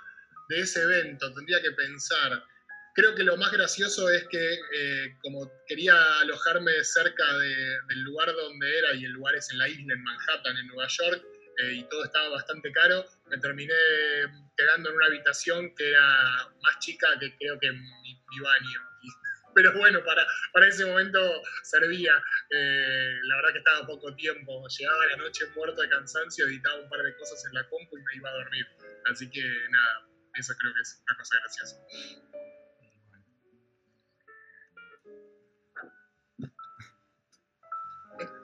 de 0.48 0.60
ese 0.60 0.82
evento, 0.82 1.32
tendría 1.34 1.62
que 1.62 1.70
pensar. 1.72 2.42
Creo 2.94 3.14
que 3.14 3.22
lo 3.22 3.36
más 3.36 3.52
gracioso 3.52 4.10
es 4.10 4.26
que, 4.28 4.54
eh, 4.74 5.16
como 5.22 5.50
quería 5.66 5.94
alojarme 6.20 6.72
cerca 6.82 7.24
del 7.38 8.00
lugar 8.02 8.32
donde 8.34 8.78
era, 8.78 8.94
y 8.94 9.04
el 9.04 9.12
lugar 9.12 9.36
es 9.36 9.50
en 9.50 9.58
la 9.58 9.68
isla, 9.68 9.94
en 9.94 10.02
Manhattan, 10.02 10.56
en 10.56 10.66
Nueva 10.66 10.88
York, 10.88 11.24
eh, 11.58 11.72
y 11.74 11.88
todo 11.88 12.04
estaba 12.04 12.30
bastante 12.30 12.72
caro, 12.72 13.04
me 13.30 13.38
terminé 13.38 13.74
quedando 14.56 14.90
en 14.90 14.96
una 14.96 15.06
habitación 15.06 15.74
que 15.76 15.90
era 15.90 16.48
más 16.62 16.78
chica 16.80 17.08
que 17.20 17.36
creo 17.36 17.58
que 17.60 17.70
mi 17.70 18.40
baño 18.40 18.89
pero 19.54 19.72
bueno, 19.76 20.02
para, 20.04 20.26
para 20.52 20.66
ese 20.66 20.84
momento 20.86 21.20
servía. 21.62 22.22
Eh, 22.50 23.18
la 23.24 23.36
verdad 23.36 23.52
que 23.52 23.58
estaba 23.58 23.86
poco 23.86 24.14
tiempo. 24.14 24.66
Llegaba 24.68 25.06
la 25.06 25.16
noche 25.16 25.46
muerto 25.54 25.80
de 25.80 25.88
cansancio, 25.88 26.46
editaba 26.46 26.80
un 26.80 26.88
par 26.88 27.02
de 27.02 27.14
cosas 27.16 27.44
en 27.46 27.54
la 27.54 27.68
compu 27.68 27.98
y 27.98 28.02
me 28.02 28.14
iba 28.16 28.30
a 28.30 28.34
dormir. 28.34 28.66
Así 29.10 29.30
que 29.30 29.42
nada, 29.70 30.08
eso 30.34 30.54
creo 30.58 30.72
que 30.74 30.80
es 30.80 31.02
una 31.06 31.16
cosa 31.16 31.36
graciosa. 31.40 31.76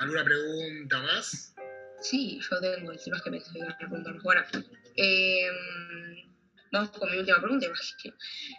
¿Alguna 0.00 0.24
pregunta 0.24 0.98
más? 1.00 1.54
Sí, 2.00 2.40
yo 2.40 2.60
tengo, 2.60 2.92
el 2.92 3.02
tema 3.02 3.20
que 3.22 3.30
me 3.30 3.38
estoy 3.38 3.62
preguntando. 3.78 4.22
Bueno, 4.22 4.42
eh, 4.96 5.50
vamos 6.72 6.90
con 6.90 7.10
mi 7.10 7.18
última 7.18 7.40
pregunta. 7.40 7.66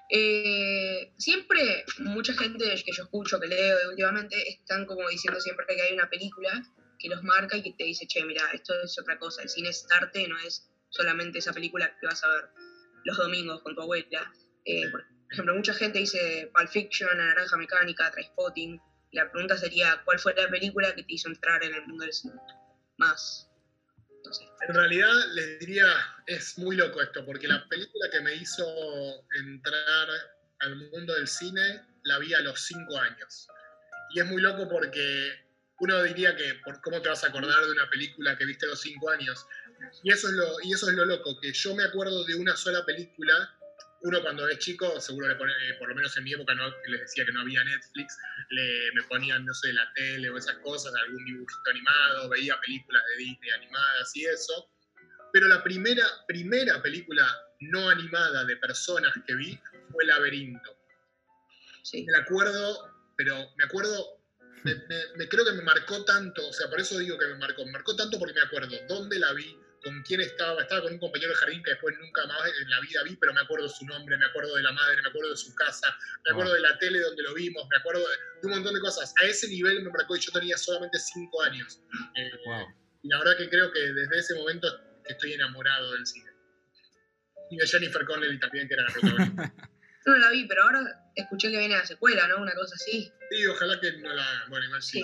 Eh, 0.10 1.14
siempre, 1.18 1.86
mucha 2.00 2.34
gente 2.34 2.66
que 2.86 2.92
yo 2.92 3.04
escucho, 3.04 3.40
que 3.40 3.48
leo 3.48 3.78
últimamente, 3.90 4.36
están 4.50 4.86
como 4.86 5.08
diciendo 5.10 5.40
siempre 5.40 5.66
que 5.68 5.82
hay 5.82 5.94
una 5.94 6.10
película 6.10 6.64
que 7.00 7.10
los 7.10 7.24
marca 7.24 7.58
y 7.58 7.64
que 7.64 7.74
te 7.74 7.84
dice, 7.84 8.08
che, 8.08 8.24
mira, 8.26 8.50
esto 8.54 8.74
es 8.84 8.98
otra 9.00 9.18
cosa, 9.20 9.44
el 9.44 9.50
cine 9.50 9.70
es 9.70 9.86
arte, 9.92 10.28
no 10.28 10.38
es 10.40 10.70
solamente 10.90 11.40
esa 11.40 11.54
película 11.54 11.96
que 12.00 12.08
vas 12.08 12.24
a 12.24 12.30
ver 12.30 12.50
los 13.04 13.18
domingos 13.18 13.62
con 13.62 13.76
tu 13.76 13.82
abuela. 13.82 14.34
Eh, 14.66 14.90
por 14.90 15.04
ejemplo, 15.32 15.56
mucha 15.56 15.74
gente 15.74 16.00
dice 16.00 16.50
Pulp 16.54 16.70
Fiction, 16.70 17.10
La 17.18 17.26
Naranja 17.26 17.58
Mecánica, 17.58 18.12
Trainspotting. 18.12 18.82
La 19.12 19.32
pregunta 19.32 19.58
sería, 19.58 20.02
¿cuál 20.06 20.20
fue 20.20 20.34
la 20.36 20.50
película 20.50 20.94
que 20.96 21.04
te 21.04 21.14
hizo 21.14 21.30
entrar 21.30 21.64
en 21.64 21.74
el 21.74 21.88
mundo 21.88 22.04
del 22.04 22.14
cine? 22.14 22.36
Más. 22.98 23.47
En 24.68 24.74
realidad 24.76 25.12
les 25.34 25.60
diría, 25.60 25.88
es 26.26 26.58
muy 26.58 26.76
loco 26.76 27.02
esto, 27.02 27.26
porque 27.26 27.48
la 27.48 27.68
película 27.70 28.10
que 28.12 28.22
me 28.22 28.36
hizo 28.36 28.66
entrar 29.40 30.08
al 30.60 30.76
mundo 30.76 31.14
del 31.14 31.28
cine 31.28 31.86
la 32.04 32.20
vi 32.20 32.34
a 32.34 32.42
los 32.42 32.60
cinco 32.60 32.98
años. 33.00 33.48
Y 34.14 34.20
es 34.20 34.26
muy 34.26 34.42
loco 34.42 34.68
porque 34.68 35.48
uno 35.80 36.04
diría 36.04 36.36
que, 36.36 36.56
por 36.66 36.82
¿cómo 36.82 37.02
te 37.02 37.10
vas 37.10 37.24
a 37.24 37.28
acordar 37.28 37.64
de 37.64 37.72
una 37.72 37.90
película 37.90 38.38
que 38.38 38.46
viste 38.46 38.66
a 38.66 38.70
los 38.70 38.82
cinco 38.82 39.10
años? 39.10 39.46
Y 40.04 40.12
eso, 40.12 40.28
es 40.28 40.34
lo, 40.34 40.58
y 40.64 40.74
eso 40.74 40.90
es 40.90 40.96
lo 40.96 41.06
loco, 41.06 41.40
que 41.40 41.54
yo 41.54 41.76
me 41.76 41.84
acuerdo 41.84 42.24
de 42.26 42.36
una 42.36 42.56
sola 42.56 42.84
película 42.86 43.57
uno 44.02 44.22
cuando 44.22 44.48
es 44.48 44.60
chico, 44.60 45.00
seguro 45.00 45.28
le 45.28 45.36
pone, 45.36 45.52
eh, 45.52 45.74
por 45.80 45.90
lo 45.90 45.96
menos 45.96 46.16
en 46.18 46.24
mi 46.24 46.34
época, 46.34 46.54
no, 46.54 46.70
les 46.88 47.02
decía 47.02 47.26
que 47.26 47.32
no 47.32 47.42
había 47.42 47.64
Netflix, 47.64 48.18
le, 48.50 48.92
me 48.94 49.04
ponían, 49.04 49.46
no 49.46 49.54
sé, 49.54 49.74
la 49.74 49.92
tele 49.94 50.30
o 50.30 50.38
esas 50.38 50.58
cosas, 50.58 50.94
algún 50.96 51.26
dibujito 51.26 51.70
animado, 51.70 52.30
veía 52.30 52.60
películas 52.62 53.04
de 53.10 53.24
Disney 53.24 53.50
animadas 53.52 54.16
y 54.16 54.26
eso. 54.26 54.70
Pero 55.34 55.48
la 55.48 55.64
primera, 55.64 56.06
primera 56.28 56.82
película 56.82 57.28
no 57.62 57.90
animada 57.90 58.46
de 58.46 58.56
personas 58.58 59.14
que 59.26 59.36
vi 59.36 59.60
fue 59.92 60.06
Laberinto. 60.06 60.78
Sí. 61.84 62.06
Me 62.06 62.18
acuerdo, 62.18 62.92
pero 63.16 63.36
me 63.58 63.64
acuerdo, 63.64 64.22
me, 64.64 65.28
creo 65.28 65.46
que 65.46 65.54
me 65.54 65.64
marcó 65.64 66.04
tanto, 66.06 66.48
o 66.48 66.54
sea, 66.54 66.70
por 66.70 66.80
eso 66.80 66.98
digo 67.00 67.18
que 67.18 67.28
me 67.28 67.36
marcó, 67.36 67.66
me 67.66 67.72
marcó 67.72 67.96
tanto 67.96 68.20
porque 68.20 68.34
me 68.34 68.42
acuerdo 68.42 68.76
dónde 68.88 69.20
la 69.20 69.34
vi, 69.34 69.58
con 69.84 70.02
quién 70.04 70.22
estaba, 70.22 70.62
estaba 70.62 70.82
con 70.82 70.94
un 70.94 71.00
compañero 71.00 71.32
de 71.32 71.36
jardín 71.36 71.64
que 71.64 71.72
después 71.72 71.96
nunca 72.00 72.26
más 72.26 72.42
en 72.62 72.70
la 72.70 72.80
vida 72.82 73.04
vi, 73.04 73.16
pero 73.16 73.34
me 73.34 73.42
acuerdo 73.42 73.70
su 73.70 73.86
nombre, 73.86 74.18
me 74.18 74.26
acuerdo 74.26 74.56
de 74.56 74.64
la 74.64 74.72
madre, 74.72 75.02
me 75.02 75.10
acuerdo 75.10 75.32
de 75.32 75.38
su 75.38 75.54
casa, 75.56 75.96
me 76.26 76.32
acuerdo 76.32 76.54
de 76.54 76.62
la 76.62 76.78
tele 76.78 77.00
donde 77.00 77.24
lo 77.24 77.34
vimos, 77.34 77.66
me 77.70 77.78
acuerdo 77.78 78.02
de, 78.02 78.48
un 78.48 78.52
montón 78.52 78.74
de 78.74 78.80
cosas. 78.80 79.14
A 79.22 79.26
ese 79.26 79.48
nivel 79.48 79.84
me 79.84 79.92
marcó 79.92 80.16
y 80.16 80.20
yo 80.20 80.32
tenía 80.32 80.58
solamente 80.58 81.00
cinco 81.00 81.42
años. 81.44 81.82
Eh, 82.16 82.32
y 83.04 83.08
la 83.10 83.20
verdad 83.20 83.38
que 83.38 83.50
creo 83.50 83.72
que 83.72 83.80
desde 83.80 84.18
ese 84.18 84.36
momento 84.36 84.68
estoy 85.06 85.34
enamorado 85.34 85.94
del 85.94 86.06
cine. 86.06 86.32
Y 87.50 87.58
de 87.58 87.68
Jennifer 87.68 88.06
Connelly 88.06 88.40
también, 88.40 88.68
que 88.68 88.74
era 88.74 88.84
la 88.84 88.94
protagonista. 88.94 89.54
no 90.06 90.18
la 90.18 90.30
vi, 90.32 90.48
pero 90.48 90.64
ahora 90.64 91.12
escuché 91.16 91.50
que 91.52 91.60
viene 91.60 91.76
la 91.76 91.86
secuela, 91.86 92.28
¿no? 92.28 92.42
Una 92.42 92.54
cosa 92.56 92.76
así. 92.76 93.12
Sí, 93.30 93.46
ojalá 93.46 93.80
que 93.80 93.92
no 93.94 94.14
la... 94.14 94.46
Bueno, 94.50 94.66
igual 94.66 94.82
sí. 94.82 95.04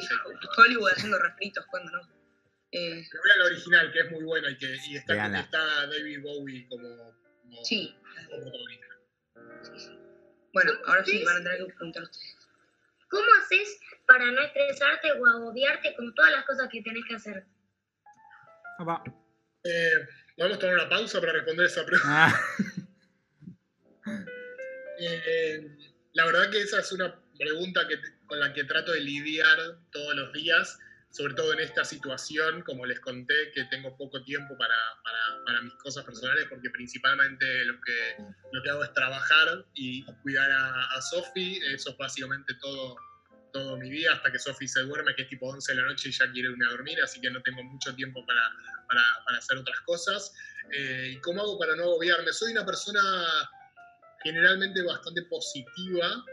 Hollywood 0.57 0.91
haciendo 0.91 1.19
refritos, 1.19 1.65
¿cuándo 1.67 1.91
no? 1.91 2.22
Eh, 2.75 3.07
Pero 3.11 3.23
vean 3.23 3.39
la 3.39 3.45
original, 3.45 3.91
que 3.91 3.99
es 3.99 4.11
muy 4.11 4.23
buena 4.23 4.49
y 4.49 4.57
que 4.57 4.75
y 4.87 4.95
está, 4.97 5.13
Véanla. 5.13 5.41
está 5.41 5.87
David 5.87 6.21
Bowie 6.23 6.67
como, 6.67 7.13
como, 7.41 7.63
sí. 7.63 7.95
como 8.29 8.41
protagonista. 8.41 8.87
Bueno, 10.53 10.71
ahora 10.85 11.05
sí 11.05 11.23
van 11.23 11.37
a 11.37 11.43
tener 11.43 11.57
que 11.59 11.65
preguntar 11.73 12.03
ustedes. 12.03 12.35
¿Cómo 13.09 13.25
haces 13.41 13.79
para 14.07 14.31
no 14.31 14.41
estresarte 14.41 15.11
o 15.11 15.25
agobiarte 15.27 15.95
con 15.95 16.13
todas 16.15 16.31
las 16.31 16.45
cosas 16.45 16.67
que 16.71 16.81
tenés 16.81 17.03
que 17.07 17.15
hacer? 17.15 17.45
Opa. 18.79 19.03
Eh, 19.63 19.91
Vamos 20.37 20.57
a 20.57 20.59
tomar 20.59 20.75
una 20.75 20.89
pausa 20.89 21.19
para 21.19 21.33
responder 21.33 21.67
esa 21.67 21.85
pregunta. 21.85 22.27
Ah, 22.27 22.45
Eh, 24.99 25.67
la 26.13 26.25
verdad 26.25 26.49
que 26.49 26.61
esa 26.61 26.79
es 26.79 26.91
una 26.91 27.19
pregunta 27.37 27.87
que, 27.87 27.97
con 28.25 28.39
la 28.39 28.53
que 28.53 28.63
trato 28.63 28.91
de 28.91 29.01
lidiar 29.01 29.57
todos 29.91 30.15
los 30.15 30.31
días, 30.31 30.79
sobre 31.13 31.35
todo 31.35 31.53
en 31.53 31.59
esta 31.59 31.85
situación, 31.85 32.63
como 32.63 32.87
les 32.87 32.99
conté, 32.99 33.51
que 33.53 33.65
tengo 33.65 33.95
poco 33.95 34.23
tiempo 34.23 34.57
para, 34.57 34.75
para- 35.03 35.43
para 35.45 35.61
mis 35.61 35.73
cosas 35.75 36.03
personales, 36.03 36.47
porque 36.49 36.71
principalmente 36.71 37.45
lo 37.65 37.79
que, 37.81 38.15
lo 38.51 38.63
que 38.63 38.69
hago 38.71 38.83
es 38.83 38.91
trabajar 38.93 39.63
y 39.75 40.03
cuidar 40.23 40.49
a, 40.51 40.85
a 40.95 41.01
Sofi, 41.03 41.59
eso 41.71 41.91
es 41.91 41.97
básicamente 41.97 42.55
todo, 42.59 42.95
todo 43.51 43.77
mi 43.77 43.91
día, 43.91 44.13
hasta 44.13 44.31
que 44.31 44.39
Sofi 44.39 44.67
se 44.67 44.81
duerme, 44.81 45.13
que 45.15 45.21
es 45.21 45.29
tipo 45.29 45.47
11 45.49 45.73
de 45.75 45.81
la 45.81 45.87
noche 45.87 46.09
y 46.09 46.11
ya 46.11 46.31
quiere 46.31 46.49
irme 46.49 46.65
a 46.65 46.69
dormir, 46.71 46.99
así 47.03 47.21
que 47.21 47.29
no 47.29 47.43
tengo 47.43 47.61
mucho 47.63 47.93
tiempo 47.93 48.25
para, 48.25 48.41
para, 48.87 49.03
para 49.23 49.37
hacer 49.37 49.57
otras 49.57 49.79
cosas. 49.81 50.33
Eh, 50.71 51.11
¿Y 51.15 51.21
cómo 51.21 51.41
hago 51.43 51.59
para 51.59 51.75
no 51.75 51.83
agobiarme? 51.83 52.33
Soy 52.33 52.53
una 52.53 52.65
persona 52.65 53.01
generalmente 54.23 54.81
bastante 54.81 55.21
positiva, 55.23 56.23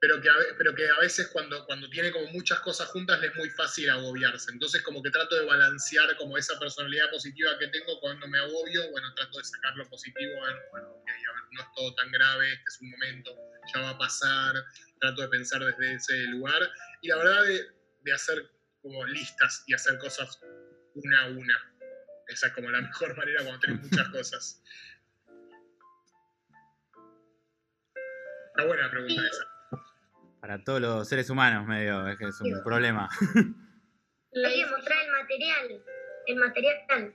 pero 0.00 0.18
que 0.20 0.30
a, 0.30 0.34
pero 0.56 0.74
que 0.74 0.88
a 0.88 0.98
veces 0.98 1.28
cuando, 1.28 1.64
cuando 1.66 1.88
tiene 1.90 2.10
como 2.10 2.26
muchas 2.28 2.60
cosas 2.60 2.88
juntas 2.88 3.20
le 3.20 3.26
es 3.26 3.36
muy 3.36 3.50
fácil 3.50 3.90
agobiarse. 3.90 4.50
Entonces 4.50 4.82
como 4.82 5.02
que 5.02 5.10
trato 5.10 5.36
de 5.36 5.44
balancear 5.44 6.16
como 6.16 6.38
esa 6.38 6.58
personalidad 6.58 7.10
positiva 7.10 7.58
que 7.58 7.68
tengo 7.68 8.00
cuando 8.00 8.26
me 8.26 8.38
agobio, 8.38 8.90
bueno, 8.90 9.12
trato 9.14 9.38
de 9.38 9.44
sacar 9.44 9.76
lo 9.76 9.86
positivo, 9.90 10.32
bueno, 10.38 10.58
bueno, 10.70 10.88
ok, 10.88 11.08
a 11.08 11.32
ver, 11.34 11.42
no 11.52 11.60
es 11.60 11.68
todo 11.76 11.94
tan 11.94 12.10
grave, 12.10 12.50
este 12.50 12.64
es 12.66 12.80
un 12.80 12.90
momento, 12.90 13.36
ya 13.74 13.80
va 13.82 13.90
a 13.90 13.98
pasar, 13.98 14.54
trato 14.98 15.20
de 15.20 15.28
pensar 15.28 15.62
desde 15.62 15.94
ese 15.94 16.16
lugar 16.28 16.70
y 17.02 17.08
la 17.08 17.16
verdad 17.16 17.42
de, 17.44 17.66
de 18.00 18.12
hacer 18.12 18.50
como 18.80 19.04
listas 19.04 19.64
y 19.66 19.74
hacer 19.74 19.98
cosas 19.98 20.40
una 20.94 21.24
a 21.24 21.26
una. 21.28 21.74
Esa 22.26 22.46
es 22.46 22.52
como 22.54 22.70
la 22.70 22.80
mejor 22.80 23.14
manera 23.18 23.42
cuando 23.42 23.60
tenés 23.60 23.82
muchas 23.82 24.08
cosas. 24.08 24.62
Una 28.54 28.64
buena 28.64 28.90
pregunta 28.90 29.26
esa. 29.26 29.59
Para 30.40 30.62
todos 30.64 30.80
los 30.80 31.08
seres 31.08 31.28
humanos, 31.30 31.66
medio, 31.66 32.06
es 32.08 32.18
que 32.18 32.26
es 32.28 32.40
un 32.40 32.62
problema. 32.64 33.08
Hay 33.20 34.62
que 34.62 34.70
mostrar 34.70 34.98
el 35.04 35.10
material. 35.12 35.82
El 36.26 36.36
material. 36.36 37.14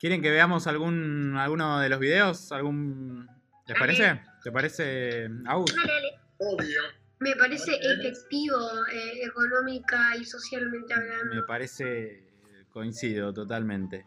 ¿Quieren 0.00 0.22
que 0.22 0.30
veamos 0.30 0.66
algún 0.66 1.36
alguno 1.36 1.80
de 1.80 1.88
los 1.88 1.98
videos? 1.98 2.52
¿Algún 2.52 3.26
¿Les 3.66 3.76
Dale. 3.76 3.78
parece? 3.80 4.22
¿Te 4.42 4.52
parece, 4.52 5.28
Agus? 5.46 5.74
Dale, 5.74 5.92
dale. 5.92 6.20
Obvio. 6.38 6.80
Me 7.20 7.34
parece 7.34 7.72
efectivo, 7.74 8.56
eh, 8.92 9.24
económica 9.24 10.16
y 10.16 10.24
socialmente 10.24 10.94
Me 10.96 11.02
hablando. 11.02 11.46
parece 11.46 12.24
coincido 12.70 13.32
totalmente. 13.34 14.06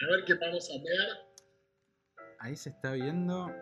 A 0.00 0.10
ver 0.10 0.24
qué 0.24 0.34
vamos 0.34 0.68
a 0.70 0.82
ver. 0.82 2.34
Ahí 2.40 2.56
se 2.56 2.70
está 2.70 2.92
viendo. 2.92 3.54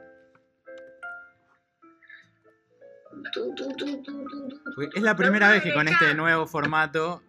Porque 4.75 4.99
es 4.99 5.03
la 5.03 5.17
primera 5.17 5.51
vez 5.51 5.63
que 5.63 5.73
con 5.75 5.89
este 5.89 6.15
nuevo 6.15 6.47
formato 6.47 7.23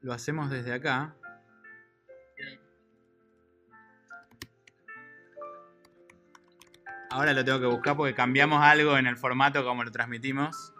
lo 0.00 0.12
hacemos 0.12 0.50
desde 0.50 0.72
acá. 0.72 1.14
Ahora 7.10 7.32
lo 7.32 7.44
tengo 7.44 7.60
que 7.60 7.66
buscar 7.66 7.96
porque 7.96 8.14
cambiamos 8.14 8.62
algo 8.62 8.98
en 8.98 9.06
el 9.06 9.16
formato 9.16 9.64
como 9.64 9.84
lo 9.84 9.90
transmitimos. 9.90 10.74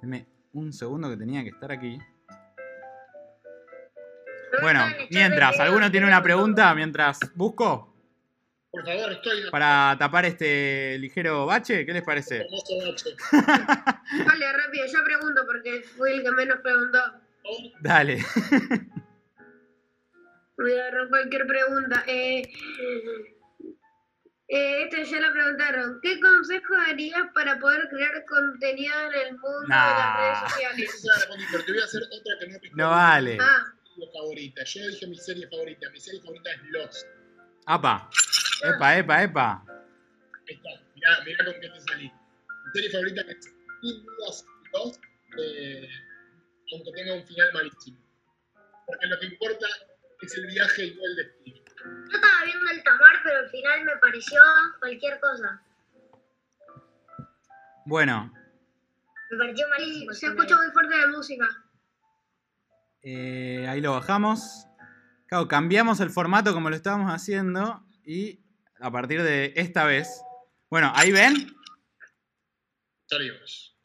Deme 0.00 0.26
un 0.52 0.72
segundo 0.72 1.08
que 1.08 1.16
tenía 1.16 1.42
que 1.42 1.50
estar 1.50 1.70
aquí. 1.70 1.98
Bueno, 4.60 4.84
mientras, 5.10 5.58
¿alguno 5.60 5.90
tiene 5.90 6.06
una 6.06 6.22
pregunta 6.22 6.74
mientras 6.74 7.20
busco? 7.34 7.91
Por 8.72 8.86
favor, 8.86 9.12
estoy. 9.12 9.50
Para 9.50 9.96
tapar 9.98 10.24
este 10.24 10.96
ligero 10.98 11.44
bache, 11.44 11.84
¿qué 11.84 11.92
les 11.92 12.02
parece? 12.02 12.38
Bache. 12.38 13.14
Vale, 14.26 14.52
rápido, 14.52 14.86
yo 14.86 15.04
pregunto 15.04 15.42
porque 15.46 15.82
fui 15.82 16.12
el 16.12 16.22
que 16.22 16.30
menos 16.32 16.58
preguntó. 16.62 16.98
Dale. 17.80 18.24
Voy 20.56 20.72
a 20.72 20.86
agarrar 20.86 21.08
cualquier 21.08 21.46
pregunta. 21.46 22.04
Eh, 22.06 22.42
eh, 24.48 24.84
esta 24.84 25.02
ya 25.02 25.20
la 25.20 25.32
preguntaron. 25.32 25.98
¿Qué 26.02 26.18
consejo 26.18 26.74
darías 26.86 27.28
para 27.34 27.58
poder 27.58 27.88
crear 27.90 28.24
contenido 28.24 28.94
en 29.10 29.26
el 29.26 29.32
mundo 29.32 29.60
de 29.62 29.68
las 29.68 30.16
redes 30.16 30.38
sociales? 30.50 31.02
Te 31.66 31.72
voy 31.72 31.80
a 31.80 31.84
hacer 31.84 32.02
otra 32.04 32.60
que 32.60 32.70
no. 32.70 32.76
No 32.76 32.90
vale. 32.90 33.36
Ah, 33.38 33.64
Mi 33.98 34.06
favorita. 34.14 34.64
Yo 34.64 34.86
dije 34.88 35.06
mi 35.08 35.16
serie 35.16 35.46
favorita. 35.48 35.90
Mi 35.90 36.00
serie 36.00 36.20
favorita 36.22 36.50
es 36.52 36.62
Lost. 36.70 37.06
Apa. 37.66 38.08
Epa, 38.62 38.96
epa, 38.98 39.22
epa. 39.22 39.64
Ahí 40.48 40.54
está. 40.54 40.70
Mirá, 40.94 41.10
mirá 41.24 41.44
con 41.44 41.54
qué 41.60 41.68
te 41.68 41.80
salí. 41.80 42.04
Mi 42.12 42.72
serie 42.74 42.90
favorita 42.90 43.20
es 43.22 43.44
sin 43.80 44.04
dudas 44.06 44.44
Lost, 44.72 45.02
eh, 45.38 45.88
aunque 46.72 46.92
tenga 46.92 47.14
un 47.14 47.26
final 47.26 47.48
malísimo. 47.54 47.98
Porque 48.86 49.06
lo 49.06 49.18
que 49.20 49.26
importa 49.26 49.66
es 50.20 50.36
el 50.38 50.46
viaje 50.46 50.84
y 50.86 50.94
no 50.94 51.02
el 51.04 51.16
destino. 51.16 51.56
Yo 52.10 52.14
estaba 52.16 52.44
viendo 52.44 52.70
el 52.70 52.82
tamar, 52.84 53.14
pero 53.24 53.38
al 53.40 53.50
final 53.50 53.84
me 53.84 53.96
pareció 53.96 54.40
cualquier 54.78 55.18
cosa. 55.20 55.60
Bueno, 57.84 58.32
Me 59.30 59.38
pareció 59.38 59.68
malísimo. 59.68 60.12
se 60.12 60.26
escucha 60.26 60.56
muy 60.56 60.70
fuerte 60.72 60.96
la 60.96 61.06
música. 61.08 61.48
eh, 63.02 63.66
ahí 63.68 63.80
lo 63.80 63.92
bajamos. 63.92 64.66
Claro, 65.26 65.48
cambiamos 65.48 65.98
el 66.00 66.10
formato 66.10 66.52
como 66.52 66.70
lo 66.70 66.76
estábamos 66.76 67.10
haciendo 67.10 67.84
y 68.04 68.41
a 68.82 68.90
partir 68.90 69.22
de 69.22 69.52
esta 69.56 69.84
vez. 69.84 70.22
Bueno, 70.68 70.92
ahí 70.94 71.12
ven. 71.12 71.56
Salimos. 73.08 73.78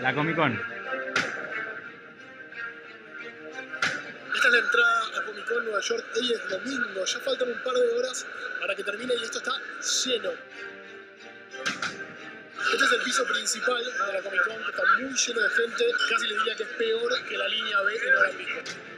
La 0.00 0.14
Comic 0.14 0.36
Con. 0.36 0.52
Esta 4.34 4.48
es 4.48 4.52
la 4.52 4.58
entrada 4.58 5.18
a 5.18 5.24
Comic 5.26 5.46
Con 5.46 5.64
Nueva 5.64 5.80
York. 5.80 6.06
Hoy 6.16 6.32
es 6.32 6.48
domingo, 6.48 7.04
ya 7.04 7.18
faltan 7.20 7.48
un 7.50 7.62
par 7.62 7.74
de 7.74 7.98
horas 7.98 8.26
para 8.60 8.74
que 8.74 8.84
termine 8.84 9.14
y 9.14 9.22
esto 9.22 9.38
está 9.38 9.52
lleno. 10.06 10.30
Este 12.72 12.84
es 12.84 12.92
el 12.92 13.02
piso 13.02 13.24
principal 13.26 13.84
de 13.84 14.12
la 14.12 14.22
Comic 14.22 14.44
Con, 14.44 14.56
que 14.56 14.70
está 14.70 14.82
muy 15.00 15.12
lleno 15.12 15.40
de 15.40 15.50
gente. 15.50 15.84
Casi 16.08 16.26
les 16.28 16.38
diría 16.38 16.56
que 16.56 16.62
es 16.62 16.68
peor 16.70 17.24
que 17.28 17.36
la 17.36 17.48
línea 17.48 17.80
B 17.82 17.96
en 17.96 18.16
hora 18.16 18.30
pico. 18.30 18.95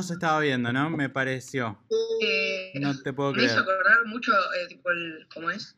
Ve. 0.00 0.06
No 0.06 0.06
se 0.06 0.12
estaba 0.14 0.40
viendo, 0.40 0.72
¿no? 0.72 0.90
Me 0.90 1.08
pareció. 1.10 1.78
Eh, 2.22 2.72
No 2.80 2.98
te 3.00 3.12
puedo 3.12 3.32
me 3.32 3.44
hizo 3.44 3.54
creer. 3.54 3.62
acordar 3.62 4.04
mucho, 4.06 4.32
eh, 4.32 4.66
tipo, 4.68 4.90
el, 4.90 5.26
¿cómo 5.34 5.50
es? 5.50 5.76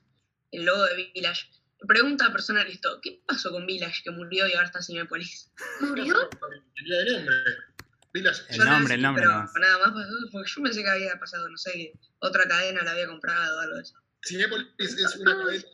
El 0.53 0.65
logo 0.65 0.85
de 0.85 1.11
Village. 1.15 1.47
Pregunta 1.89 2.31
personal 2.33 2.67
esto, 2.69 3.01
¿qué 3.03 3.21
pasó 3.27 3.51
con 3.51 3.67
Village 3.67 4.03
que 4.05 4.11
murió 4.13 4.47
y 4.47 4.53
ahora 4.53 4.67
está 4.67 4.79
en 4.79 4.85
Cinepolis? 4.85 5.51
¿Murió? 5.81 6.15
De 6.15 7.13
nombre. 7.13 7.35
Village. 8.13 8.43
El 8.51 8.59
nombre, 8.59 8.95
el 8.95 9.03
nombre 9.03 9.25
pero 9.25 9.67
nada 9.67 9.79
más 9.79 9.93
pasó, 9.93 10.15
porque 10.31 10.51
yo 10.55 10.63
pensé 10.63 10.83
que 10.83 10.91
había 10.91 11.19
pasado, 11.19 11.49
no 11.49 11.57
sé, 11.57 11.73
que 11.73 11.93
otra 12.21 12.47
cadena 12.47 12.83
la 12.85 12.93
había 12.93 13.07
comprado 13.09 13.57
o 13.57 13.61
algo 13.61 13.77
de 13.77 13.83
eso. 13.83 13.95
Cinepolis 14.25 14.69
es 14.79 15.17
una 15.17 15.33
cadena 15.37 15.65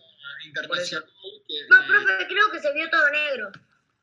internacional 0.47 1.05
que, 1.47 1.55
No, 1.69 1.87
profe, 1.87 2.27
creo 2.29 2.51
que 2.53 2.61
se 2.61 2.73
vio 2.73 2.89
todo 2.91 3.11
negro. 3.11 3.53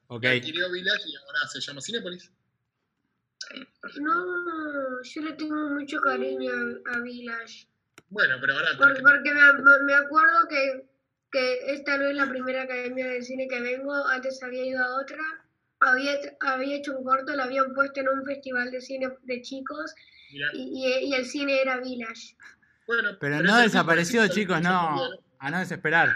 Ok. 0.08 0.26
Adquirió 0.26 0.72
Village 0.72 1.04
y 1.08 1.16
ahora 1.16 1.48
se 1.48 1.60
llama 1.62 1.82
Cinepolis. 1.82 2.32
No, 4.02 5.02
yo 5.04 5.22
le 5.22 5.34
tengo 5.34 5.70
mucho 5.70 6.00
cariño 6.02 6.52
a, 6.86 6.96
a 6.98 7.00
Village. 7.02 7.68
Bueno, 8.10 8.36
pero 8.42 8.54
ahora. 8.54 8.78
Por- 8.78 9.02
porque 9.02 9.34
me, 9.34 9.84
me 9.86 9.94
acuerdo 9.94 10.48
que, 10.50 10.86
que 11.32 11.74
esta 11.74 11.98
no 11.98 12.06
es 12.06 12.16
la 12.16 12.30
primera 12.30 12.64
academia 12.64 13.08
de 13.08 13.22
cine 13.22 13.48
que 13.48 13.60
vengo, 13.62 13.94
antes 14.08 14.42
había 14.44 14.66
ido 14.66 14.84
a 14.84 15.02
otra, 15.02 15.18
había, 15.80 16.14
había 16.42 16.78
hecho 16.78 16.98
un 16.98 17.04
corto, 17.04 17.36
lo 17.36 17.44
habían 17.44 17.74
puesto 17.74 18.00
en 18.02 18.10
un 18.10 18.26
festival 18.26 18.72
de 18.72 18.82
cine 18.82 19.10
de 19.24 19.42
chicos 19.42 19.94
y, 20.54 20.86
y- 20.86 21.06
y 21.10 21.14
el 21.14 21.26
cine 21.26 21.62
era 21.62 21.78
Village. 21.78 22.36
Bueno, 22.88 23.18
Pero 23.20 23.42
no 23.42 23.58
desapareció, 23.60 24.28
chicos, 24.28 24.62
no. 24.62 25.00
A 25.40 25.52
no 25.52 25.60
desesperar. 25.60 26.16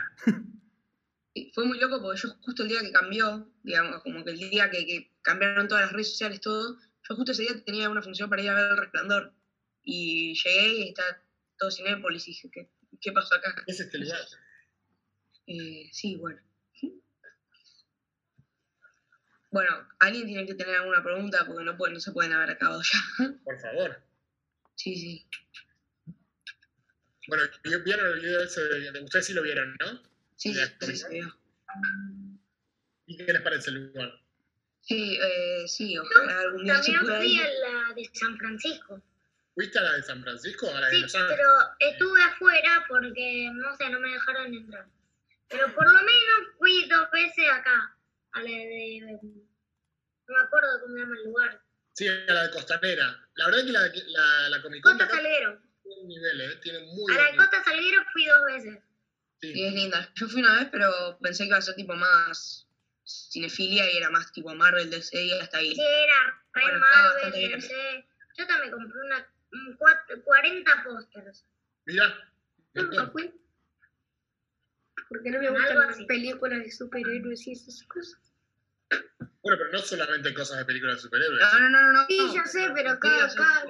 Y 1.34 1.52
fue 1.54 1.66
muy 1.66 1.80
loco 1.80 2.02
porque 2.02 2.20
yo 2.22 2.30
justo 2.42 2.64
el 2.64 2.70
día 2.70 2.82
que 2.82 2.92
cambió, 2.92 3.48
digamos, 3.64 4.02
como 4.04 4.24
que 4.24 4.32
el 4.32 4.40
día 4.50 4.70
que, 4.70 4.86
que 4.86 5.12
cambiaron 5.22 5.68
todas 5.68 5.84
las 5.86 5.92
redes 5.94 6.10
sociales, 6.12 6.42
todo, 6.42 6.78
yo 7.08 7.16
justo 7.16 7.32
ese 7.32 7.44
día 7.44 7.64
tenía 7.66 7.90
una 7.90 8.02
función 8.02 8.30
para 8.30 8.42
ir 8.42 8.50
a 8.50 8.56
ver 8.56 8.72
el 8.72 8.78
resplandor. 8.78 9.34
Y 9.84 10.34
llegué 10.36 10.74
y 10.74 10.90
está 10.90 11.24
todo 11.58 11.72
Cinépolis 11.72 12.28
y 12.28 12.32
dije, 12.32 12.50
¿qué, 12.52 12.70
qué 13.02 13.12
pasó 13.12 13.36
acá? 13.36 13.56
Es 13.66 13.80
este 13.80 13.98
lugar. 13.98 14.20
Eh, 15.48 15.90
sí, 15.92 16.16
bueno. 16.18 16.40
Bueno, 19.52 19.88
alguien 20.00 20.28
tiene 20.28 20.46
que 20.46 20.54
tener 20.54 20.76
alguna 20.76 21.04
pregunta 21.04 21.44
porque 21.46 21.64
no, 21.64 21.76
pueden, 21.76 21.96
no 21.96 22.00
se 22.00 22.12
pueden 22.12 22.34
haber 22.34 22.52
acabado 22.52 22.82
ya. 22.84 23.34
Por 23.44 23.60
favor. 23.60 24.04
Sí, 24.76 24.96
sí. 24.96 25.28
Bueno, 27.28 27.44
vieron 27.84 28.14
el 28.14 28.20
video 28.22 28.44
ese, 28.44 28.62
de- 28.62 29.04
ustedes 29.04 29.26
sí 29.26 29.34
lo 29.34 29.42
vieron, 29.42 29.76
¿no? 29.80 30.04
Sí, 30.36 30.54
sí, 30.54 30.62
sí, 30.82 30.96
se 30.96 31.10
vio. 31.10 31.36
¿Y 33.08 33.18
qué 33.18 33.34
les 33.34 33.42
parece 33.42 33.72
el 33.72 33.88
lugar? 33.88 34.12
Sí, 34.82 35.18
eh, 35.22 35.68
sí, 35.68 35.98
ojalá 35.98 36.40
algún 36.42 36.64
día 36.64 36.82
se 36.82 36.92
También 36.94 37.18
fui 37.18 37.36
ir. 37.36 37.42
a 37.42 37.50
la 37.88 37.94
de 37.94 38.10
San 38.14 38.38
Francisco. 38.38 39.02
¿Fuiste 39.54 39.78
a 39.80 39.82
la 39.84 39.94
de 39.94 40.04
San 40.04 40.22
Francisco? 40.24 40.70
¿A 40.74 40.80
la 40.82 40.88
de 40.88 40.96
Sí, 40.96 41.02
Los 41.02 41.12
pero 41.14 41.50
estuve 41.80 42.24
afuera 42.24 42.86
porque, 42.88 43.50
no 43.54 43.76
sé, 43.76 43.90
no 43.90 44.00
me 44.00 44.10
dejaron 44.12 44.54
entrar. 44.54 44.86
Pero 45.50 45.74
por 45.74 45.86
lo 45.86 45.94
menos 46.00 46.56
fui 46.58 46.88
dos 46.88 47.10
veces 47.12 47.46
acá, 47.52 47.96
a 48.34 48.40
la 48.42 48.50
de... 48.50 49.20
No 49.22 50.36
me 50.38 50.44
acuerdo 50.44 50.68
cómo 50.82 50.94
se 50.94 51.00
llama 51.02 51.16
el 51.18 51.24
lugar. 51.26 51.62
Sí, 51.94 52.08
a 52.08 52.12
la 52.34 52.44
de 52.44 52.52
Costanera. 52.52 53.28
La 53.36 53.46
verdad 53.48 53.60
es 53.62 53.66
que 53.66 53.72
la, 53.72 53.92
la, 54.08 54.50
la 54.50 54.62
Comic 54.62 54.84
Costa 54.84 55.08
Salguero. 55.10 55.60
tiene 55.84 56.44
¿eh? 56.46 56.56
Tiene 56.62 56.80
muy 56.80 57.14
A 57.14 57.18
la 57.18 57.32
de. 57.32 57.38
Costa 57.38 57.64
Salguero 57.64 58.02
fui 58.14 58.26
dos 58.26 58.46
veces. 58.46 58.80
Sí, 59.42 59.54
Sí. 59.54 59.66
es 59.66 59.74
linda. 59.74 60.10
Yo 60.16 60.28
fui 60.28 60.42
una 60.42 60.56
vez, 60.60 60.68
pero 60.72 61.18
pensé 61.22 61.44
que 61.44 61.48
iba 61.50 61.58
a 61.58 61.62
ser 61.62 61.76
tipo 61.76 61.94
más 61.96 62.68
cinefilia 63.10 63.92
y 63.92 63.98
era 63.98 64.10
más 64.10 64.32
tipo 64.32 64.54
Marvel, 64.56 64.90
DC 64.90 65.22
y 65.24 65.32
hasta 65.40 65.58
ahí. 65.58 65.74
Sí, 65.74 65.82
era 65.82 66.44
re 66.54 66.62
Bueno, 66.64 66.80
Marvel, 66.80 67.12
bastante 67.14 67.38
bien. 67.40 67.60
DC. 67.60 68.06
Yo 68.38 68.48
también 68.48 68.72
compré 68.72 69.00
una, 69.06 69.28
un 69.52 69.78
cuat- 69.78 70.24
40 70.24 70.84
pósters. 70.84 71.46
Mirá. 71.86 72.06
Yo 72.74 72.84
nunca 72.84 73.08
fui. 73.08 73.34
Porque 75.10 75.32
no 75.32 75.40
me 75.40 75.48
Algo 75.48 75.60
gustan 75.60 75.78
las 75.80 75.90
así. 75.96 76.06
películas 76.06 76.60
de 76.60 76.72
superhéroes 76.72 77.48
y 77.48 77.52
esas 77.54 77.84
cosas. 77.84 78.20
Bueno, 79.42 79.58
pero 79.58 79.72
no 79.72 79.80
solamente 79.80 80.34
cosas 80.34 80.58
de 80.60 80.66
películas 80.66 80.98
de 80.98 81.02
superhéroes. 81.02 81.42
No, 81.54 81.60
no, 81.62 81.70
no, 81.70 81.82
no. 81.82 81.92
no. 81.94 82.06
Sí, 82.08 82.20
ya 82.34 82.46
sé, 82.46 82.70
pero 82.76 83.00
cada- 83.00 83.34
cada- 83.34 83.66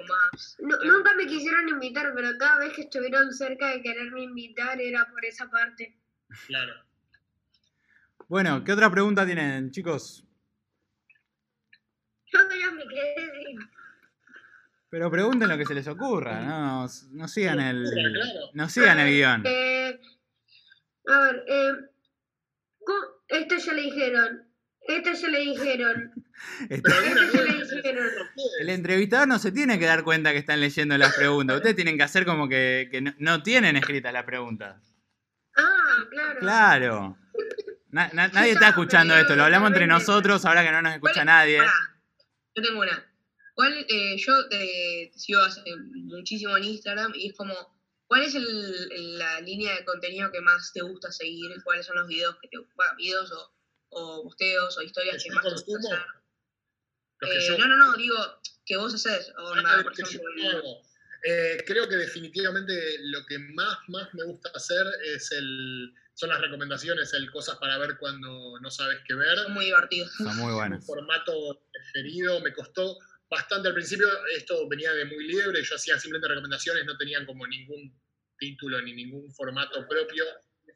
nunca 0.83 1.13
me 1.13 1.27
quisieron 1.27 1.69
invitar, 1.69 2.11
pero 2.15 2.37
cada 2.37 2.59
vez 2.59 2.73
que 2.73 2.81
estuvieron 2.81 3.31
cerca 3.33 3.69
de 3.69 3.81
quererme 3.81 4.23
invitar 4.23 4.81
era 4.81 5.07
por 5.09 5.23
esa 5.23 5.49
parte. 5.49 5.95
Claro. 6.47 6.73
Bueno, 8.29 8.63
¿qué 8.63 8.71
otra 8.71 8.91
pregunta 8.91 9.25
tienen, 9.25 9.71
chicos? 9.71 10.23
Yo 12.31 12.39
ya 12.47 12.71
me. 12.71 12.83
Pero 14.91 15.09
pregunten 15.09 15.49
lo 15.49 15.57
que 15.57 15.65
se 15.65 15.73
les 15.73 15.87
ocurra, 15.87 16.39
no, 16.41 16.87
no 17.11 17.27
sigan 17.27 17.59
el. 17.59 17.85
No 18.53 18.69
sigan 18.69 18.99
el 18.99 19.09
guion. 19.11 19.43
Eh, 19.47 19.99
a 21.07 21.19
ver, 21.21 21.43
eh, 21.47 21.71
¿cómo- 22.85 23.07
esta 23.27 23.57
ya 23.57 23.73
le 23.73 23.81
dijeron. 23.81 24.43
Esta 24.81 25.13
ya 25.13 25.27
le 25.27 25.39
dijeron. 25.39 26.11
Este- 26.69 26.91
alguna 26.91 27.21
Esta 27.25 27.33
ya 27.37 27.41
le 27.43 27.63
dijeron. 27.65 28.07
El 28.59 28.69
entrevistador 28.69 29.27
no 29.27 29.39
se 29.39 29.51
tiene 29.51 29.79
que 29.79 29.85
dar 29.87 30.03
cuenta 30.03 30.31
que 30.33 30.37
están 30.37 30.61
leyendo 30.61 30.95
las 30.99 31.15
preguntas. 31.15 31.57
Ustedes 31.57 31.75
tienen 31.75 31.97
que 31.97 32.03
hacer 32.03 32.25
como 32.25 32.47
que, 32.47 32.89
que 32.91 33.01
no, 33.01 33.13
no 33.17 33.41
tienen 33.41 33.75
escritas 33.75 34.13
las 34.13 34.23
preguntas. 34.25 34.95
Ah, 35.55 36.05
claro. 36.11 36.39
Claro. 36.39 37.17
Na- 37.91 38.09
na- 38.13 38.27
nadie 38.29 38.51
está 38.51 38.69
escuchando 38.69 39.15
esto, 39.15 39.35
lo 39.35 39.43
hablamos 39.45 39.69
entre 39.71 39.87
nosotros, 39.87 40.45
ahora 40.45 40.63
que 40.63 40.71
no 40.71 40.81
nos 40.81 40.93
escucha 40.93 41.25
nadie. 41.25 41.59
Yo 42.55 42.63
tengo 42.63 42.79
una. 42.81 43.05
¿Cuál, 43.55 43.85
eh, 43.89 44.15
yo 44.17 44.47
te, 44.47 45.09
te 45.11 45.19
sigo 45.19 45.41
hace 45.41 45.61
muchísimo 46.05 46.55
en 46.57 46.63
Instagram 46.65 47.11
y 47.15 47.29
es 47.29 47.35
como, 47.35 47.53
¿cuál 48.07 48.23
es 48.23 48.35
el- 48.35 49.17
la 49.17 49.41
línea 49.41 49.75
de 49.75 49.83
contenido 49.85 50.31
que 50.31 50.39
más 50.41 50.71
te 50.71 50.81
gusta 50.81 51.11
seguir? 51.11 51.51
¿Cuáles 51.63 51.85
son 51.85 51.97
los 51.97 52.07
videos 52.07 52.37
que 52.41 52.47
te 52.47 52.57
bueno, 52.57 52.95
videos 52.97 53.31
o, 53.31 53.53
o 53.89 54.23
posteos 54.23 54.77
o 54.77 54.81
historias 54.81 55.21
¿Que 55.23 55.31
más 55.31 55.43
te 55.43 55.49
gusta 55.49 55.71
hacer? 55.95 55.99
Que 57.19 57.27
Eh, 57.37 57.47
yo- 57.49 57.57
no, 57.57 57.67
no, 57.67 57.75
no, 57.75 57.97
digo, 57.97 58.15
que 58.65 58.77
vos 58.77 58.93
haces. 58.93 59.33
O 59.37 59.53
Ah, 59.53 59.61
nada, 59.61 59.83
por 59.83 59.91
ejemplo. 59.99 60.29
Eh, 61.25 61.61
creo 61.67 61.89
que 61.89 61.95
definitivamente 61.97 62.73
lo 63.01 63.25
que 63.25 63.39
más, 63.39 63.77
más 63.89 64.13
me 64.13 64.23
gusta 64.23 64.49
hacer 64.55 64.85
es 65.03 65.29
el, 65.33 65.93
son 66.19 66.29
las 66.29 66.41
recomendaciones, 66.41 67.13
el 67.13 67.31
cosas 67.31 67.57
para 67.59 67.77
ver 67.77 67.97
cuando 67.97 68.59
no 68.59 68.69
sabes 68.69 68.99
qué 69.07 69.15
ver. 69.15 69.37
son 69.37 69.53
muy 69.53 69.65
divertidos. 69.65 70.11
Son 70.17 70.35
muy 70.35 70.51
un 70.51 70.55
buenas. 70.55 70.85
formato 70.85 71.63
preferido, 71.71 72.41
me 72.41 72.51
costó 72.51 72.97
bastante 73.29 73.69
al 73.69 73.73
principio, 73.73 74.09
esto 74.35 74.67
venía 74.67 74.91
de 74.91 75.05
muy 75.05 75.25
libre, 75.25 75.63
yo 75.63 75.75
hacía 75.75 75.97
simplemente 75.97 76.27
recomendaciones, 76.27 76.83
no 76.83 76.97
tenían 76.97 77.25
como 77.25 77.47
ningún 77.47 77.97
título 78.37 78.81
ni 78.81 78.93
ningún 78.93 79.33
formato 79.33 79.87
propio. 79.87 80.25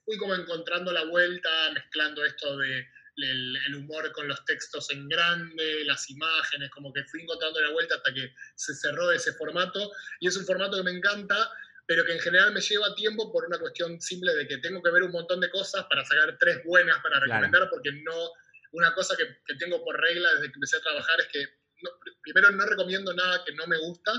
Fui 0.06 0.18
como 0.18 0.34
encontrando 0.34 0.94
la 0.94 1.04
vuelta, 1.04 1.50
mezclando 1.74 2.24
esto 2.24 2.58
de 2.60 2.88
el, 3.18 3.58
el 3.68 3.76
humor 3.76 4.14
con 4.14 4.30
los 4.30 4.46
textos 4.46 4.92
en 4.92 5.10
grande, 5.10 5.84
las 5.84 6.10
imágenes, 6.10 6.70
como 6.70 6.94
que 6.94 7.04
fui 7.04 7.22
encontrando 7.22 7.60
la 7.60 7.72
vuelta 7.72 7.96
hasta 7.96 8.14
que 8.14 8.34
se 8.56 8.74
cerró 8.76 9.12
ese 9.12 9.34
formato. 9.34 9.92
Y 10.22 10.28
es 10.30 10.38
un 10.38 10.46
formato 10.46 10.78
que 10.78 10.84
me 10.84 10.92
encanta, 10.92 11.52
pero 11.86 12.06
que 12.06 12.14
en 12.14 12.20
general 12.20 12.54
me 12.54 12.62
lleva 12.62 12.96
tiempo 12.96 13.32
por 13.32 13.46
una 13.46 13.60
cuestión 13.60 14.00
simple 14.00 14.34
de 14.36 14.48
que 14.48 14.58
tengo 14.60 14.82
que 14.82 14.92
ver 14.92 15.04
un 15.04 15.12
montón 15.12 15.40
de 15.42 15.50
cosas 15.50 15.86
para 15.90 16.04
sacar 16.06 16.38
tres 16.40 16.64
buenas 16.64 16.96
para 17.04 17.18
Claro. 17.20 17.26
recomendar, 17.26 17.70
porque 17.70 17.92
no, 18.04 18.32
una 18.72 18.94
cosa 18.94 19.16
que, 19.18 19.26
que 19.46 19.56
tengo 19.56 19.84
por 19.84 20.00
regla 20.00 20.30
desde 20.34 20.48
que 20.48 20.56
empecé 20.56 20.78
a 20.78 20.82
trabajar 20.82 21.20
es 21.20 21.28
que 21.28 21.44
no- 21.82 21.92
primero 22.22 22.52
no 22.52 22.66
recomiendo 22.66 23.14
nada 23.14 23.44
que 23.46 23.54
no 23.54 23.68
me 23.68 23.78
gusta, 23.78 24.12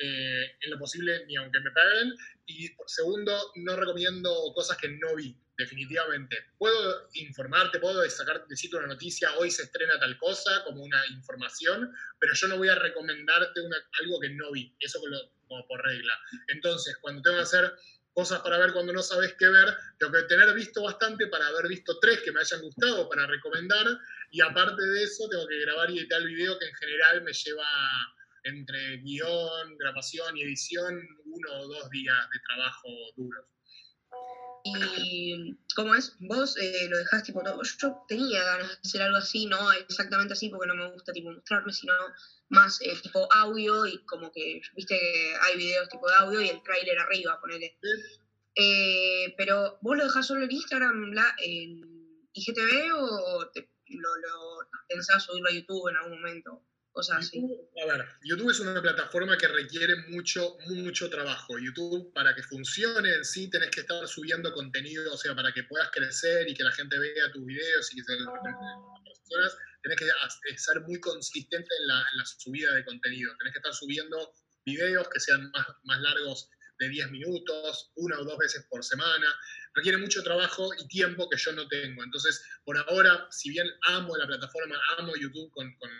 eh, 0.00 0.56
en 0.60 0.70
lo 0.70 0.78
posible 0.78 1.24
ni 1.26 1.36
aunque 1.36 1.60
me 1.60 1.70
paguen, 1.70 2.14
y 2.46 2.68
segundo, 2.86 3.52
no 3.56 3.76
recomiendo 3.76 4.30
cosas 4.54 4.76
que 4.78 4.88
no 4.88 5.14
vi, 5.14 5.36
definitivamente. 5.56 6.36
Puedo 6.58 7.08
informarte, 7.14 7.78
puedo 7.78 8.08
sacar, 8.10 8.44
decirte 8.48 8.76
una 8.76 8.88
noticia, 8.88 9.36
hoy 9.36 9.50
se 9.50 9.62
estrena 9.64 9.98
tal 10.00 10.16
cosa, 10.18 10.64
como 10.64 10.82
una 10.82 11.00
información, 11.10 11.92
pero 12.18 12.34
yo 12.34 12.48
no 12.48 12.56
voy 12.56 12.68
a 12.68 12.74
recomendarte 12.74 13.60
una- 13.60 13.76
algo 14.00 14.18
que 14.20 14.30
no 14.30 14.50
vi, 14.52 14.74
eso 14.80 15.00
como 15.46 15.66
por 15.66 15.84
regla. 15.84 16.14
Entonces, 16.48 16.96
cuando 17.00 17.22
tengo 17.22 17.36
que 17.36 17.42
hacer 17.42 17.72
cosas 18.12 18.40
para 18.40 18.58
ver 18.58 18.72
cuando 18.72 18.92
no 18.92 19.02
sabes 19.02 19.34
qué 19.38 19.48
ver, 19.48 19.68
tengo 19.98 20.12
que 20.12 20.22
tener 20.24 20.52
visto 20.54 20.82
bastante 20.82 21.28
para 21.28 21.46
haber 21.46 21.68
visto 21.68 21.98
tres 22.00 22.20
que 22.22 22.32
me 22.32 22.40
hayan 22.40 22.60
gustado 22.62 23.08
para 23.08 23.26
recomendar, 23.26 23.86
y 24.32 24.40
aparte 24.40 24.82
de 24.84 25.04
eso, 25.04 25.28
tengo 25.28 25.46
que 25.46 25.60
grabar 25.60 25.90
y 25.90 25.98
editar 26.00 26.20
el 26.20 26.28
video 26.28 26.58
que 26.58 26.66
en 26.66 26.74
general 26.74 27.22
me 27.22 27.32
lleva 27.32 27.64
entre 28.44 28.98
guion, 28.98 29.76
grabación 29.78 30.36
y 30.36 30.42
edición 30.42 31.06
uno 31.24 31.60
o 31.60 31.68
dos 31.68 31.90
días 31.90 32.16
de 32.32 32.40
trabajo 32.48 32.88
duros. 33.16 33.46
Y, 34.62 35.56
¿cómo 35.74 35.94
es? 35.94 36.16
Vos 36.20 36.56
eh, 36.58 36.86
lo 36.88 36.98
dejás 36.98 37.22
tipo 37.22 37.42
todo. 37.42 37.62
Yo 37.62 38.04
tenía 38.08 38.42
ganas 38.44 38.68
de 38.68 38.74
hacer 38.84 39.02
algo 39.02 39.16
así, 39.16 39.46
no 39.46 39.72
exactamente 39.72 40.34
así, 40.34 40.48
porque 40.50 40.66
no 40.66 40.74
me 40.74 40.90
gusta 40.90 41.12
tipo 41.12 41.32
mostrarme, 41.32 41.72
sino 41.72 41.94
más 42.50 42.80
eh, 42.82 42.94
tipo 43.02 43.32
audio 43.32 43.86
y 43.86 44.04
como 44.04 44.30
que, 44.32 44.60
viste 44.74 44.98
que 44.98 45.34
hay 45.40 45.56
videos 45.56 45.88
tipo 45.88 46.06
de 46.08 46.14
audio 46.16 46.40
y 46.42 46.48
el 46.48 46.62
tráiler 46.62 46.98
arriba, 46.98 47.40
ponele. 47.40 47.78
Eh, 48.54 49.34
pero, 49.38 49.78
¿vos 49.80 49.96
lo 49.96 50.04
dejás 50.04 50.26
solo 50.26 50.44
en 50.44 50.50
Instagram, 50.50 51.12
la, 51.12 51.34
en 51.38 52.28
IGTV 52.32 52.92
o 52.94 53.44
lo, 53.44 54.16
lo 54.16 54.68
pensás 54.88 55.24
subirlo 55.24 55.48
a 55.48 55.52
YouTube 55.52 55.88
en 55.88 55.96
algún 55.96 56.20
momento? 56.20 56.62
YouTube, 58.22 58.50
es 58.50 58.60
una 58.60 58.82
plataforma 58.82 59.36
que 59.38 59.46
requiere 59.46 59.94
mucho, 60.08 60.56
mucho 60.66 61.08
trabajo. 61.08 61.58
YouTube, 61.58 62.12
para 62.12 62.34
que 62.34 62.42
funcione 62.42 63.14
en 63.14 63.24
sí, 63.24 63.48
tenés 63.48 63.70
que 63.70 63.80
estar 63.80 64.06
subiendo 64.08 64.52
contenido, 64.52 65.12
o 65.12 65.16
sea, 65.16 65.34
para 65.34 65.52
que 65.52 65.62
puedas 65.64 65.90
crecer 65.92 66.48
y 66.48 66.54
que 66.54 66.64
la 66.64 66.72
gente 66.72 66.98
vea 66.98 67.30
tus 67.32 67.44
videos 67.44 67.92
y 67.92 67.96
que 67.96 68.02
se 68.02 68.12
las 68.18 69.18
personas, 69.20 69.56
tenés 69.82 69.98
que 69.98 70.06
eh, 70.06 70.58
ser 70.58 70.80
muy 70.82 71.00
consistente 71.00 71.68
en 71.80 71.86
la, 71.86 72.00
en 72.12 72.18
la 72.18 72.26
subida 72.26 72.74
de 72.74 72.84
contenido. 72.84 73.32
Tenés 73.38 73.52
que 73.54 73.58
estar 73.58 73.74
subiendo 73.74 74.32
videos 74.64 75.08
que 75.08 75.20
sean 75.20 75.50
más, 75.52 75.66
más 75.84 76.00
largos 76.00 76.50
de 76.80 76.88
10 76.88 77.10
minutos, 77.10 77.92
una 77.96 78.18
o 78.18 78.24
dos 78.24 78.38
veces 78.38 78.66
por 78.68 78.82
semana. 78.82 79.26
Requiere 79.74 79.98
mucho 79.98 80.22
trabajo 80.22 80.70
y 80.78 80.88
tiempo 80.88 81.28
que 81.28 81.36
yo 81.36 81.52
no 81.52 81.68
tengo. 81.68 82.02
Entonces, 82.02 82.42
por 82.64 82.76
ahora, 82.78 83.28
si 83.30 83.50
bien 83.50 83.68
amo 83.88 84.16
la 84.16 84.26
plataforma, 84.26 84.80
amo 84.98 85.14
YouTube 85.14 85.52
con, 85.52 85.72
con, 85.76 85.90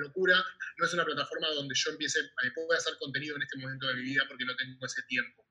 locura, 0.00 0.42
no 0.78 0.86
es 0.86 0.94
una 0.94 1.04
plataforma 1.04 1.48
donde 1.50 1.74
yo 1.76 1.90
empiece, 1.90 2.18
a 2.20 2.54
pueda 2.54 2.78
hacer 2.78 2.94
contenido 2.98 3.36
en 3.36 3.42
este 3.42 3.58
momento 3.58 3.86
de 3.86 3.94
mi 3.94 4.02
vida 4.02 4.24
porque 4.26 4.44
no 4.44 4.56
tengo 4.56 4.84
ese 4.84 5.02
tiempo. 5.02 5.46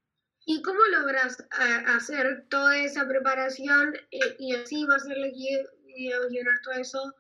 ¿Y 0.46 0.62
cómo 0.64 0.80
logras 0.92 1.40
eh, 1.40 1.84
hacer 1.88 2.46
toda 2.50 2.76
esa 2.78 3.08
preparación 3.08 3.96
eh, 4.10 4.36
y 4.40 4.56
así 4.56 4.84
va 4.86 4.96
a 4.96 5.00
ser 5.00 5.16
llenar 5.18 6.60
todo 6.64 6.74
eso 6.74 7.16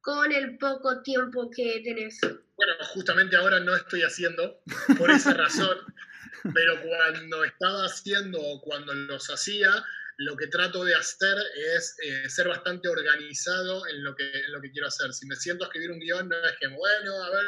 con 0.00 0.32
el 0.32 0.56
poco 0.56 1.02
tiempo 1.02 1.50
que 1.54 1.82
tenés? 1.84 2.18
Bueno, 2.56 2.72
justamente 2.92 3.36
ahora 3.36 3.60
no 3.60 3.76
estoy 3.76 4.02
haciendo 4.02 4.62
por 4.98 5.10
esa 5.10 5.34
razón, 5.34 5.76
pero 6.54 6.80
cuando 6.82 7.44
estaba 7.44 7.84
haciendo 7.86 8.40
o 8.40 8.60
cuando 8.60 8.94
los 8.94 9.28
hacía, 9.28 9.70
lo 10.18 10.36
que 10.36 10.48
trato 10.48 10.84
de 10.84 10.94
hacer 10.94 11.36
es 11.76 11.96
eh, 12.02 12.28
ser 12.28 12.48
bastante 12.48 12.88
organizado 12.88 13.86
en 13.86 14.04
lo, 14.04 14.14
que, 14.14 14.30
en 14.30 14.52
lo 14.52 14.60
que 14.60 14.70
quiero 14.70 14.88
hacer. 14.88 15.12
Si 15.12 15.26
me 15.26 15.36
siento 15.36 15.64
a 15.64 15.68
escribir 15.68 15.90
un 15.90 16.00
guion, 16.00 16.28
no 16.28 16.36
es 16.36 16.56
que, 16.60 16.66
bueno, 16.66 17.24
a 17.24 17.30
ver, 17.30 17.46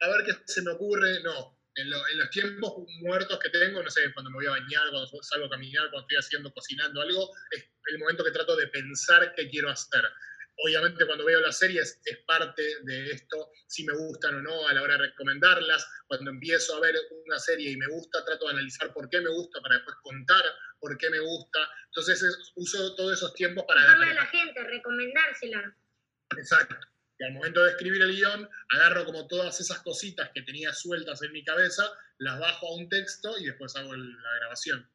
a 0.00 0.08
ver 0.08 0.24
qué 0.26 0.32
se 0.46 0.62
me 0.62 0.72
ocurre, 0.72 1.22
no 1.22 1.54
en, 1.76 1.90
los 1.90 2.30
tiempos 2.30 2.74
muertos 3.00 3.38
que 3.38 3.50
tengo, 3.50 3.82
no 3.82 3.90
sé, 3.90 4.12
cuando 4.12 4.30
me 4.30 4.36
voy 4.36 4.46
a 4.46 4.50
bañar, 4.50 4.90
cuando 4.90 5.08
salgo 5.22 5.46
a 5.46 5.50
caminar, 5.50 5.90
cuando 5.90 6.06
estoy 6.06 6.18
haciendo, 6.18 6.52
cocinando 6.52 7.02
algo, 7.02 7.30
es 7.50 7.64
el 7.86 7.98
momento 7.98 8.24
que 8.24 8.30
trato 8.30 8.56
de 8.56 8.68
pensar 8.68 9.32
qué 9.34 9.48
quiero 9.48 9.70
hacer. 9.70 10.04
Obviamente 10.56 11.04
cuando 11.06 11.24
veo 11.24 11.40
las 11.40 11.58
series 11.58 12.00
es 12.04 12.18
parte 12.26 12.62
de 12.84 13.10
esto, 13.10 13.50
si 13.66 13.84
me 13.84 13.92
gustan 13.92 14.36
o 14.36 14.42
no 14.42 14.68
a 14.68 14.72
la 14.72 14.82
hora 14.82 14.96
de 14.96 15.08
recomendarlas. 15.08 15.86
Cuando 16.06 16.30
empiezo 16.30 16.76
a 16.76 16.80
ver 16.80 16.94
una 17.26 17.38
serie 17.38 17.72
y 17.72 17.76
me 17.76 17.88
gusta, 17.88 18.24
trato 18.24 18.46
de 18.46 18.52
analizar 18.52 18.92
por 18.92 19.08
qué 19.08 19.20
me 19.20 19.30
gusta 19.30 19.60
para 19.60 19.76
después 19.76 19.96
contar 20.02 20.44
por 20.78 20.96
qué 20.98 21.10
me 21.10 21.18
gusta. 21.18 21.58
Entonces 21.86 22.52
uso 22.56 22.94
todos 22.94 23.14
esos 23.14 23.34
tiempos 23.34 23.64
para... 23.66 23.84
Darle 23.84 24.10
a 24.10 24.14
la 24.14 24.26
gente, 24.26 24.62
recomendársela. 24.64 25.76
Exacto. 26.36 26.76
Y 27.18 27.24
al 27.24 27.32
momento 27.32 27.62
de 27.62 27.70
escribir 27.70 28.02
el 28.02 28.14
guion, 28.14 28.48
agarro 28.70 29.04
como 29.04 29.26
todas 29.28 29.60
esas 29.60 29.80
cositas 29.80 30.30
que 30.34 30.42
tenía 30.42 30.72
sueltas 30.72 31.22
en 31.22 31.32
mi 31.32 31.44
cabeza, 31.44 31.84
las 32.18 32.38
bajo 32.38 32.66
a 32.68 32.76
un 32.76 32.88
texto 32.88 33.38
y 33.38 33.46
después 33.46 33.74
hago 33.76 33.94
la 33.94 34.34
grabación. 34.40 34.90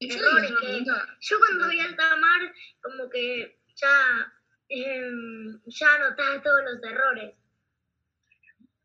Errores 0.00 0.50
yo 1.20 1.38
cuando 1.38 1.68
vi 1.68 1.80
Altamar, 1.80 2.52
como 2.82 3.08
que 3.08 3.60
ya, 3.76 4.32
eh, 4.68 5.10
ya 5.66 5.94
anotaba 5.94 6.42
todos 6.42 6.62
los 6.64 6.82
errores. 6.82 7.34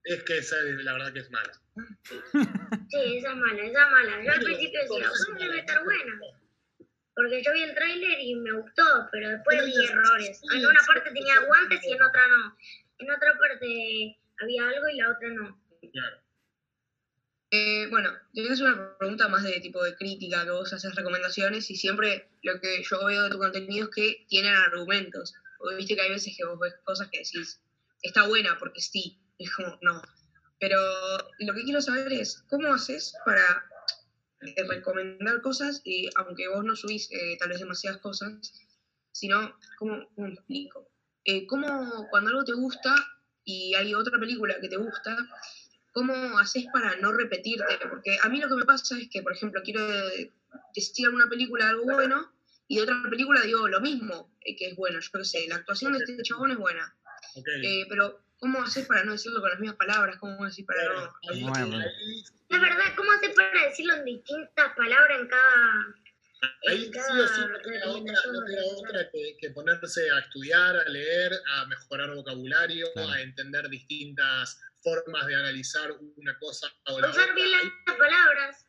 Es 0.03 0.23
que 0.23 0.37
esa 0.37 0.55
la 0.63 0.93
verdad 0.93 1.13
que 1.13 1.19
es 1.19 1.31
mala. 1.31 1.53
Sí, 2.89 3.17
esa 3.17 3.29
es 3.29 3.35
mala, 3.35 3.63
esa 3.63 3.85
es 3.85 3.91
mala. 3.91 4.23
Yo 4.23 4.31
al 4.31 4.39
principio 4.39 4.81
decía, 4.81 5.09
¿cómo 5.25 5.39
debe 5.39 5.59
estar 5.59 5.83
buena? 5.83 6.19
Porque 7.13 7.43
yo 7.43 7.53
vi 7.53 7.63
el 7.63 7.75
tráiler 7.75 8.19
y 8.19 8.35
me 8.35 8.53
gustó, 8.53 9.09
pero 9.11 9.29
después 9.29 9.65
vi 9.65 9.85
errores. 9.85 10.41
En 10.53 10.65
una 10.65 10.79
parte 10.87 11.11
tenía 11.11 11.39
guantes 11.41 11.83
y 11.83 11.91
en 11.91 12.01
otra 12.01 12.27
no. 12.27 12.57
En 12.97 13.11
otra 13.11 13.37
parte 13.37 14.17
había 14.39 14.67
algo 14.69 14.87
y 14.87 14.97
la 14.97 15.11
otra 15.11 15.29
no. 15.29 15.61
Eh, 17.51 17.87
bueno, 17.89 18.11
tienes 18.31 18.61
una 18.61 18.97
pregunta 18.97 19.27
más 19.27 19.43
de 19.43 19.59
tipo 19.59 19.83
de 19.83 19.95
crítica, 19.95 20.43
que 20.43 20.51
vos 20.51 20.71
haces 20.71 20.93
recomendaciones 20.95 21.69
y 21.71 21.75
siempre 21.75 22.29
lo 22.43 22.59
que 22.59 22.83
yo 22.83 23.05
veo 23.05 23.23
de 23.23 23.29
tu 23.31 23.39
contenido 23.39 23.85
es 23.85 23.95
que 23.95 24.25
tienen 24.27 24.55
argumentos. 24.55 25.33
Porque 25.57 25.75
viste 25.75 25.95
que 25.95 26.01
hay 26.01 26.11
veces 26.11 26.35
que 26.37 26.45
vos 26.45 26.59
ves 26.59 26.75
cosas 26.83 27.09
que 27.11 27.19
decís, 27.19 27.59
está 28.01 28.27
buena 28.27 28.57
porque 28.59 28.81
sí, 28.81 29.19
es 29.39 29.53
como, 29.55 29.77
no. 29.81 30.01
Pero 30.59 30.79
lo 31.39 31.53
que 31.53 31.63
quiero 31.63 31.81
saber 31.81 32.11
es, 32.13 32.43
¿cómo 32.49 32.73
haces 32.73 33.13
para 33.25 33.65
eh, 34.41 34.63
recomendar 34.67 35.41
cosas, 35.41 35.81
y 35.83 36.09
aunque 36.15 36.47
vos 36.47 36.63
no 36.63 36.75
subís 36.75 37.09
eh, 37.11 37.37
tal 37.39 37.49
vez 37.49 37.59
demasiadas 37.59 37.99
cosas, 37.99 38.53
sino, 39.11 39.53
¿cómo, 39.77 40.07
cómo 40.15 40.27
explico? 40.27 40.89
Eh, 41.25 41.45
¿Cómo 41.45 42.07
cuando 42.09 42.29
algo 42.29 42.45
te 42.45 42.53
gusta 42.53 42.95
y 43.43 43.73
hay 43.75 43.93
otra 43.93 44.17
película 44.17 44.55
que 44.61 44.69
te 44.69 44.77
gusta, 44.77 45.17
cómo 45.93 46.37
haces 46.39 46.65
para 46.71 46.95
no 46.97 47.11
repetirte? 47.11 47.79
Porque 47.89 48.17
a 48.21 48.29
mí 48.29 48.39
lo 48.39 48.47
que 48.47 48.55
me 48.55 48.65
pasa 48.65 48.97
es 48.97 49.09
que, 49.09 49.21
por 49.21 49.33
ejemplo, 49.33 49.61
quiero 49.63 49.81
decir 50.75 51.05
alguna 51.05 51.27
película 51.27 51.69
algo 51.69 51.83
bueno 51.83 52.31
y 52.67 52.77
de 52.77 52.83
otra 52.83 53.01
película 53.09 53.41
digo 53.41 53.67
lo 53.67 53.81
mismo, 53.81 54.31
que 54.41 54.69
es 54.69 54.75
bueno, 54.75 54.99
yo 54.99 55.09
qué 55.11 55.25
sé, 55.25 55.45
la 55.47 55.55
actuación 55.55 55.93
de 55.93 55.99
este 55.99 56.21
chabón 56.23 56.51
es 56.51 56.57
buena. 56.57 56.95
pero 57.89 58.21
¿Cómo 58.39 58.61
haces 58.61 58.87
para 58.87 59.03
no 59.03 59.11
decirlo 59.11 59.41
con 59.41 59.49
las 59.49 59.59
mismas 59.59 59.77
palabras? 59.77 60.17
¿Cómo 60.17 60.45
decir 60.45 60.65
para 60.65 60.81
no...? 60.83 61.13
La 62.47 62.59
verdad, 62.59 62.85
¿cómo 62.95 63.11
haces 63.11 63.35
para 63.35 63.65
decirlo 63.65 63.95
en 63.95 64.05
distintas 64.05 64.75
palabras 64.75 65.19
en 65.19 65.27
cada... 65.27 65.95
Ahí 66.67 66.85
sí 66.85 67.19
o 67.19 67.27
sí 67.27 67.41
no 67.41 68.45
queda 68.45 68.65
otra, 68.77 69.09
que, 69.11 69.49
ponerse 69.51 70.09
a 70.11 70.19
estudiar, 70.19 70.75
a 70.77 70.89
leer, 70.89 71.33
a 71.55 71.65
mejorar 71.65 72.13
vocabulario, 72.15 72.87
a 72.95 73.21
entender 73.21 73.67
distintas 73.69 74.59
formas 74.81 75.27
de 75.27 75.35
analizar 75.35 75.91
una 76.15 76.37
cosa 76.39 76.71
o 76.87 76.99
la 76.99 77.09
Usar 77.09 77.33
bien 77.33 77.51
las 77.51 77.97
palabras 77.97 78.65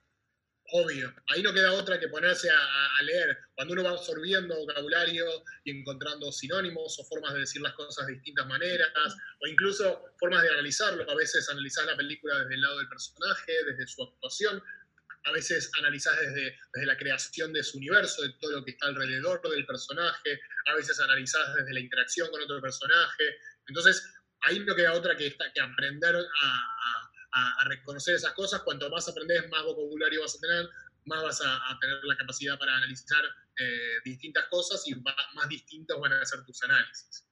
obvio. 0.72 1.12
Ahí 1.28 1.42
no 1.42 1.52
queda 1.52 1.72
otra 1.72 1.98
que 1.98 2.08
ponerse 2.08 2.48
a, 2.50 3.02
leer. 3.02 3.38
Cuando 3.54 3.72
uno 3.72 3.84
va 3.84 3.90
absorbiendo 3.90 4.54
vocabulario 4.56 5.24
y 5.64 5.78
encontrando 5.78 6.30
sinónimos 6.32 6.98
o 6.98 7.04
formas 7.04 7.32
de 7.32 7.40
decir 7.40 7.62
las 7.62 7.72
cosas 7.74 8.06
de 8.06 8.14
distintas 8.14 8.46
maneras, 8.46 8.88
o 9.40 9.46
incluso 9.46 10.04
formas 10.18 10.42
de 10.42 10.50
analizarlo. 10.50 11.10
A 11.10 11.14
veces 11.14 11.48
analizás 11.48 11.86
la 11.86 11.96
película 11.96 12.38
desde 12.40 12.54
el 12.54 12.60
lado 12.60 12.78
del 12.78 12.88
personaje, 12.88 13.52
desde 13.66 13.86
su 13.86 14.02
actuación. 14.02 14.62
A 15.24 15.32
veces 15.32 15.70
analizás 15.78 16.18
desde, 16.20 16.56
desde 16.72 16.86
la 16.86 16.96
creación 16.96 17.52
de 17.52 17.62
su 17.62 17.78
universo, 17.78 18.22
de 18.22 18.32
todo 18.40 18.52
lo 18.52 18.64
que 18.64 18.72
está 18.72 18.86
alrededor 18.86 19.40
del 19.48 19.66
personaje. 19.66 20.40
A 20.66 20.74
veces 20.74 20.98
analizás 21.00 21.54
desde 21.54 21.74
la 21.74 21.80
interacción 21.80 22.30
con 22.30 22.40
otro 22.42 22.60
personaje. 22.60 23.24
Entonces, 23.68 24.02
ahí 24.42 24.58
no 24.60 24.74
queda 24.74 24.94
otra 24.94 25.16
que, 25.16 25.36
que 25.54 25.60
aprender 25.60 26.16
a 26.16 27.10
a, 27.32 27.64
reconocer 27.68 28.14
esas 28.14 28.32
cosas. 28.32 28.62
Cuanto 28.62 28.88
más 28.90 29.08
aprendes, 29.08 29.48
más 29.48 29.64
vocabulario 29.64 30.20
vas 30.20 30.36
a 30.36 30.40
tener, 30.40 30.68
más 31.06 31.22
vas 31.22 31.40
a, 31.44 31.78
tener 31.80 32.04
la 32.04 32.16
capacidad 32.16 32.58
para 32.58 32.76
analizar 32.76 33.24
eh, 33.58 33.98
distintas 34.04 34.46
cosas 34.48 34.82
y 34.86 34.94
más 34.94 35.48
distintos 35.48 36.00
van 36.00 36.12
a 36.12 36.24
ser 36.24 36.44
tus 36.44 36.62
análisis. 36.62 37.26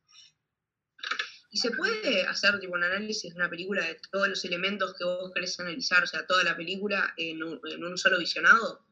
¿Y 1.50 1.58
se 1.58 1.70
puede 1.70 2.26
hacer 2.26 2.60
tipo, 2.60 2.74
un 2.74 2.84
análisis 2.84 3.32
de 3.32 3.38
una 3.38 3.48
película 3.48 3.84
de 3.84 3.98
todos 4.10 4.28
los 4.28 4.44
elementos 4.44 4.94
que 4.98 5.04
vos 5.04 5.32
querés 5.34 5.58
analizar, 5.60 6.02
o 6.02 6.06
sea, 6.06 6.26
toda 6.26 6.44
la 6.44 6.56
película 6.56 7.14
en 7.16 7.42
un, 7.42 7.60
en 7.70 7.84
un 7.84 7.96
solo 7.96 8.18
visionado? 8.18 8.84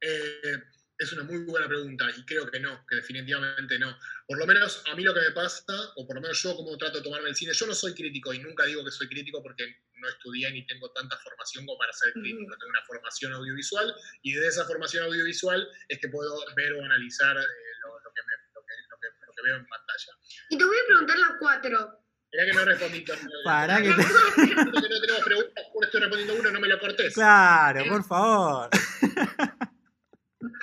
Eh, 0.00 0.62
es 0.98 1.12
una 1.12 1.22
muy 1.22 1.38
buena 1.44 1.68
pregunta 1.68 2.06
y 2.16 2.24
creo 2.24 2.50
que 2.50 2.58
no, 2.58 2.84
que 2.88 2.96
definitivamente 2.96 3.78
no. 3.78 3.96
Por 4.26 4.38
lo 4.38 4.46
menos 4.46 4.82
a 4.86 4.96
mí 4.96 5.04
lo 5.04 5.14
que 5.14 5.20
me 5.20 5.30
pasa, 5.30 5.64
o 5.96 6.06
por 6.06 6.16
lo 6.16 6.22
menos 6.22 6.42
yo 6.42 6.56
como 6.56 6.76
trato 6.76 6.98
de 6.98 7.04
tomarme 7.04 7.28
el 7.28 7.36
cine, 7.36 7.52
yo 7.54 7.66
no 7.66 7.74
soy 7.74 7.94
crítico 7.94 8.34
y 8.34 8.40
nunca 8.40 8.64
digo 8.64 8.84
que 8.84 8.90
soy 8.90 9.08
crítico 9.08 9.42
porque 9.42 9.64
no 9.94 10.08
estudié 10.08 10.50
ni 10.50 10.66
tengo 10.66 10.90
tanta 10.90 11.16
formación 11.18 11.66
como 11.66 11.78
para 11.78 11.92
ser 11.92 12.12
crítico. 12.14 12.56
Tengo 12.58 12.70
una 12.70 12.84
formación 12.84 13.32
audiovisual 13.32 13.94
y 14.22 14.32
de 14.32 14.48
esa 14.48 14.64
formación 14.64 15.04
audiovisual 15.04 15.68
es 15.88 15.98
que 16.00 16.08
puedo 16.08 16.44
ver 16.56 16.72
o 16.72 16.84
analizar 16.84 17.36
eh, 17.36 17.44
lo, 17.82 17.97
que 19.38 19.48
veo 19.48 19.56
en 19.56 19.66
pantalla. 19.66 20.12
Y 20.50 20.58
te 20.58 20.64
voy 20.64 20.76
a 20.76 20.86
preguntar 20.86 21.18
las 21.18 21.30
cuatro. 21.38 22.04
Mirá 22.32 22.44
que 22.44 22.52
no 22.52 22.64
respondí. 22.64 23.04
Para 23.44 23.82
que, 23.82 23.88
te... 24.36 24.48
que 24.48 24.54
no 24.54 25.00
tenemos 25.00 25.22
preguntas, 25.24 25.64
estoy 25.82 26.00
respondiendo 26.00 26.34
uno, 26.34 26.50
no 26.50 26.60
me 26.60 26.68
lo 26.68 26.78
cortes. 26.78 27.14
Claro, 27.14 27.84
por 27.88 28.04
favor. 28.04 28.70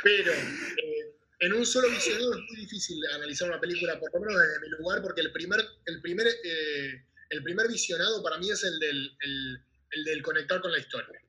Pero 0.04 0.32
eh, 0.32 1.16
en 1.40 1.54
un 1.54 1.66
solo 1.66 1.90
visionado 1.90 2.34
es 2.34 2.40
muy 2.40 2.58
difícil 2.58 2.98
analizar 3.16 3.50
una 3.50 3.60
película, 3.60 4.00
por 4.00 4.14
lo 4.14 4.20
menos 4.20 4.42
desde 4.42 4.60
mi 4.62 4.70
lugar, 4.78 5.02
porque 5.02 5.22
el 5.22 5.32
primer, 5.32 5.60
el 5.86 6.02
primer, 6.02 6.28
eh, 6.28 7.06
el 7.30 7.44
primer 7.44 7.68
visionado 7.68 8.22
para 8.22 8.38
mí 8.38 8.52
es 8.52 8.64
el 8.64 8.78
del, 8.80 9.18
el, 9.22 10.04
del 10.04 10.22
conectar 10.22 10.62
con 10.62 10.72
la 10.72 10.78
historia. 10.78 11.20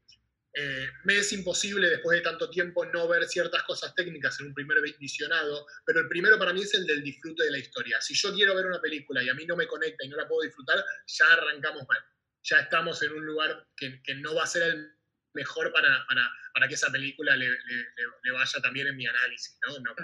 Eh, 0.58 0.90
me 1.04 1.18
es 1.18 1.30
imposible 1.34 1.86
después 1.86 2.16
de 2.16 2.24
tanto 2.24 2.48
tiempo 2.48 2.86
no 2.86 3.06
ver 3.06 3.28
ciertas 3.28 3.62
cosas 3.64 3.94
técnicas 3.94 4.40
en 4.40 4.46
un 4.46 4.54
primer 4.54 4.78
visionado, 4.98 5.66
pero 5.84 6.00
el 6.00 6.08
primero 6.08 6.38
para 6.38 6.54
mí 6.54 6.62
es 6.62 6.72
el 6.72 6.86
del 6.86 7.02
disfrute 7.02 7.44
de 7.44 7.50
la 7.50 7.58
historia. 7.58 8.00
Si 8.00 8.14
yo 8.14 8.32
quiero 8.32 8.54
ver 8.54 8.64
una 8.64 8.80
película 8.80 9.22
y 9.22 9.28
a 9.28 9.34
mí 9.34 9.44
no 9.44 9.54
me 9.54 9.66
conecta 9.66 10.07
y 10.07 10.09
no 10.09 10.16
la 10.16 10.26
puedo 10.26 10.46
disfrutar, 10.46 10.82
ya 11.07 11.26
arrancamos 11.26 11.86
mal. 11.86 11.98
Ya 12.42 12.61
estamos 12.61 13.02
en 13.02 13.12
un 13.12 13.26
lugar 13.26 13.66
que, 13.76 14.00
no 14.14 14.34
va 14.34 14.44
a 14.44 14.46
ser 14.46 14.62
el 14.62 14.92
mejor 15.34 15.70
para, 15.74 16.07
para, 16.07 16.26
para 16.54 16.68
que 16.68 16.74
esa 16.74 16.90
película 16.90 17.36
le, 17.36 17.50
le, 17.50 18.30
vaya 18.32 18.59
también 18.62 18.86
en 18.86 18.96
mi 18.96 19.07
análisis, 19.07 19.59
¿no? 19.66 19.78
No, 19.80 19.94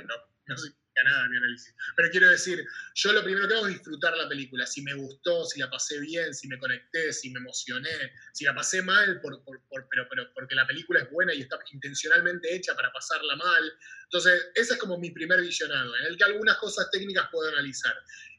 nada 1.05 1.29
mi 1.29 1.37
análisis. 1.37 1.75
Pero 1.97 2.11
quiero 2.11 2.29
decir, 2.29 2.65
yo 2.95 3.13
lo 3.13 3.25
primero 3.25 3.49
que 3.49 3.55
hago 3.55 3.67
es 3.67 3.75
disfrutar 3.75 4.17
la 4.17 4.29
película, 4.29 4.67
si 4.67 4.83
me 4.83 4.95
gustó, 4.95 5.45
si 5.45 5.61
la 5.61 5.71
pasé 5.71 5.99
bien, 6.01 6.35
si 6.35 6.49
me 6.49 6.59
conecté, 6.59 7.13
si 7.13 7.31
me 7.31 7.41
emocioné, 7.41 8.13
si 8.33 8.45
la 8.45 8.55
pasé 8.55 8.83
mal, 8.83 9.21
por, 9.21 9.43
por, 9.45 9.61
pero, 9.89 10.07
pero 10.09 10.33
porque 10.35 10.55
la 10.55 10.67
película 10.67 11.01
es 11.01 11.11
buena 11.11 11.35
y 11.35 11.43
está 11.43 11.59
intencionalmente 11.73 12.55
hecha 12.55 12.75
para 12.75 12.93
pasarla 12.93 13.37
mal. 13.37 13.73
Entonces, 14.05 14.51
ese 14.55 14.75
es 14.75 14.79
como 14.79 14.99
mi 14.99 15.11
primer 15.11 15.41
visionado, 15.41 15.97
en 15.97 16.07
el 16.07 16.17
que 16.17 16.25
algunas 16.25 16.59
cosas 16.59 16.91
técnicas 16.91 17.29
puedo 17.33 17.49
analizar. 17.51 17.95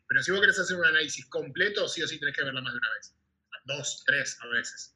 Pero 0.08 0.22
si 0.22 0.32
vos 0.32 0.41
querés 0.41 0.60
hacer 0.60 0.78
un 0.78 0.86
análisis 0.86 1.26
completo, 1.28 1.88
sí 1.88 2.04
o 2.04 2.08
sí 2.08 2.20
tenés 2.20 2.36
que 2.36 2.43
verla 2.43 2.62
más 2.62 2.74
de 2.74 2.78
una 2.80 2.93
vez. 2.93 3.16
Dos, 3.66 4.04
tres 4.06 4.38
a 4.41 4.47
veces. 4.47 4.93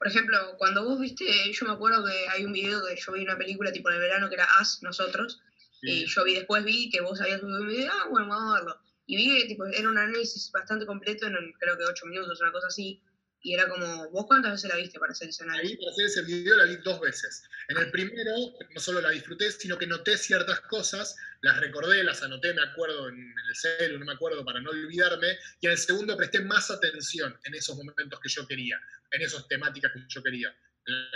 Por 0.00 0.08
ejemplo, 0.08 0.56
cuando 0.56 0.82
vos 0.82 0.98
viste, 0.98 1.26
yo 1.52 1.66
me 1.66 1.72
acuerdo 1.72 2.02
que 2.06 2.28
hay 2.30 2.46
un 2.46 2.52
video 2.52 2.82
que 2.86 2.96
yo 2.96 3.12
vi 3.12 3.22
una 3.22 3.36
película 3.36 3.70
tipo 3.70 3.90
en 3.90 3.96
el 3.96 4.00
verano 4.00 4.30
que 4.30 4.36
era 4.36 4.46
As, 4.58 4.82
nosotros, 4.82 5.42
y 5.82 6.06
yo 6.06 6.24
vi 6.24 6.34
después 6.34 6.64
vi 6.64 6.90
que 6.90 7.00
vos 7.00 7.20
habías 7.20 7.40
subido 7.40 7.60
un 7.60 7.68
video, 7.68 7.90
ah, 7.92 8.08
bueno, 8.10 8.28
vamos 8.28 8.52
a 8.52 8.54
verlo. 8.58 8.80
Y 9.06 9.16
vi 9.16 9.42
que 9.42 9.48
tipo, 9.48 9.66
era 9.66 9.88
un 9.88 9.98
análisis 9.98 10.50
bastante 10.52 10.86
completo 10.86 11.26
en 11.26 11.34
creo 11.58 11.76
que 11.76 11.84
8 11.84 12.06
minutos, 12.06 12.40
una 12.40 12.52
cosa 12.52 12.68
así. 12.68 13.02
Y 13.42 13.54
era 13.54 13.66
como, 13.68 14.10
¿vos 14.10 14.26
cuántas 14.26 14.52
veces 14.52 14.68
la 14.68 14.76
viste 14.76 14.98
para 14.98 15.12
hacer 15.12 15.30
ese 15.30 15.44
análisis? 15.44 15.78
Para 15.78 15.90
hacer 15.92 16.06
ese 16.06 16.22
video 16.22 16.56
la 16.58 16.64
vi 16.64 16.76
dos 16.76 17.00
veces. 17.00 17.42
En 17.68 17.78
el 17.78 17.90
primero 17.90 18.32
no 18.74 18.80
solo 18.80 19.00
la 19.00 19.10
disfruté, 19.10 19.50
sino 19.50 19.78
que 19.78 19.86
noté 19.86 20.18
ciertas 20.18 20.60
cosas, 20.60 21.16
las 21.40 21.58
recordé, 21.58 22.04
las 22.04 22.22
anoté, 22.22 22.52
me 22.52 22.62
acuerdo 22.62 23.08
en 23.08 23.16
el 23.16 23.56
celu, 23.56 23.98
no 23.98 24.04
me 24.04 24.12
acuerdo 24.12 24.44
para 24.44 24.60
no 24.60 24.70
olvidarme. 24.70 25.38
Y 25.60 25.66
en 25.66 25.72
el 25.72 25.78
segundo 25.78 26.18
presté 26.18 26.40
más 26.40 26.70
atención 26.70 27.34
en 27.44 27.54
esos 27.54 27.76
momentos 27.76 28.20
que 28.20 28.28
yo 28.28 28.46
quería, 28.46 28.78
en 29.10 29.22
esas 29.22 29.48
temáticas 29.48 29.90
que 29.92 30.00
yo 30.06 30.22
quería. 30.22 30.54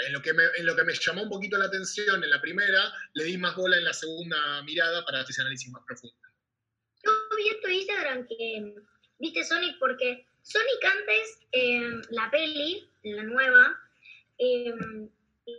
En 0.07 0.13
lo, 0.13 0.23
que 0.23 0.33
me, 0.33 0.45
en 0.57 0.67
lo 0.67 0.77
que 0.77 0.85
me 0.85 0.95
llamó 0.95 1.23
un 1.23 1.29
poquito 1.29 1.57
la 1.57 1.67
atención 1.67 2.23
en 2.23 2.31
la 2.31 2.41
primera, 2.41 2.93
le 3.15 3.25
di 3.25 3.39
más 3.39 3.57
bola 3.57 3.77
en 3.77 3.85
la 3.85 3.93
segunda 3.93 4.63
mirada 4.63 5.05
para 5.05 5.21
hacer 5.21 5.43
análisis 5.43 5.71
más 5.73 5.83
profundo. 5.87 6.17
Yo 7.05 7.13
vi 7.37 7.49
en 7.49 7.61
tu 7.61 7.69
Instagram 7.69 8.27
que 8.27 8.75
viste 9.19 9.45
Sonic 9.45 9.79
porque 9.79 10.27
Sonic 10.43 10.85
antes, 10.85 11.39
eh, 11.53 11.91
la 12.11 12.31
peli, 12.31 12.89
la 13.03 13.23
nueva, 13.23 13.79
eh, 14.39 14.75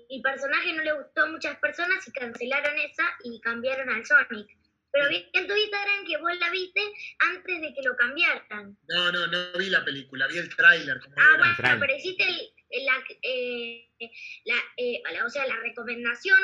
el 0.10 0.22
personaje 0.22 0.74
no 0.74 0.84
le 0.84 0.94
gustó 0.94 1.24
a 1.24 1.28
muchas 1.28 1.58
personas 1.60 2.08
y 2.08 2.12
cancelaron 2.12 2.78
esa 2.80 3.06
y 3.24 3.40
cambiaron 3.42 3.90
al 3.90 4.06
Sonic. 4.06 4.58
Pero 4.96 5.10
vi 5.10 5.30
en 5.34 5.46
tu 5.46 5.54
Instagram 5.54 6.06
que 6.08 6.18
vos 6.20 6.32
la 6.40 6.50
viste 6.52 6.80
antes 7.20 7.62
de 7.62 7.74
que 7.74 7.82
lo 7.82 7.98
cambiaran. 7.98 8.78
No, 8.88 9.12
no, 9.12 9.28
no 9.28 9.52
vi 9.60 9.70
la 9.70 9.84
película, 9.84 10.26
vi 10.28 10.38
el 10.38 10.56
tráiler. 10.56 11.02
Ah, 11.18 11.36
bueno, 11.38 11.80
pero 11.82 11.98
hiciste 11.98 12.24
el, 12.24 12.86
la, 12.86 13.04
eh, 13.22 13.90
eh, 14.00 15.04
la, 15.12 15.26
o 15.26 15.30
sea, 15.30 15.46
la 15.48 15.58
recomendación 15.58 16.40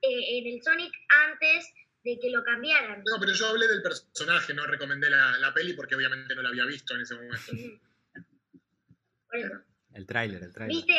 eh, 0.00 0.38
en 0.38 0.46
el 0.48 0.60
Sonic 0.64 0.92
antes 1.28 1.72
de 2.02 2.18
que 2.18 2.30
lo 2.30 2.42
cambiaran. 2.42 3.04
No, 3.06 3.20
pero 3.20 3.34
yo 3.34 3.46
hablé 3.46 3.68
del 3.68 3.82
personaje, 3.82 4.52
no 4.52 4.66
recomendé 4.66 5.08
la, 5.08 5.38
la 5.38 5.54
peli 5.54 5.74
porque 5.74 5.94
obviamente 5.94 6.34
no 6.34 6.42
la 6.42 6.48
había 6.48 6.66
visto 6.66 6.96
en 6.96 7.02
ese 7.02 7.14
momento. 7.14 7.52
El 9.94 10.06
tráiler, 10.06 10.42
el 10.42 10.52
tráiler. 10.52 10.76
Viste 10.76 10.94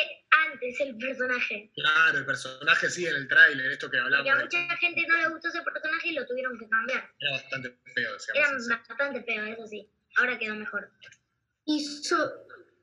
antes 0.52 0.80
el 0.80 0.96
personaje. 0.96 1.70
Claro, 1.74 2.18
el 2.18 2.26
personaje 2.26 2.90
sí 2.90 3.06
en 3.06 3.16
el 3.16 3.28
tráiler, 3.28 3.72
esto 3.72 3.90
que 3.90 3.98
hablamos. 3.98 4.26
Y 4.26 4.28
a 4.28 4.36
mucha 4.36 4.76
gente 4.76 5.04
no 5.08 5.16
le 5.16 5.28
gustó 5.28 5.48
ese 5.48 5.62
personaje 5.62 6.08
y 6.08 6.12
lo 6.12 6.26
tuvieron 6.26 6.58
que 6.58 6.68
cambiar. 6.68 7.10
Era 7.18 7.32
bastante 7.32 7.76
feo, 7.94 8.16
Era 8.34 8.52
bastante 8.52 9.22
feo, 9.22 9.44
eso 9.44 9.66
sí. 9.66 9.90
Ahora 10.16 10.38
quedó 10.38 10.54
mejor. 10.54 10.90
Y, 11.64 11.84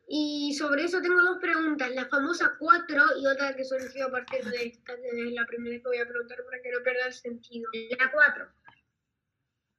y 0.07 0.53
sobre 0.53 0.83
eso 0.83 1.01
tengo 1.01 1.21
dos 1.21 1.37
preguntas. 1.39 1.89
La 1.91 2.07
famosa 2.07 2.55
4 2.59 3.03
y 3.19 3.25
otra 3.27 3.55
que 3.55 3.63
surgió 3.63 4.07
a 4.07 4.11
partir 4.11 4.43
de 4.43 4.65
esta, 4.65 4.95
que 4.95 5.27
es 5.27 5.33
la 5.33 5.45
primera 5.45 5.77
que 5.77 5.87
voy 5.87 5.97
a 5.99 6.07
preguntar 6.07 6.43
para 6.43 6.61
que 6.61 6.71
no 6.71 6.83
pierda 6.83 7.07
el 7.07 7.13
sentido. 7.13 7.69
La 7.97 8.11
4. 8.11 8.47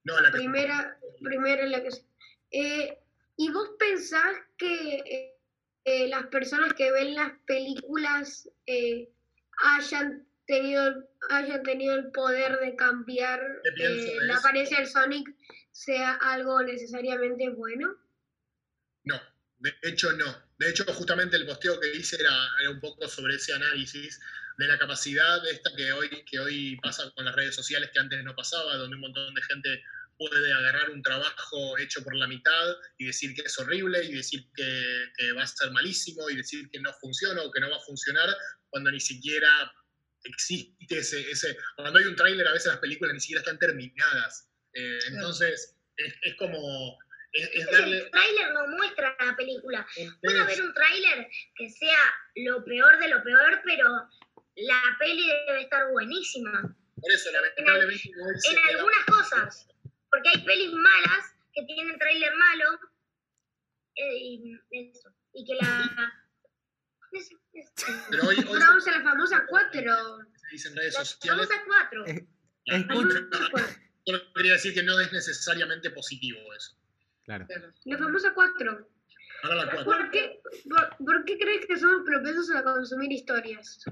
No, 0.04 0.20
la 0.20 0.32
primera, 0.32 0.98
primera 1.22 1.66
la 1.66 1.82
que... 1.82 1.90
Eh, 2.50 2.98
¿Y 3.36 3.50
vos 3.50 3.70
pensás 3.78 4.36
que... 4.56 5.31
Eh, 5.84 6.08
las 6.08 6.26
personas 6.26 6.74
que 6.74 6.92
ven 6.92 7.14
las 7.14 7.32
películas 7.46 8.48
eh, 8.66 9.10
hayan 9.64 10.26
tenido 10.46 11.08
hayan 11.30 11.62
tenido 11.62 11.94
el 11.94 12.10
poder 12.12 12.58
de 12.60 12.76
cambiar 12.76 13.40
eh, 13.76 14.16
la 14.22 14.36
apariencia 14.36 14.78
del 14.78 14.86
Sonic 14.86 15.28
sea 15.72 16.14
algo 16.14 16.62
necesariamente 16.62 17.48
bueno? 17.50 17.96
No, 19.04 19.20
de 19.58 19.74
hecho 19.82 20.12
no. 20.12 20.26
De 20.58 20.70
hecho, 20.70 20.84
justamente 20.94 21.36
el 21.36 21.46
posteo 21.46 21.80
que 21.80 21.92
hice 21.92 22.16
era, 22.20 22.32
era, 22.60 22.70
un 22.70 22.80
poco 22.80 23.08
sobre 23.08 23.34
ese 23.34 23.52
análisis 23.52 24.20
de 24.58 24.68
la 24.68 24.78
capacidad 24.78 25.44
esta 25.48 25.74
que 25.74 25.92
hoy, 25.92 26.08
que 26.24 26.38
hoy 26.38 26.76
pasa 26.80 27.10
con 27.16 27.24
las 27.24 27.34
redes 27.34 27.56
sociales 27.56 27.90
que 27.92 27.98
antes 27.98 28.22
no 28.22 28.36
pasaba, 28.36 28.76
donde 28.76 28.94
un 28.94 29.00
montón 29.00 29.34
de 29.34 29.42
gente 29.42 29.82
puede 30.28 30.52
agarrar 30.52 30.90
un 30.90 31.02
trabajo 31.02 31.78
hecho 31.78 32.02
por 32.02 32.14
la 32.14 32.26
mitad 32.26 32.76
y 32.98 33.06
decir 33.06 33.34
que 33.34 33.42
es 33.42 33.58
horrible 33.58 34.04
y 34.04 34.14
decir 34.14 34.44
que, 34.54 35.32
va 35.36 35.42
a 35.42 35.46
ser 35.46 35.70
malísimo 35.70 36.28
y 36.30 36.36
decir 36.36 36.68
que 36.70 36.80
no 36.80 36.92
funciona 36.94 37.42
o 37.42 37.50
que 37.50 37.60
no 37.60 37.70
va 37.70 37.76
a 37.76 37.80
funcionar 37.86 38.28
cuando 38.68 38.90
ni 38.90 39.00
siquiera 39.00 39.48
existe 40.24 40.98
ese... 40.98 41.56
cuando 41.76 41.98
hay 41.98 42.06
un 42.06 42.16
tráiler 42.16 42.46
a 42.46 42.52
veces 42.52 42.68
las 42.68 42.78
películas 42.78 43.14
ni 43.14 43.20
siquiera 43.20 43.40
están 43.40 43.58
terminadas. 43.58 44.50
Eh, 44.74 44.98
entonces 45.08 45.76
es, 45.96 46.34
como... 46.36 46.98
El 47.32 47.66
tráiler 48.10 48.52
no 48.52 48.66
muestra 48.68 49.16
la 49.18 49.34
película. 49.36 49.86
Puede 50.20 50.38
haber 50.38 50.62
un 50.62 50.74
tráiler 50.74 51.28
que 51.56 51.70
sea 51.70 51.98
lo 52.36 52.62
peor 52.64 52.98
de 52.98 53.08
lo 53.08 53.22
peor, 53.22 53.62
pero 53.64 53.88
la 54.56 54.96
peli 54.98 55.26
debe 55.46 55.62
estar 55.62 55.90
buenísima. 55.90 56.76
Por 57.00 57.10
eso, 57.10 57.32
lamentablemente, 57.32 58.08
en, 58.08 58.58
en 58.58 58.68
algunas 58.68 59.04
cosas. 59.06 59.66
Porque 60.12 60.28
hay 60.28 60.44
pelis 60.44 60.72
malas 60.74 61.34
que 61.54 61.64
tienen 61.64 61.98
trailer 61.98 62.32
malo. 62.36 62.80
Eh, 63.96 64.18
y 64.18 64.60
eso. 64.70 65.10
Y 65.32 65.44
que 65.44 65.54
la. 65.54 66.12
Eso, 67.12 67.36
Pero 68.08 68.26
hoy, 68.26 68.36
Ahora 68.48 68.68
vamos 68.68 68.86
a 68.86 68.90
la 68.90 69.02
famosa 69.02 69.44
4. 69.46 70.18
Se 70.34 70.46
dicen 70.50 70.74
redes 70.74 70.94
la 70.94 71.04
sociales. 71.04 71.46
famosa 71.46 72.06
4. 72.64 73.06
Yo 74.06 74.32
quería 74.32 74.52
decir 74.52 74.72
que 74.72 74.82
no 74.82 74.98
es 74.98 75.12
necesariamente 75.12 75.90
positivo 75.90 76.38
eso. 76.54 76.74
Claro. 77.24 77.46
La 77.84 77.98
famosa 77.98 78.32
4. 78.32 78.88
Ahora 79.42 79.56
la 79.56 79.70
4. 79.72 79.84
¿Por 79.84 80.10
qué, 80.10 80.40
por, 80.70 80.96
por 81.04 81.24
qué 81.26 81.36
crees 81.36 81.66
que 81.66 81.76
somos 81.76 82.02
propensos 82.06 82.50
a 82.52 82.62
consumir 82.62 83.12
historias? 83.12 83.84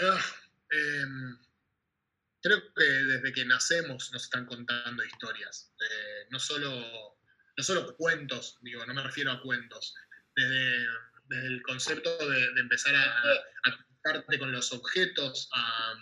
Uh, 0.00 0.18
eh, 0.70 1.04
creo 2.42 2.62
que 2.74 2.84
desde 2.84 3.32
que 3.32 3.44
nacemos 3.44 4.12
nos 4.12 4.24
están 4.24 4.46
contando 4.46 5.04
historias, 5.04 5.72
eh, 5.80 6.26
no, 6.30 6.38
solo, 6.38 7.18
no 7.56 7.64
solo 7.64 7.96
cuentos, 7.96 8.58
digo, 8.62 8.84
no 8.86 8.94
me 8.94 9.02
refiero 9.02 9.32
a 9.32 9.42
cuentos, 9.42 9.94
desde, 10.34 10.86
desde 11.28 11.46
el 11.46 11.62
concepto 11.62 12.16
de, 12.30 12.60
empezar 12.60 12.94
a, 12.94 13.20
a, 13.64 14.38
con 14.38 14.52
los 14.52 14.72
objetos, 14.72 15.48
a, 15.52 15.92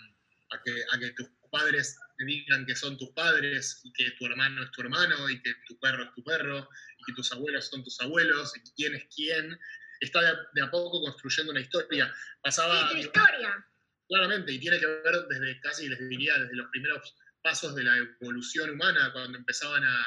a, 0.51 0.63
que, 0.63 0.83
a 0.91 0.99
que 0.99 1.11
tus 1.11 1.27
padres 1.51 1.97
te 2.17 2.25
digan 2.25 2.65
que 2.65 2.75
son 2.75 2.97
tus 2.97 3.09
padres, 3.11 3.81
y 3.83 3.91
que 3.93 4.11
tu 4.11 4.25
hermano 4.25 4.63
es 4.63 4.71
tu 4.71 4.81
hermano, 4.81 5.29
y 5.29 5.41
que 5.41 5.53
tu 5.67 5.79
perro 5.79 6.03
es 6.03 6.13
tu 6.13 6.23
perro, 6.23 6.69
y 6.99 7.03
que 7.05 7.13
tus 7.13 7.31
abuelos 7.31 7.67
son 7.67 7.83
tus 7.83 7.99
abuelos, 8.01 8.55
y 8.55 8.61
quién 8.75 8.95
es 8.95 9.05
quién, 9.15 9.57
está 9.99 10.21
de 10.53 10.61
a, 10.61 10.71
poco 10.71 11.01
construyendo 11.01 11.51
una 11.51 11.61
historia. 11.61 12.13
Pasaba, 12.41 12.89
sí, 12.89 12.93
tu 12.93 12.99
historia 13.01 13.65
Claramente, 14.07 14.53
y 14.53 14.59
tiene 14.59 14.79
que 14.79 14.85
ver 14.85 15.27
desde 15.29 15.59
casi, 15.59 15.89
les 15.89 16.07
diría, 16.07 16.37
desde 16.39 16.55
los 16.55 16.69
primeros 16.69 17.15
pasos 17.41 17.75
de 17.75 17.83
la 17.83 17.97
evolución 17.97 18.69
humana, 18.69 19.11
cuando 19.11 19.37
empezaban 19.37 19.83
a, 19.83 20.05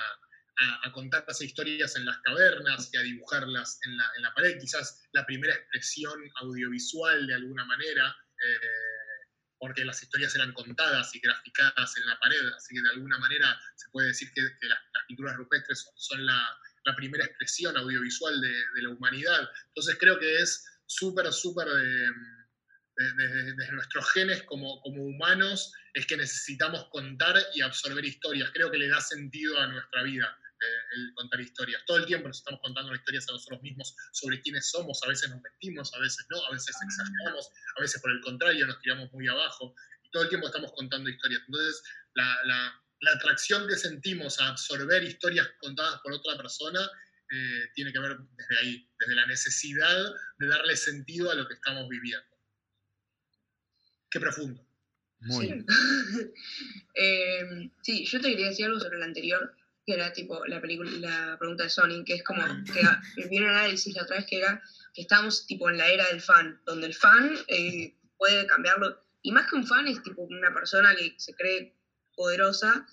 a, 0.82 0.92
contar 0.92 1.24
las 1.26 1.40
historias 1.40 1.96
en 1.96 2.04
las 2.04 2.18
cavernas 2.18 2.90
y 2.92 2.96
a 2.96 3.02
dibujarlas 3.02 3.78
en 3.84 3.96
la, 3.96 4.10
en 4.16 4.22
la, 4.22 4.34
pared, 4.34 4.58
quizás 4.58 5.02
la 5.12 5.24
primera 5.26 5.54
expresión 5.54 6.20
audiovisual 6.36 7.26
de 7.26 7.34
alguna 7.34 7.64
manera, 7.64 8.14
eh, 8.46 9.26
porque 9.58 9.84
las 9.84 10.02
historias 10.02 10.34
eran 10.34 10.52
contadas 10.52 11.14
y 11.14 11.20
graficadas 11.20 11.96
en 11.96 12.06
la 12.06 12.18
pared, 12.18 12.46
así 12.56 12.74
que 12.74 12.82
de 12.82 12.90
alguna 12.90 13.18
manera 13.18 13.58
se 13.76 13.88
puede 13.90 14.08
decir 14.08 14.30
que, 14.34 14.42
las, 14.42 14.78
pinturas 15.08 15.36
rupestres 15.36 15.90
son, 15.96 16.24
la, 16.24 16.58
la, 16.84 16.94
primera 16.96 17.24
expresión 17.24 17.76
audiovisual 17.76 18.40
de, 18.40 18.48
de, 18.48 18.82
la 18.82 18.90
humanidad. 18.90 19.50
Entonces 19.68 19.96
creo 19.98 20.18
que 20.18 20.36
es 20.38 20.64
súper, 20.86 21.30
súper... 21.32 21.68
Eh, 21.68 22.08
desde, 23.00 23.72
nuestros 23.72 24.10
genes 24.12 24.42
como, 24.42 24.80
como, 24.82 25.02
humanos 25.02 25.72
es 25.94 26.06
que 26.06 26.16
necesitamos 26.16 26.86
contar 26.90 27.36
y 27.54 27.62
absorber 27.62 28.04
historias. 28.04 28.50
Creo 28.52 28.70
que 28.70 28.78
le 28.78 28.88
da 28.88 29.00
sentido 29.00 29.58
a 29.58 29.66
nuestra 29.66 30.02
vida 30.02 30.38
eh, 30.60 30.96
el 30.96 31.14
contar 31.14 31.40
historias. 31.40 31.82
Todo 31.86 31.98
el 31.98 32.06
tiempo 32.06 32.28
nos 32.28 32.38
estamos 32.38 32.60
contando 32.60 32.94
historias 32.94 33.28
a 33.28 33.32
nosotros 33.32 33.62
mismos 33.62 33.94
sobre 34.12 34.40
quiénes 34.42 34.70
somos. 34.70 35.02
A 35.02 35.08
veces 35.08 35.30
nos 35.30 35.40
mentimos, 35.40 35.92
a 35.94 35.98
veces 35.98 36.26
no, 36.30 36.44
a 36.44 36.50
veces 36.52 36.76
exageramos, 36.82 37.48
a 37.78 37.80
veces 37.80 38.00
por 38.02 38.12
el 38.12 38.20
contrario 38.20 38.66
nos 38.66 38.80
tiramos 38.80 39.10
muy 39.12 39.26
abajo. 39.28 39.74
Y 40.02 40.10
todo 40.10 40.24
el 40.24 40.28
tiempo 40.28 40.46
estamos 40.46 40.72
contando 40.72 41.08
historias. 41.08 41.42
Entonces, 41.46 41.82
la, 42.14 42.38
la, 42.44 42.82
la 43.00 43.12
atracción 43.12 43.66
que 43.66 43.76
sentimos 43.76 44.38
a 44.40 44.48
absorber 44.48 45.02
historias 45.02 45.48
contadas 45.60 46.00
por 46.02 46.12
otra 46.12 46.36
persona 46.36 46.80
eh, 47.32 47.70
tiene 47.74 47.92
que 47.92 47.98
ver 48.00 48.18
desde 48.36 48.58
ahí, 48.58 48.90
desde 48.98 49.14
la 49.14 49.26
necesidad 49.26 50.12
de 50.38 50.48
darle 50.48 50.76
sentido 50.76 51.30
a 51.30 51.34
lo 51.34 51.46
que 51.46 51.54
estamos 51.54 51.88
viviendo. 51.88 52.29
Qué 54.10 54.20
profundo. 54.20 54.64
Muy 55.20 55.46
sí. 55.46 55.66
eh, 56.94 57.70
sí, 57.82 58.04
yo 58.06 58.20
te 58.20 58.30
quería 58.30 58.48
decir 58.48 58.66
algo 58.66 58.80
sobre 58.80 58.96
el 58.96 59.02
anterior, 59.02 59.54
que 59.86 59.94
era 59.94 60.12
tipo 60.12 60.44
la 60.46 60.60
película, 60.60 60.90
la 60.90 61.38
pregunta 61.38 61.64
de 61.64 61.70
Sonic, 61.70 62.06
que 62.06 62.14
es 62.14 62.24
como 62.24 62.42
que 62.64 63.28
vi 63.28 63.38
un 63.38 63.48
análisis 63.48 63.94
la 63.94 64.02
otra 64.02 64.16
vez 64.16 64.26
que 64.26 64.38
era 64.38 64.62
que 64.94 65.02
estamos 65.02 65.46
tipo 65.46 65.70
en 65.70 65.78
la 65.78 65.88
era 65.88 66.06
del 66.08 66.20
fan, 66.20 66.60
donde 66.64 66.86
el 66.86 66.94
fan 66.94 67.36
eh, 67.48 67.94
puede 68.16 68.46
cambiarlo, 68.46 69.02
y 69.22 69.32
más 69.32 69.48
que 69.48 69.56
un 69.56 69.66
fan 69.66 69.86
es 69.86 70.02
tipo 70.02 70.22
una 70.22 70.52
persona 70.52 70.94
que 70.96 71.14
se 71.16 71.34
cree 71.34 71.76
poderosa 72.16 72.86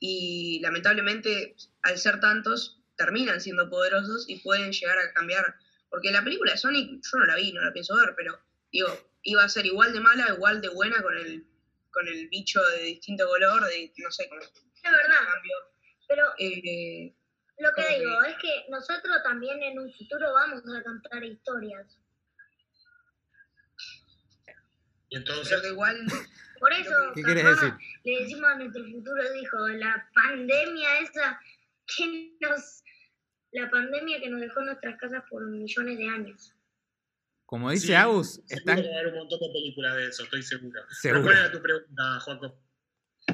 y 0.00 0.60
lamentablemente 0.60 1.56
al 1.82 1.98
ser 1.98 2.20
tantos 2.20 2.80
terminan 2.96 3.40
siendo 3.40 3.70
poderosos 3.70 4.28
y 4.28 4.40
pueden 4.40 4.72
llegar 4.72 4.98
a 4.98 5.12
cambiar 5.12 5.56
Porque 5.88 6.10
la 6.10 6.22
película 6.22 6.52
de 6.52 6.58
Sonic, 6.58 7.00
yo 7.02 7.18
no 7.18 7.26
la 7.26 7.36
vi, 7.36 7.52
no 7.52 7.62
la 7.62 7.72
pienso 7.72 7.96
ver, 7.96 8.14
pero 8.16 8.38
digo, 8.70 8.88
iba 9.30 9.44
a 9.44 9.48
ser 9.48 9.66
igual 9.66 9.92
de 9.92 10.00
mala, 10.00 10.32
igual 10.34 10.60
de 10.60 10.68
buena 10.70 11.02
con 11.02 11.16
el, 11.16 11.46
con 11.90 12.06
el 12.08 12.28
bicho 12.28 12.62
de 12.64 12.82
distinto 12.82 13.26
color, 13.26 13.64
de 13.66 13.92
no 13.98 14.10
sé, 14.10 14.28
con 14.28 14.38
Es 14.40 14.50
verdad, 14.82 15.24
cambio. 15.32 15.56
pero 16.08 16.24
Eh, 16.38 17.14
lo 17.58 17.70
que 17.74 17.98
digo 17.98 18.22
es 18.22 18.36
que 18.36 18.66
nosotros 18.70 19.16
también 19.24 19.62
en 19.62 19.78
un 19.78 19.92
futuro 19.92 20.32
vamos 20.32 20.62
a 20.74 20.82
contar 20.82 21.24
historias. 21.24 21.98
Y 25.10 25.16
entonces, 25.16 25.48
pero 25.48 25.62
que 25.62 25.68
igual, 25.68 26.06
Por 26.60 26.72
eso, 26.72 26.94
¿Qué 27.14 27.22
quieres 27.22 27.42
capaz, 27.44 27.60
decir? 27.62 27.74
le 28.04 28.20
decimos 28.20 28.50
a 28.50 28.54
nuestro 28.56 28.84
futuro 28.84 29.34
hijo, 29.34 29.68
la 29.68 30.08
pandemia 30.14 30.98
esa 31.00 31.40
que 31.96 32.36
nos... 32.40 32.82
La 33.52 33.70
pandemia 33.70 34.20
que 34.20 34.28
nos 34.28 34.40
dejó 34.42 34.60
nuestras 34.60 34.98
casas 34.98 35.22
por 35.30 35.42
millones 35.46 35.96
de 35.96 36.06
años. 36.08 36.54
Como 37.48 37.70
dice 37.70 37.86
Sí, 37.86 37.94
Agus, 37.94 38.42
seguro 38.44 38.58
están 38.58 38.82
que 38.82 38.88
va 38.90 38.94
a 38.94 38.98
haber 39.00 39.12
un 39.14 39.18
montón 39.20 39.40
de 39.40 39.48
películas 39.54 39.96
de 39.96 40.06
eso, 40.08 40.22
estoy 40.24 40.42
seguro. 40.42 40.82
¿Cuál 41.02 41.28
era 41.28 41.50
tu 41.50 41.62
pregunta, 41.62 42.20
Joaco? 42.20 42.62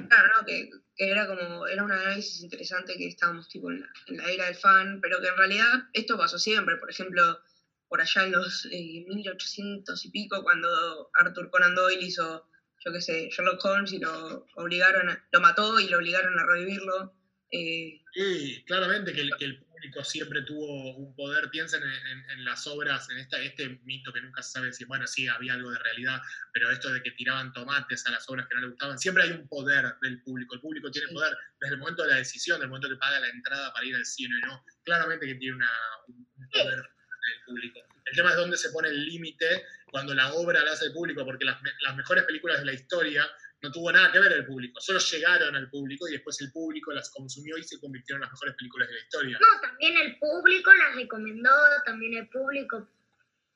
claro, 0.09 0.29
¿no? 0.39 0.47
Que, 0.47 0.71
que 0.95 1.11
era 1.11 1.27
como, 1.27 1.67
era 1.67 1.83
un 1.83 1.91
análisis 1.91 2.41
interesante 2.43 2.97
que 2.97 3.09
estábamos 3.09 3.49
tipo 3.49 3.69
en 3.73 3.81
la, 3.81 3.89
en 4.07 4.17
la 4.19 4.31
era 4.31 4.47
del 4.47 4.55
fan, 4.55 5.01
pero 5.01 5.21
que 5.21 5.27
en 5.27 5.37
realidad 5.37 5.67
esto 5.95 6.17
pasó 6.17 6.39
siempre, 6.39 6.77
por 6.77 6.89
ejemplo, 6.93 7.41
por 7.89 8.01
allá 8.01 8.23
en 8.25 8.31
los 8.33 8.67
eh, 8.71 9.05
1800 9.09 10.05
y 10.05 10.11
pico, 10.13 10.45
cuando 10.45 11.11
Arthur 11.15 11.51
Conan 11.51 11.75
Doyle 11.75 12.05
hizo, 12.07 12.49
yo 12.85 12.93
qué 12.93 13.01
sé, 13.01 13.31
Sherlock 13.31 13.65
Holmes 13.65 13.93
y 13.93 13.99
lo 13.99 14.47
obligaron, 14.55 15.09
a- 15.09 15.29
lo 15.33 15.41
mató 15.41 15.81
y 15.81 15.89
lo 15.89 15.97
obligaron 15.99 16.39
a 16.39 16.47
revivirlo. 16.47 17.17
eh, 17.51 18.01
Sí, 18.13 18.63
claramente 18.65 19.13
que 19.13 19.23
el, 19.23 19.37
que 19.37 19.45
el 19.47 19.64
público 19.85 20.05
siempre 20.05 20.43
tuvo 20.43 20.97
un 20.97 21.15
poder. 21.15 21.51
Piensen 21.51 21.83
en, 21.83 21.91
en- 22.07 22.31
en 22.31 22.45
las 22.45 22.67
obras, 22.67 23.09
en 23.11 23.19
esta, 23.19 23.39
este 23.39 23.81
mito 23.85 24.13
que 24.13 24.21
nunca 24.21 24.43
se 24.43 24.53
sabe 24.53 24.73
si, 24.73 24.85
bueno, 24.85 25.07
sí, 25.07 25.29
había 25.29 25.55
algo 25.55 25.71
de 25.71 25.79
realidad, 25.79 26.21
pero 26.53 26.71
esto 26.71 26.91
de 26.93 27.03
que 27.03 27.11
tiraban 27.13 27.53
tomates 27.53 28.07
a 28.07 28.11
las 28.11 28.29
obras 28.29 28.47
que 28.49 28.55
no 28.55 28.63
le 28.63 28.69
gustaban, 28.69 28.99
siempre 28.99 29.25
hay 29.25 29.31
un 29.33 29.47
poder 29.49 29.95
del 30.03 30.23
público. 30.23 30.55
El 30.55 30.61
público 30.61 30.91
tiene 30.91 31.09
Sí. 31.09 31.15
poder 31.15 31.37
desde 31.61 31.75
el 31.75 31.81
momento 31.81 32.03
de 32.05 32.11
la 32.11 32.17
decisión, 32.17 32.61
del 32.61 32.69
momento 32.69 32.89
que 32.89 32.97
paga 32.97 33.21
la 33.21 33.29
entrada 33.29 33.73
para 33.73 33.87
ir 33.87 33.95
al 33.97 34.05
cine, 34.07 34.35
¿no? 34.47 34.65
Claramente 34.85 35.27
que 35.27 35.35
tiene 35.37 35.57
una, 35.57 35.71
un 36.09 36.27
un 36.37 36.49
poder 36.51 36.77
del 36.77 37.45
público. 37.47 37.81
El 38.07 38.17
tema 38.17 38.31
es 38.31 38.37
dónde 38.37 38.57
se 38.57 38.71
pone 38.71 38.89
el 38.89 39.05
límite 39.07 39.65
cuando 39.91 40.15
la 40.15 40.33
obra 40.35 40.63
la 40.63 40.73
hace 40.73 40.87
el 40.87 40.93
público, 40.93 41.25
porque 41.25 41.45
las 41.45 41.97
mejores 41.97 42.25
películas 42.25 42.59
de 42.59 42.67
la 42.67 42.73
historia 42.73 43.27
no 43.65 43.73
tuvo 43.73 43.91
nada 43.91 44.13
que 44.13 44.21
ver 44.21 44.33
el 44.33 44.45
público, 44.47 44.79
solo 44.81 44.99
llegaron 44.99 45.57
al 45.57 45.69
público 45.71 46.07
y 46.07 46.13
después 46.13 46.41
el 46.43 46.53
público 46.53 46.93
las 46.93 47.11
consumió 47.11 47.57
y 47.59 47.65
se 47.65 47.81
convirtieron 47.81 48.19
en 48.23 48.27
las 48.27 48.33
mejores 48.33 48.55
películas 48.57 48.89
de 48.89 48.95
la 48.95 49.01
historia. 49.01 49.39
No, 49.41 49.61
también 49.61 49.97
el 49.97 50.19
público 50.19 50.73
las 50.75 50.95
recomendó, 50.97 51.51
también 51.87 52.15
el 52.15 52.29
público, 52.29 52.87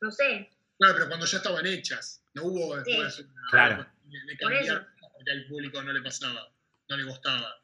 no 0.01 0.11
sé, 0.11 0.51
Claro, 0.79 0.95
pero 0.95 1.09
cuando 1.09 1.27
ya 1.27 1.39
estaban 1.39 1.67
hechas, 1.67 2.23
no 2.35 2.45
hubo 2.45 2.77
después 2.77 3.19
una- 3.19 3.43
Claro. 3.51 3.87
de, 4.05 4.19
de 4.27 4.37
Por 4.37 4.53
cambiar 4.53 4.87
porque 5.13 5.31
al 5.33 5.47
público 5.49 5.83
no 5.83 5.93
le 5.93 6.01
pasaba, 6.03 6.53
no 6.89 6.97
le 6.97 7.03
gustaba. 7.05 7.61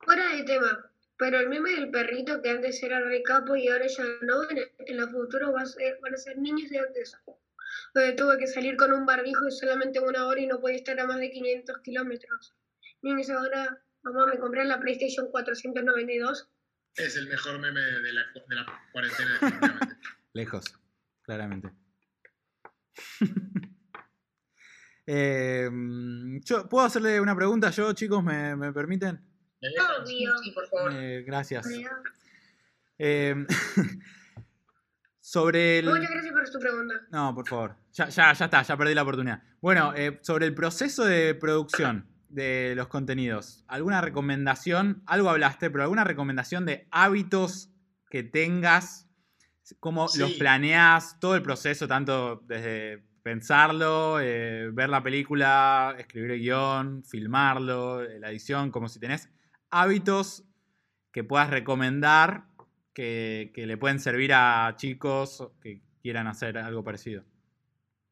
Fuera 0.00 0.34
de 0.36 0.42
tema, 0.42 0.90
pero 1.16 1.38
el 1.40 1.48
meme 1.48 1.70
del 1.70 1.90
perrito 1.90 2.42
que 2.42 2.50
antes 2.50 2.82
era 2.82 3.00
re 3.00 3.22
capo 3.22 3.54
y 3.56 3.68
ahora 3.68 3.86
ya 3.86 4.04
no, 4.22 4.50
en, 4.50 4.58
en 4.80 4.98
el 5.00 5.08
futuro 5.08 5.52
va 5.52 5.62
a 5.62 5.66
ser, 5.66 5.98
van 6.02 6.12
a 6.14 6.16
ser 6.18 6.36
niños 6.38 6.68
de 6.68 6.80
antes. 6.80 7.16
Donde 7.96 8.12
tuve 8.12 8.36
que 8.36 8.46
salir 8.46 8.76
con 8.76 8.92
un 8.92 9.06
barbijo 9.06 9.48
y 9.48 9.50
solamente 9.50 10.00
una 10.00 10.26
hora 10.26 10.38
y 10.38 10.46
no 10.46 10.60
podía 10.60 10.76
estar 10.76 11.00
a 11.00 11.06
más 11.06 11.16
de 11.16 11.30
500 11.30 11.78
kilómetros. 11.82 12.54
Niños 13.00 13.30
ahora, 13.30 13.82
mamá, 14.02 14.26
me 14.26 14.38
compré 14.38 14.66
la 14.66 14.78
PlayStation 14.78 15.30
492. 15.30 16.46
Es 16.94 17.16
el 17.16 17.26
mejor 17.26 17.58
meme 17.58 17.80
de 17.80 18.12
la, 18.12 18.20
de 18.48 18.54
la 18.54 18.66
cuarentena, 18.92 19.30
definitivamente. 19.40 19.96
Lejos, 20.34 20.64
claramente. 21.22 21.70
Eh, 25.08 25.70
yo, 26.42 26.68
¿Puedo 26.68 26.84
hacerle 26.84 27.20
una 27.20 27.36
pregunta 27.36 27.70
yo, 27.70 27.92
chicos? 27.92 28.24
¿Me, 28.24 28.56
me 28.56 28.72
permiten? 28.72 29.24
Obvio. 30.02 30.36
sí, 30.38 30.50
por 30.50 30.68
favor. 30.68 30.92
Eh, 30.92 31.22
gracias. 31.22 31.64
Eh, 32.98 33.46
sobre 35.26 35.80
el... 35.80 35.86
Muchas 35.86 36.08
gracias 36.08 36.32
por 36.32 36.48
tu 36.48 36.60
pregunta. 36.60 36.94
No, 37.10 37.34
por 37.34 37.48
favor. 37.48 37.76
Ya, 37.92 38.08
ya, 38.08 38.32
ya 38.32 38.44
está, 38.44 38.62
ya 38.62 38.76
perdí 38.76 38.94
la 38.94 39.02
oportunidad. 39.02 39.42
Bueno, 39.60 39.92
eh, 39.96 40.20
sobre 40.22 40.46
el 40.46 40.54
proceso 40.54 41.04
de 41.04 41.34
producción 41.34 42.06
de 42.28 42.74
los 42.76 42.86
contenidos, 42.86 43.64
¿alguna 43.66 44.00
recomendación? 44.00 45.02
Algo 45.04 45.28
hablaste, 45.28 45.68
pero 45.68 45.82
¿alguna 45.82 46.04
recomendación 46.04 46.64
de 46.64 46.86
hábitos 46.92 47.72
que 48.08 48.22
tengas? 48.22 49.08
¿Cómo 49.80 50.06
Sí. 50.06 50.20
los 50.20 50.34
planeas? 50.34 51.18
Todo 51.18 51.34
el 51.34 51.42
proceso, 51.42 51.88
tanto 51.88 52.44
desde 52.46 53.04
pensarlo, 53.24 54.20
eh, 54.20 54.70
ver 54.72 54.90
la 54.90 55.02
película, 55.02 55.96
escribir 55.98 56.30
el 56.30 56.38
guion, 56.40 57.02
filmarlo, 57.02 58.04
la 58.04 58.30
edición, 58.30 58.70
como 58.70 58.88
si 58.88 59.00
tenés 59.00 59.28
hábitos 59.70 60.44
que 61.10 61.24
puedas 61.24 61.50
recomendar 61.50 62.44
que, 62.96 63.52
que 63.54 63.66
le 63.66 63.76
pueden 63.76 64.00
servir 64.00 64.32
a 64.32 64.74
chicos 64.78 65.46
que 65.62 65.82
quieran 66.00 66.26
hacer 66.26 66.56
algo 66.56 66.82
parecido. 66.82 67.22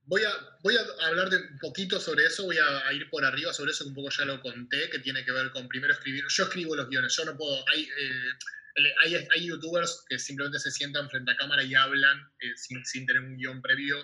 Voy 0.05 0.23
a, 0.23 0.31
voy 0.63 0.77
a 0.77 1.07
hablar 1.07 1.31
de 1.31 1.39
un 1.39 1.59
poquito 1.59 1.99
sobre 1.99 2.27
eso, 2.27 2.45
voy 2.45 2.59
a, 2.59 2.87
a 2.87 2.93
ir 2.93 3.09
por 3.09 3.25
arriba 3.25 3.55
sobre 3.55 3.71
eso, 3.71 3.85
que 3.85 3.89
un 3.89 3.95
poco 3.95 4.11
ya 4.11 4.27
lo 4.27 4.43
conté, 4.43 4.91
que 4.91 4.99
tiene 4.99 5.25
que 5.25 5.33
ver 5.33 5.51
con 5.53 5.69
primero 5.69 5.95
escribir. 5.95 6.25
Yo 6.29 6.45
escribo 6.45 6.77
los 6.77 6.91
guiones, 6.91 7.17
yo 7.17 7.25
no 7.25 7.35
puedo. 7.35 7.65
Hay, 7.73 7.85
eh, 7.85 8.85
hay, 9.03 9.27
hay 9.31 9.47
youtubers 9.47 10.05
que 10.07 10.19
simplemente 10.19 10.59
se 10.59 10.71
sientan 10.71 11.09
frente 11.09 11.33
a 11.33 11.37
cámara 11.37 11.63
y 11.63 11.75
hablan 11.75 12.31
eh, 12.41 12.53
sin, 12.57 12.85
sin 12.85 13.07
tener 13.07 13.23
un 13.23 13.39
guion 13.39 13.63
previo. 13.63 13.97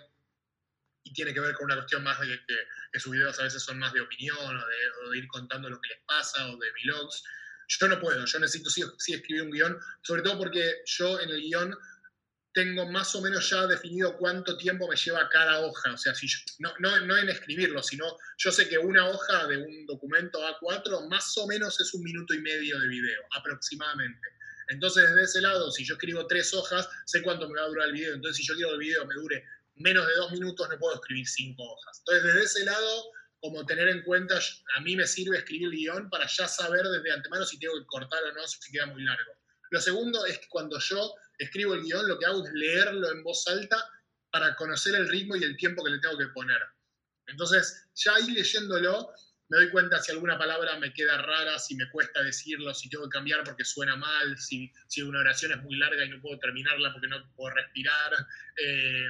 Y 1.02 1.12
tiene 1.12 1.34
que 1.34 1.40
ver 1.40 1.54
con 1.54 1.66
una 1.66 1.74
cuestión 1.74 2.02
más 2.02 2.18
de 2.20 2.40
que 2.46 3.00
sus 3.00 3.12
videos 3.12 3.38
a 3.38 3.42
veces 3.42 3.62
son 3.62 3.78
más 3.78 3.92
de 3.92 4.00
opinión 4.00 4.38
o 4.38 4.66
de, 4.66 5.06
o 5.06 5.10
de 5.10 5.18
ir 5.18 5.28
contando 5.28 5.68
lo 5.68 5.78
que 5.78 5.88
les 5.88 5.98
pasa 6.06 6.50
o 6.50 6.56
de 6.56 6.68
vlogs. 6.84 7.22
Yo 7.78 7.86
no 7.88 8.00
puedo, 8.00 8.24
yo 8.24 8.38
necesito 8.40 8.68
sí, 8.68 8.82
sí 8.98 9.14
escribir 9.14 9.42
un 9.44 9.50
guion, 9.52 9.78
sobre 10.02 10.22
todo 10.22 10.38
porque 10.38 10.82
yo 10.86 11.20
en 11.20 11.30
el 11.30 11.40
guion 11.40 11.76
tengo 12.52 12.84
más 12.90 13.14
o 13.14 13.20
menos 13.22 13.48
ya 13.48 13.64
definido 13.68 14.16
cuánto 14.18 14.56
tiempo 14.56 14.88
me 14.88 14.96
lleva 14.96 15.28
cada 15.28 15.60
hoja. 15.60 15.92
O 15.92 15.96
sea, 15.96 16.12
si 16.14 16.26
yo- 16.26 16.38
no, 16.58 16.72
no, 16.80 17.06
no 17.06 17.16
en 17.16 17.28
escribirlo, 17.28 17.80
sino 17.80 18.04
yo 18.38 18.50
sé 18.50 18.68
que 18.68 18.76
una 18.76 19.08
hoja 19.08 19.46
de 19.46 19.56
un 19.58 19.86
documento 19.86 20.40
A4 20.44 21.08
más 21.08 21.36
o 21.38 21.46
menos 21.46 21.78
es 21.80 21.94
un 21.94 22.02
minuto 22.02 22.34
y 22.34 22.40
medio 22.40 22.76
de 22.80 22.88
video, 22.88 23.20
aproximadamente. 23.36 24.28
Entonces, 24.68 25.08
desde 25.08 25.22
ese 25.22 25.40
lado, 25.40 25.70
si 25.70 25.84
yo 25.84 25.94
escribo 25.94 26.26
tres 26.26 26.52
hojas, 26.52 26.88
sé 27.06 27.22
cuánto 27.22 27.48
me 27.48 27.58
va 27.60 27.66
a 27.66 27.68
durar 27.68 27.88
el 27.88 27.94
video. 27.94 28.14
Entonces, 28.14 28.38
si 28.38 28.46
yo 28.46 28.54
quiero 28.54 28.70
que 28.70 28.74
el 28.74 28.80
video 28.80 29.06
me 29.06 29.14
dure 29.14 29.44
menos 29.76 30.06
de 30.08 30.14
dos 30.14 30.32
minutos, 30.32 30.68
no 30.68 30.78
puedo 30.78 30.94
escribir 30.96 31.26
cinco 31.28 31.62
hojas. 31.62 31.98
Entonces, 32.00 32.24
desde 32.24 32.42
ese 32.44 32.64
lado, 32.64 33.04
como 33.40 33.64
tener 33.64 33.88
en 33.88 34.02
cuenta, 34.02 34.38
a 34.76 34.80
mí 34.80 34.96
me 34.96 35.06
sirve 35.06 35.38
escribir 35.38 35.70
guion 35.70 36.10
para 36.10 36.26
ya 36.26 36.46
saber 36.46 36.82
desde 36.86 37.12
antemano 37.12 37.44
si 37.44 37.58
tengo 37.58 37.78
que 37.78 37.86
cortar 37.86 38.22
o 38.22 38.32
no, 38.32 38.46
si 38.46 38.72
queda 38.72 38.86
muy 38.86 39.02
largo. 39.02 39.32
Lo 39.70 39.80
segundo 39.80 40.26
es 40.26 40.38
que 40.38 40.48
cuando 40.48 40.78
yo 40.78 41.14
escribo 41.38 41.74
el 41.74 41.82
guion, 41.82 42.06
lo 42.06 42.18
que 42.18 42.26
hago 42.26 42.44
es 42.44 42.52
leerlo 42.52 43.10
en 43.10 43.22
voz 43.22 43.46
alta 43.48 43.82
para 44.30 44.54
conocer 44.56 44.94
el 44.94 45.08
ritmo 45.08 45.36
y 45.36 45.44
el 45.44 45.56
tiempo 45.56 45.82
que 45.82 45.90
le 45.90 45.98
tengo 46.00 46.18
que 46.18 46.26
poner. 46.28 46.60
Entonces, 47.26 47.88
ya 47.94 48.14
ahí 48.14 48.30
leyéndolo, 48.30 49.12
me 49.48 49.58
doy 49.58 49.70
cuenta 49.70 50.00
si 50.00 50.12
alguna 50.12 50.38
palabra 50.38 50.78
me 50.78 50.92
queda 50.92 51.20
rara, 51.22 51.58
si 51.58 51.74
me 51.76 51.88
cuesta 51.90 52.22
decirlo, 52.22 52.74
si 52.74 52.88
tengo 52.88 53.04
que 53.04 53.10
cambiar 53.10 53.42
porque 53.42 53.64
suena 53.64 53.96
mal, 53.96 54.38
si, 54.38 54.70
si 54.86 55.02
una 55.02 55.20
oración 55.20 55.52
es 55.52 55.62
muy 55.62 55.76
larga 55.76 56.04
y 56.04 56.08
no 56.08 56.20
puedo 56.20 56.38
terminarla 56.38 56.92
porque 56.92 57.08
no 57.08 57.32
puedo 57.34 57.54
respirar. 57.54 58.26
Eh, 58.56 59.08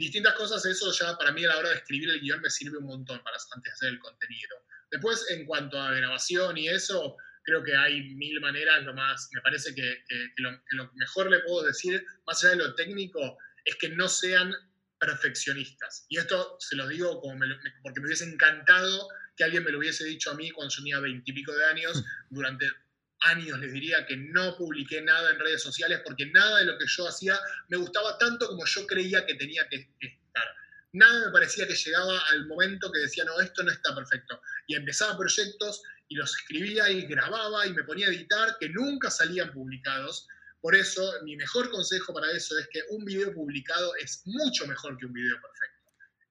distintas 0.00 0.34
cosas, 0.34 0.64
eso 0.66 0.90
ya 0.92 1.16
para 1.16 1.30
mí 1.32 1.44
a 1.44 1.48
la 1.48 1.58
hora 1.58 1.68
de 1.70 1.76
escribir 1.76 2.10
el 2.10 2.20
guion 2.20 2.40
me 2.40 2.50
sirve 2.50 2.78
un 2.78 2.86
montón 2.86 3.22
para 3.22 3.36
antes 3.36 3.62
de 3.70 3.72
hacer 3.72 3.88
el 3.90 3.98
contenido. 4.00 4.56
Después, 4.90 5.26
en 5.30 5.46
cuanto 5.46 5.78
a 5.80 5.92
grabación 5.92 6.56
y 6.58 6.68
eso, 6.68 7.16
creo 7.44 7.62
que 7.62 7.76
hay 7.76 8.14
mil 8.14 8.40
maneras, 8.40 8.82
lo 8.84 8.94
más, 8.94 9.28
me 9.32 9.40
parece 9.40 9.74
que, 9.74 10.02
que- 10.08 10.28
que 10.34 10.42
lo, 10.42 10.50
que 10.64 10.76
lo 10.76 10.90
mejor 10.94 11.30
le 11.30 11.40
puedo 11.40 11.62
decir, 11.64 12.04
más 12.26 12.42
allá 12.42 12.50
de 12.50 12.56
lo 12.64 12.74
técnico, 12.74 13.38
es 13.64 13.76
que 13.76 13.90
no 13.90 14.08
sean 14.08 14.52
perfeccionistas. 14.98 16.06
Y 16.08 16.18
esto 16.18 16.56
se 16.60 16.76
lo 16.76 16.86
digo 16.88 17.20
como 17.20 17.36
me 17.36 17.46
lo- 17.46 17.56
me- 17.56 17.72
porque 17.82 18.00
me 18.00 18.06
hubiese 18.06 18.24
encantado 18.24 19.08
que 19.36 19.44
alguien 19.44 19.64
me 19.64 19.70
lo 19.70 19.78
hubiese 19.78 20.04
dicho 20.04 20.30
a 20.30 20.34
mí 20.34 20.50
cuando 20.50 20.72
yo 20.74 20.78
tenía 20.82 21.00
veintipico 21.00 21.52
de 21.54 21.64
años, 21.66 21.92
durante 22.30 22.66
años 23.20 23.58
les 23.58 23.72
diría 23.72 24.06
que 24.06 24.16
no 24.16 24.56
publiqué 24.56 25.00
nada 25.02 25.30
en 25.30 25.38
redes 25.38 25.62
sociales 25.62 26.00
porque 26.04 26.26
nada 26.26 26.58
de 26.58 26.66
lo 26.66 26.78
que 26.78 26.86
yo 26.86 27.08
hacía 27.08 27.38
me 27.68 27.76
gustaba 27.76 28.18
tanto 28.18 28.46
como 28.48 28.64
yo 28.64 28.86
creía 28.86 29.26
que 29.26 29.34
tenía 29.34 29.68
que, 29.68 29.88
estar. 30.00 30.44
Nada 30.92 31.26
me 31.26 31.32
parecía 31.32 31.66
que 31.66 31.74
llegaba 31.74 32.18
al 32.30 32.46
momento 32.46 32.90
que 32.90 33.00
decía, 33.00 33.24
no, 33.24 33.38
esto 33.40 33.62
no 33.62 33.70
está 33.70 33.94
perfecto. 33.94 34.40
Y 34.66 34.74
empezaba 34.74 35.16
proyectos 35.16 35.82
y 36.08 36.16
los 36.16 36.36
escribía 36.36 36.90
y 36.90 37.02
grababa 37.02 37.66
y 37.66 37.72
me 37.72 37.84
ponía 37.84 38.06
a 38.06 38.10
editar 38.10 38.56
que 38.58 38.68
nunca 38.68 39.10
salían 39.10 39.52
publicados. 39.52 40.26
Por 40.60 40.74
eso, 40.74 41.12
mi 41.24 41.36
mejor 41.36 41.70
consejo 41.70 42.12
para 42.12 42.30
eso 42.32 42.58
es 42.58 42.68
que 42.68 42.82
un 42.90 43.04
video 43.04 43.32
publicado 43.32 43.94
es 43.96 44.22
mucho 44.26 44.66
mejor 44.66 44.98
que 44.98 45.06
un 45.06 45.12
video 45.12 45.40
perfecto. 45.40 45.69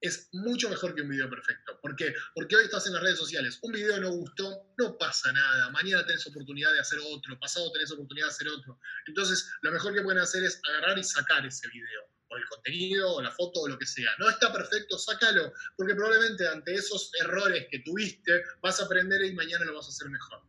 Es 0.01 0.29
mucho 0.31 0.69
mejor 0.69 0.95
que 0.95 1.01
un 1.01 1.09
video 1.09 1.29
perfecto. 1.29 1.77
¿Por 1.81 1.95
qué? 1.95 2.13
Porque 2.33 2.55
hoy 2.55 2.63
estás 2.65 2.87
en 2.87 2.93
las 2.93 3.03
redes 3.03 3.17
sociales. 3.19 3.59
Un 3.61 3.73
video 3.73 3.99
no 3.99 4.11
gustó, 4.11 4.73
no 4.77 4.97
pasa 4.97 5.31
nada. 5.33 5.69
Mañana 5.71 6.05
tenés 6.05 6.25
oportunidad 6.27 6.71
de 6.71 6.79
hacer 6.79 6.99
otro, 7.03 7.37
pasado 7.39 7.71
tenés 7.73 7.91
oportunidad 7.91 8.27
de 8.27 8.31
hacer 8.31 8.47
otro. 8.47 8.79
Entonces, 9.07 9.51
lo 9.61 9.71
mejor 9.71 9.93
que 9.93 10.01
pueden 10.01 10.19
hacer 10.21 10.43
es 10.43 10.61
agarrar 10.69 10.97
y 10.97 11.03
sacar 11.03 11.45
ese 11.45 11.67
video. 11.67 12.01
o 12.31 12.37
el 12.37 12.45
contenido, 12.45 13.15
o 13.15 13.21
la 13.23 13.31
foto, 13.31 13.61
o 13.61 13.67
lo 13.67 13.75
que 13.79 13.87
sea. 13.87 14.11
No 14.19 14.29
está 14.29 14.53
perfecto, 14.53 14.99
sácalo, 14.99 15.51
porque 15.75 15.95
probablemente 15.95 16.47
ante 16.47 16.75
esos 16.75 17.11
errores 17.21 17.65
que 17.71 17.79
tuviste 17.79 18.43
vas 18.61 18.79
a 18.79 18.85
aprender 18.85 19.23
y 19.25 19.33
mañana 19.33 19.65
lo 19.65 19.73
vas 19.73 19.87
a 19.87 19.89
hacer 19.89 20.09
mejor. 20.09 20.43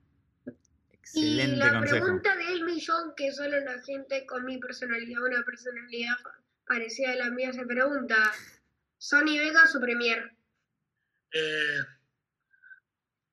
Y 0.46 0.52
Excelente 0.92 1.56
la 1.56 1.72
consejo. 1.72 2.04
pregunta 2.04 2.36
del 2.36 2.64
millón 2.64 3.14
que 3.16 3.32
solo 3.32 3.58
la 3.60 3.80
gente 3.82 4.26
con 4.26 4.44
mi 4.44 4.58
personalidad, 4.58 5.22
una 5.22 5.42
personalidad 5.42 6.16
parecida 6.66 7.12
a 7.12 7.16
la 7.16 7.30
mía, 7.30 7.50
se 7.52 7.64
pregunta, 7.64 8.30
¿Sony 9.00 9.38
Vegas 9.38 9.74
o 9.74 9.80
Premiere? 9.80 10.36
Eh, 11.32 11.78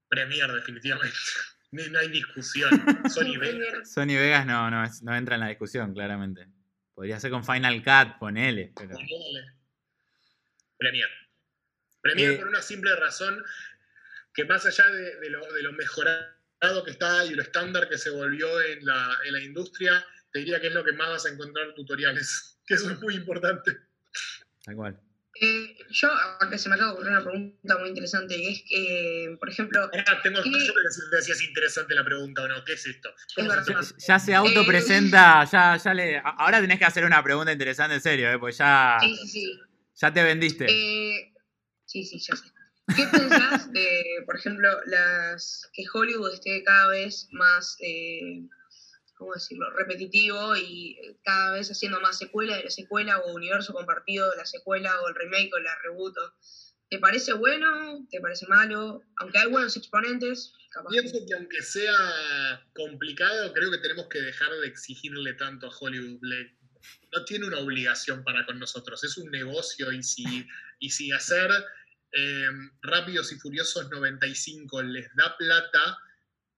Premier, 0.07 0.51
definitivamente. 0.53 1.17
Ni- 1.71 1.89
No 1.89 1.99
hay 1.99 2.07
discusión. 2.09 2.69
Sony 3.13 3.37
Vegas. 3.37 3.91
Sony 3.91 4.15
Vegas 4.15 4.45
no, 4.45 4.71
no, 4.71 4.83
es- 4.85 5.03
no 5.03 5.13
entra 5.15 5.35
en 5.35 5.41
la 5.41 5.47
discusión, 5.49 5.93
claramente. 5.93 6.47
Podría 6.93 7.19
ser 7.19 7.31
con 7.31 7.43
Final 7.43 7.83
Cut, 7.83 8.17
ponele. 8.19 8.71
Pero... 8.75 8.91
Ponele. 8.95 9.51
Premier. 10.77 11.09
Premier 12.01 12.31
Eh. 12.31 12.37
por 12.37 12.47
una 12.47 12.61
simple 12.61 12.95
razón 12.95 13.43
que 14.33 14.45
más 14.45 14.65
allá 14.65 14.85
de, 14.87 15.19
de 15.19 15.29
lo, 15.29 15.51
de 15.51 15.63
lo 15.63 15.73
mejorado 15.73 16.83
que 16.85 16.91
está 16.91 17.25
y 17.25 17.31
lo 17.31 17.41
estándar 17.41 17.89
que 17.89 17.97
se 17.97 18.09
volvió 18.11 18.61
en 18.61 18.85
la, 18.85 19.17
en 19.25 19.33
la 19.33 19.41
industria, 19.41 20.05
te 20.31 20.39
diría 20.39 20.61
que 20.61 20.67
es 20.67 20.73
lo 20.73 20.83
que 20.85 20.93
más 20.93 21.09
vas 21.09 21.25
a 21.25 21.29
encontrar 21.29 21.73
tutoriales, 21.73 22.57
que 22.65 22.75
eso 22.75 22.89
es 22.89 22.99
muy 23.01 23.15
importante. 23.15 23.75
Tal 24.63 24.75
cual. 24.75 25.01
Eh, 25.39 25.77
yo, 25.89 26.09
acá 26.39 26.57
se 26.57 26.69
me 26.69 26.75
acaba 26.75 26.91
de 26.91 26.93
ocurrir 26.95 27.11
una 27.11 27.23
pregunta 27.23 27.77
muy 27.77 27.89
interesante, 27.89 28.35
que 28.35 28.49
es 28.49 28.63
que, 28.67 29.35
por 29.39 29.49
ejemplo, 29.49 29.81
Ahora 29.81 30.21
tengo 30.23 30.41
que 30.41 30.49
decirte 30.49 31.21
si 31.21 31.31
es 31.31 31.41
interesante 31.43 31.95
la 31.95 32.03
pregunta 32.03 32.43
o 32.43 32.47
no. 32.47 32.63
¿Qué 32.63 32.73
es 32.73 32.85
esto? 32.85 33.09
Ya 34.07 34.19
se 34.19 34.33
autopresenta, 34.33 35.43
ya, 35.45 35.77
ya 35.77 35.93
le. 35.93 36.21
Ahora 36.23 36.61
tenés 36.61 36.79
que 36.79 36.85
hacer 36.85 37.05
una 37.05 37.23
pregunta 37.23 37.51
interesante 37.51 37.95
en 37.95 38.01
serio, 38.01 38.31
¿eh? 38.31 38.39
Porque 38.39 38.55
ya, 38.55 38.97
sí, 38.99 39.15
sí, 39.15 39.27
sí. 39.27 39.59
ya 39.95 40.13
te 40.13 40.23
vendiste. 40.23 40.65
Eh, 40.69 41.33
sí, 41.85 42.03
sí, 42.03 42.19
ya 42.19 42.35
sé. 42.35 42.45
¿Qué 42.95 43.05
pensás 43.11 43.71
de, 43.73 44.23
por 44.25 44.37
ejemplo, 44.37 44.69
las 44.85 45.69
que 45.73 45.83
Hollywood 45.93 46.33
esté 46.33 46.63
cada 46.63 46.87
vez 46.89 47.27
más, 47.31 47.77
eh, 47.81 48.43
¿cómo 49.17 49.33
decirlo?, 49.33 49.69
repetitivo 49.71 50.55
y 50.55 50.97
eh, 51.03 51.17
cada 51.23 51.53
vez 51.53 51.69
haciendo 51.69 51.99
más 51.99 52.17
secuela 52.17 52.55
de 52.57 52.63
la 52.65 52.69
secuela 52.69 53.19
o 53.19 53.33
universo 53.33 53.73
compartido 53.73 54.29
de 54.31 54.37
la 54.37 54.45
secuela 54.45 54.99
o 55.01 55.07
el 55.09 55.15
remake 55.15 55.49
o 55.53 55.59
la 55.59 55.75
reboot? 55.83 56.15
o- 56.17 56.33
¿Te 56.89 56.99
parece 56.99 57.33
bueno? 57.33 58.05
¿Te 58.09 58.21
parece 58.21 58.45
malo? 58.47 59.01
Aunque 59.17 59.39
hay 59.39 59.49
buenos 59.49 59.75
exponentes, 59.75 60.53
capaz. 60.71 60.89
Pienso 60.91 61.17
que 61.27 61.35
aunque 61.35 61.61
sea 61.61 62.63
complicado, 62.73 63.51
creo 63.51 63.69
que 63.71 63.79
tenemos 63.79 64.07
que 64.09 64.21
dejar 64.21 64.51
de 64.53 64.67
exigirle 64.67 65.33
tanto 65.33 65.67
a 65.67 65.75
Hollywood. 65.77 66.19
Le- 66.21 66.55
no 67.11 67.25
tiene 67.25 67.45
una 67.47 67.59
obligación 67.59 68.23
para 68.23 68.45
con 68.45 68.57
nosotros, 68.59 69.03
es 69.03 69.17
un 69.17 69.29
negocio 69.31 69.91
y 69.91 70.01
si, 70.01 70.23
y 70.79 70.89
si 70.89 71.11
hacer 71.11 71.51
eh, 72.13 72.47
Rápidos 72.81 73.33
y 73.33 73.35
Furiosos 73.39 73.89
95 73.89 74.81
les 74.83 75.09
da 75.15 75.35
plata, 75.37 75.97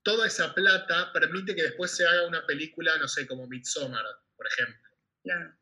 toda 0.04 0.28
esa 0.28 0.54
plata 0.54 1.12
permite 1.14 1.56
que 1.56 1.64
después 1.64 1.92
se 1.92 2.06
haga 2.06 2.28
una 2.28 2.46
película, 2.46 2.98
no 2.98 3.08
sé, 3.08 3.28
como 3.28 3.48
Midsommar, 3.48 4.04
por 4.36 4.48
ejemplo. 4.48 4.90
Claro. 5.24 5.56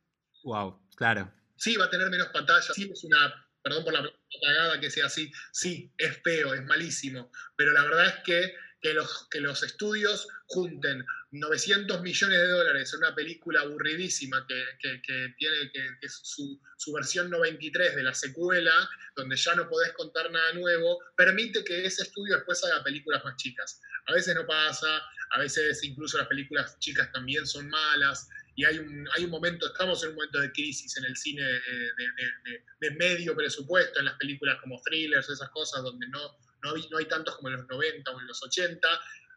Wow, 0.44 0.88
claro. 0.96 1.34
Sí, 1.56 1.76
va 1.76 1.86
a 1.86 1.90
tener 1.90 2.10
menos 2.10 2.28
pantalla, 2.30 2.62
sí 2.62 2.90
es 2.92 3.04
una, 3.04 3.50
perdón 3.64 3.84
por 3.84 3.94
la 3.94 4.10
cagada 4.42 4.80
que 4.80 4.92
sea 4.92 5.08
así, 5.08 5.32
sí, 5.52 5.92
es 5.98 6.22
feo, 6.24 6.54
es 6.54 6.64
malísimo, 6.64 7.32
pero 7.56 7.72
la 7.72 7.84
verdad 7.84 8.08
es 8.08 8.24
que, 8.24 8.56
que, 8.88 8.94
los, 8.94 9.28
que 9.30 9.42
los 9.42 9.64
estudios 9.64 10.28
junten 10.46 11.06
900 11.32 12.02
millones 12.02 12.40
de 12.40 12.48
dólares 12.48 12.94
en 12.94 13.00
una 13.00 13.14
película 13.16 13.62
aburridísima 13.62 14.46
que, 14.48 14.64
que- 14.82 15.02
que 15.02 15.34
tiene 15.38 15.70
que, 15.74 15.86
es 16.02 16.20
su, 16.24 16.60
su 16.78 16.94
versión 16.94 17.30
93 17.30 17.96
de 17.96 18.04
la 18.04 18.14
secuela, 18.14 18.72
donde 19.16 19.36
ya 19.36 19.56
no 19.56 19.68
podés 19.70 19.92
contar 19.94 20.32
nada 20.32 20.54
nuevo, 20.54 21.00
permite 21.18 21.64
que 21.66 21.86
ese 21.86 22.04
estudio 22.04 22.36
después 22.36 22.64
haga 22.64 22.84
películas 22.84 23.24
más 23.26 23.36
chicas. 23.36 23.82
A 24.08 24.14
veces 24.14 24.36
no 24.36 24.46
pasa, 24.48 25.02
a 25.32 25.40
veces 25.40 25.84
incluso 25.84 26.18
las 26.18 26.28
películas 26.28 26.80
chicas 26.80 27.12
también 27.12 27.46
son 27.46 27.68
malas, 27.70 28.30
y 28.56 28.64
hay 28.66 28.80
un, 28.80 29.08
hay 29.16 29.26
un 29.26 29.30
momento, 29.30 29.68
estamos 29.68 30.02
en 30.04 30.10
un 30.10 30.16
momento 30.16 30.40
de 30.40 30.52
crisis 30.52 30.96
en 30.98 31.06
el 31.06 31.16
cine 31.16 31.44
de, 31.44 31.52
de- 31.52 32.12
de- 32.18 32.52
de- 32.52 32.64
de 32.80 32.92
medio 32.96 33.36
presupuesto, 33.36 34.00
en 34.00 34.06
las 34.06 34.16
películas 34.16 34.58
como 34.62 34.82
thrillers, 34.82 35.30
esas 35.30 35.50
cosas, 35.50 35.84
donde 35.84 36.08
no, 36.08 36.38
no, 36.68 36.76
hay, 36.76 36.88
no 36.90 36.98
hay 36.98 37.06
tantos 37.06 37.36
como 37.36 37.50
en 37.50 37.56
los 37.56 37.68
90 37.68 38.12
o 38.12 38.20
en 38.20 38.28
los 38.28 38.44
80, 38.44 38.88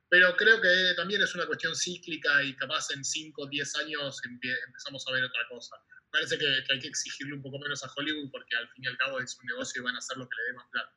pero 0.09 0.37
creo 0.37 0.61
que 0.61 0.95
también 0.97 1.23
es 1.23 1.35
una 1.35 1.47
cuestión 1.47 1.75
cíclica 1.77 2.43
y 2.43 2.55
capaz 2.57 2.91
en 2.91 3.05
5 3.05 3.43
o 3.43 3.47
10 3.47 3.77
años 3.77 4.21
empezamos 4.25 5.07
a 5.07 5.13
ver 5.13 5.25
otra 5.25 5.43
cosa. 5.49 5.77
Parece 6.11 6.37
que, 6.37 6.65
que 6.67 6.73
hay 6.73 6.81
que 6.81 6.89
exigirle 6.89 7.35
un 7.35 7.43
poco 7.43 7.61
menos 7.61 7.85
a 7.85 7.91
Hollywood 7.97 8.31
porque 8.33 8.57
al 8.57 8.69
fin 8.71 8.85
y 8.85 8.89
al 8.89 8.99
cabo 8.99 9.21
es 9.21 9.39
un 9.39 9.47
negocio 9.47 9.81
y 9.81 9.85
van 9.85 9.95
a 9.95 9.99
hacer 9.99 10.17
lo 10.17 10.29
que 10.29 10.37
le 10.37 10.45
dé 10.45 10.53
más 10.55 10.67
plata. 10.73 10.93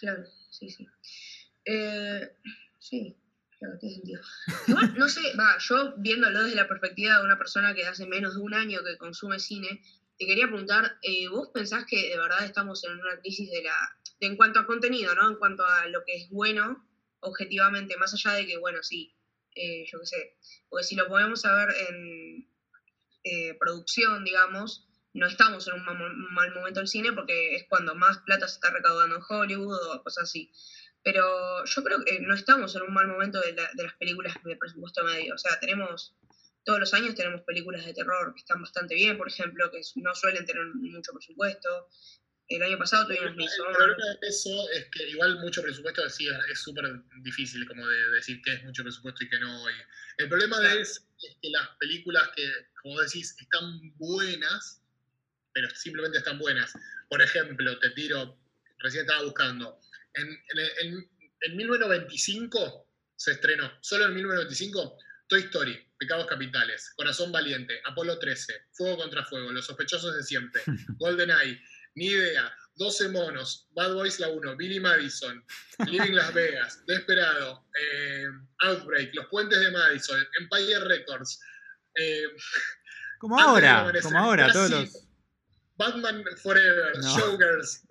Claro, 0.00 0.24
sí, 0.50 0.68
sí. 0.68 0.86
Eh, 1.64 2.32
sí, 2.78 3.16
claro, 3.58 3.78
tiene 3.78 3.96
sentido. 3.96 4.22
Igual, 4.68 4.94
no 4.96 5.08
sé, 5.08 5.20
va, 5.38 5.56
yo 5.58 5.94
viéndolo 5.98 6.44
desde 6.44 6.56
la 6.56 6.68
perspectiva 6.68 7.18
de 7.18 7.24
una 7.24 7.38
persona 7.38 7.74
que 7.74 7.86
hace 7.86 8.06
menos 8.06 8.34
de 8.34 8.40
un 8.40 8.54
año 8.54 8.80
que 8.84 8.96
consume 8.96 9.40
cine, 9.40 9.82
te 10.18 10.26
quería 10.26 10.46
preguntar, 10.46 10.98
eh, 11.02 11.28
¿vos 11.28 11.48
pensás 11.52 11.84
que 11.86 12.08
de 12.10 12.16
verdad 12.18 12.44
estamos 12.44 12.82
en 12.84 12.92
una 12.92 13.18
crisis 13.20 13.50
de 13.50 13.62
la, 13.62 13.76
de, 14.20 14.26
en 14.28 14.36
cuanto 14.36 14.60
a 14.60 14.66
contenido, 14.66 15.14
¿no? 15.14 15.28
En 15.28 15.36
cuanto 15.36 15.64
a 15.64 15.86
lo 15.88 16.04
que 16.04 16.14
es 16.16 16.30
bueno, 16.30 16.86
objetivamente, 17.20 17.96
más 17.96 18.14
allá 18.14 18.32
de 18.36 18.46
que, 18.46 18.56
bueno, 18.58 18.82
sí, 18.82 19.14
eh, 19.54 19.84
yo 19.90 20.00
qué 20.00 20.06
sé, 20.06 20.36
porque 20.68 20.84
si 20.84 20.94
lo 20.96 21.08
podemos 21.08 21.40
saber 21.42 21.74
en 21.88 22.48
eh, 23.24 23.54
producción, 23.58 24.24
digamos, 24.24 24.86
no 25.12 25.26
estamos 25.26 25.66
en 25.68 25.74
un 25.74 25.84
mal, 25.84 25.96
mal 26.14 26.54
momento 26.54 26.80
del 26.80 26.88
cine 26.88 27.12
porque 27.12 27.56
es 27.56 27.64
cuando 27.68 27.94
más 27.94 28.18
plata 28.18 28.46
se 28.48 28.54
está 28.56 28.70
recaudando 28.70 29.16
en 29.16 29.22
Hollywood 29.26 29.78
o 29.94 30.02
cosas 30.02 30.24
así. 30.24 30.52
Pero 31.02 31.64
yo 31.64 31.84
creo 31.84 32.04
que 32.04 32.20
no 32.20 32.34
estamos 32.34 32.74
en 32.76 32.82
un 32.82 32.92
mal 32.92 33.06
momento 33.06 33.40
de, 33.40 33.52
la- 33.54 33.70
de 33.74 33.84
las 33.84 33.94
películas 33.94 34.34
de 34.44 34.56
presupuesto 34.56 35.04
medio. 35.04 35.34
O 35.34 35.38
sea, 35.38 35.58
tenemos, 35.58 36.14
todos 36.66 36.80
los 36.80 36.92
años 36.94 37.14
tenemos 37.14 37.42
películas 37.42 37.86
de 37.86 37.94
terror 37.94 38.34
que 38.34 38.40
están 38.40 38.60
bastante 38.60 38.94
bien, 38.96 39.16
por 39.16 39.28
ejemplo, 39.28 39.70
que 39.70 39.80
no 39.96 40.14
suelen 40.14 40.44
tener 40.44 40.64
mucho 40.74 41.12
presupuesto. 41.12 41.88
El 42.48 42.62
año 42.62 42.76
pasado 42.76 43.06
tuvimos 43.06 43.30
El 43.30 43.64
problema 43.74 44.04
de 44.20 44.28
eso 44.28 44.70
es 44.72 44.86
que 44.92 45.08
igual 45.08 45.38
mucho 45.40 45.62
presupuesto 45.62 46.08
sí, 46.10 46.28
es 46.28 46.34
es 46.52 46.60
súper 46.60 46.84
difícil 47.22 47.66
como 47.66 47.86
de 47.88 48.10
decir 48.10 48.42
que 48.42 48.52
es 48.54 48.64
mucho 48.64 48.82
presupuesto 48.82 49.24
y 49.24 49.28
que 49.28 49.38
no. 49.38 49.64
el 50.18 50.28
problema 50.28 50.58
de 50.60 50.80
eso 50.80 51.00
es 51.22 51.36
que 51.40 51.50
las 51.50 51.68
películas 51.78 52.28
que, 52.36 52.50
como 52.82 53.00
decís, 53.00 53.34
están 53.40 53.80
buenas, 53.96 54.82
pero 55.52 55.70
simplemente 55.70 56.18
están 56.18 56.38
buenas. 56.38 56.72
Por 57.08 57.22
ejemplo, 57.22 57.78
te 57.78 57.90
tiro, 57.90 58.38
recién 58.78 59.02
estaba 59.02 59.22
buscando, 59.22 59.80
en, 60.14 60.26
en, 60.28 60.58
en- 60.94 61.10
en 61.42 61.56
1995 61.56 62.88
se 63.16 63.32
estrenó, 63.32 63.70
solo 63.82 64.06
en 64.06 64.14
1995, 64.14 64.98
Toy 65.28 65.40
Story, 65.42 65.85
Pecados 65.98 66.26
Capitales, 66.26 66.92
Corazón 66.96 67.32
Valiente, 67.32 67.80
Apolo 67.84 68.18
13, 68.18 68.52
Fuego 68.72 68.98
contra 68.98 69.24
Fuego, 69.24 69.52
Los 69.52 69.66
Sospechosos 69.66 70.14
de 70.14 70.22
Siempre, 70.22 70.62
GoldenEye, 70.98 71.60
Ni 71.94 72.06
Idea, 72.06 72.52
12 72.76 73.08
Monos, 73.08 73.68
Bad 73.72 73.94
Boys 73.94 74.20
La 74.20 74.28
1, 74.28 74.56
Billy 74.56 74.80
Madison, 74.80 75.42
Living 75.86 76.12
Las 76.12 76.32
Vegas, 76.34 76.84
Desperado, 76.86 77.66
eh, 77.80 78.26
Outbreak, 78.60 79.14
Los 79.14 79.26
Puentes 79.26 79.58
de 79.58 79.70
Madison, 79.70 80.22
Empire 80.40 80.80
Records, 80.80 81.40
eh, 81.94 82.24
Como 83.18 83.38
ahora, 83.40 83.90
como 84.02 84.18
ahora, 84.18 84.52
todos 84.52 84.70
los. 84.70 85.06
Batman 85.78 86.24
Forever, 86.42 86.98
No. 86.98 87.18
Showgirls. 87.18 87.82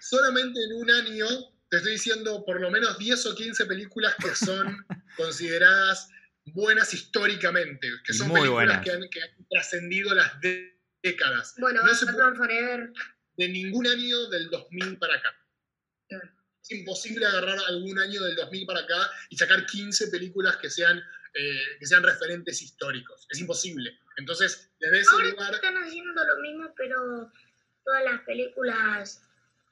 Solamente 0.00 0.58
en 0.64 0.72
un 0.74 0.90
año, 0.90 1.26
te 1.68 1.76
estoy 1.76 1.92
diciendo, 1.92 2.44
por 2.44 2.60
lo 2.60 2.70
menos 2.70 2.98
10 2.98 3.26
o 3.26 3.34
15 3.34 3.66
películas 3.66 4.14
que 4.16 4.34
son 4.34 4.84
consideradas 5.16 6.08
buenas 6.54 6.92
históricamente, 6.94 7.88
que 8.04 8.12
son 8.12 8.28
muy 8.28 8.40
películas 8.40 8.66
buenas. 8.66 8.84
que 8.84 8.90
han, 8.92 9.08
que 9.10 9.22
han 9.22 9.46
trascendido 9.48 10.14
las 10.14 10.40
dé- 10.40 10.78
décadas. 11.02 11.54
Bueno, 11.58 11.82
No 11.84 11.94
se 11.94 12.06
Forever. 12.06 12.92
de 13.36 13.48
ningún 13.48 13.86
año 13.86 14.28
del 14.28 14.50
2000 14.50 14.98
para 14.98 15.14
acá. 15.16 15.34
Claro. 16.08 16.28
Es 16.62 16.70
imposible 16.72 17.24
agarrar 17.26 17.58
algún 17.68 17.98
año 17.98 18.22
del 18.22 18.36
2000 18.36 18.66
para 18.66 18.80
acá 18.80 19.10
y 19.30 19.36
sacar 19.36 19.64
15 19.66 20.08
películas 20.08 20.56
que 20.58 20.68
sean, 20.68 20.98
eh, 21.34 21.60
que 21.78 21.86
sean 21.86 22.02
referentes 22.02 22.60
históricos. 22.62 23.26
Es 23.30 23.40
imposible. 23.40 23.98
Entonces, 24.18 24.70
desde 24.78 25.00
ese 25.00 25.10
Ahora 25.12 25.28
lugar, 25.30 25.54
están 25.54 25.76
haciendo 25.78 26.22
lo 26.24 26.36
mismo, 26.42 26.74
pero 26.76 27.32
todas 27.84 28.04
las 28.04 28.20
películas 28.22 29.22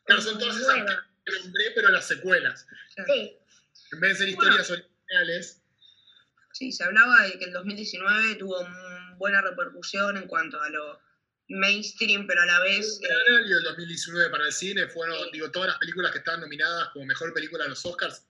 claro, 0.06 0.22
son 0.22 0.38
todas 0.38 0.56
esas 0.56 0.76
nuevas. 0.76 0.98
que 1.26 1.32
nombré, 1.40 1.64
pero 1.74 1.88
las 1.90 2.06
secuelas. 2.08 2.66
Sí, 3.06 3.36
En 3.92 4.00
vez 4.00 4.18
de 4.18 4.26
ser 4.26 4.34
Bueno. 4.36 4.52
historias 4.60 4.70
originales, 4.70 5.62
Sí, 6.58 6.72
se 6.72 6.82
hablaba 6.82 7.22
de 7.22 7.38
que 7.38 7.44
el 7.44 7.52
2019 7.52 8.34
tuvo 8.34 8.66
buena 9.16 9.40
repercusión 9.42 10.16
en 10.16 10.26
cuanto 10.26 10.60
a 10.60 10.68
lo 10.70 11.00
mainstream, 11.50 12.26
pero 12.26 12.42
a 12.42 12.46
la 12.46 12.58
vez... 12.58 12.98
el 13.00 13.06
eh, 13.06 13.14
gran 13.28 13.44
año 13.44 13.54
del 13.54 13.64
2019 13.64 14.28
para 14.30 14.44
el 14.46 14.52
cine 14.52 14.88
fueron, 14.88 15.16
Sí. 15.26 15.30
digo, 15.34 15.52
todas 15.52 15.68
las 15.68 15.78
películas 15.78 16.10
que 16.10 16.18
estaban 16.18 16.40
nominadas 16.40 16.88
como 16.88 17.04
mejor 17.06 17.32
película 17.32 17.64
a 17.64 17.68
los 17.68 17.86
Oscars, 17.86 18.26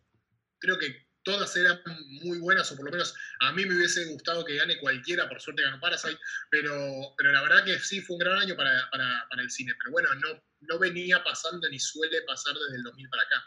creo 0.59 0.79
que 0.79 1.09
todas 1.23 1.57
eran 1.57 1.81
muy 2.23 2.39
buenas, 2.39 2.71
o 2.71 2.77
por 2.77 2.85
lo 2.85 2.91
menos 2.91 3.15
a 3.41 3.51
mí 3.53 3.65
me 3.65 3.75
hubiese 3.77 4.05
gustado 4.13 4.45
que 4.45 4.57
gane 4.57 4.79
cualquiera, 4.79 5.27
por 5.27 5.41
suerte 5.41 5.63
ganó 5.63 5.81
Parasite, 5.81 6.19
pero, 6.51 7.15
pero 7.17 7.33
la 7.33 7.41
verdad 7.41 7.65
que 7.65 7.79
sí 7.79 8.03
fue 8.03 8.17
un 8.17 8.21
gran 8.21 8.37
año 8.41 8.55
para, 8.57 8.91
para- 8.91 9.27
para 9.31 9.41
el 9.41 9.51
cine, 9.51 9.73
pero 9.79 9.91
bueno, 9.93 10.15
no, 10.17 10.45
no 10.61 10.79
venía 10.79 11.25
pasando 11.25 11.67
ni 11.71 11.79
suele 11.79 12.21
pasar 12.27 12.53
desde 12.53 12.77
el 12.77 12.83
2000 12.83 13.09
para 13.09 13.23
acá. 13.23 13.45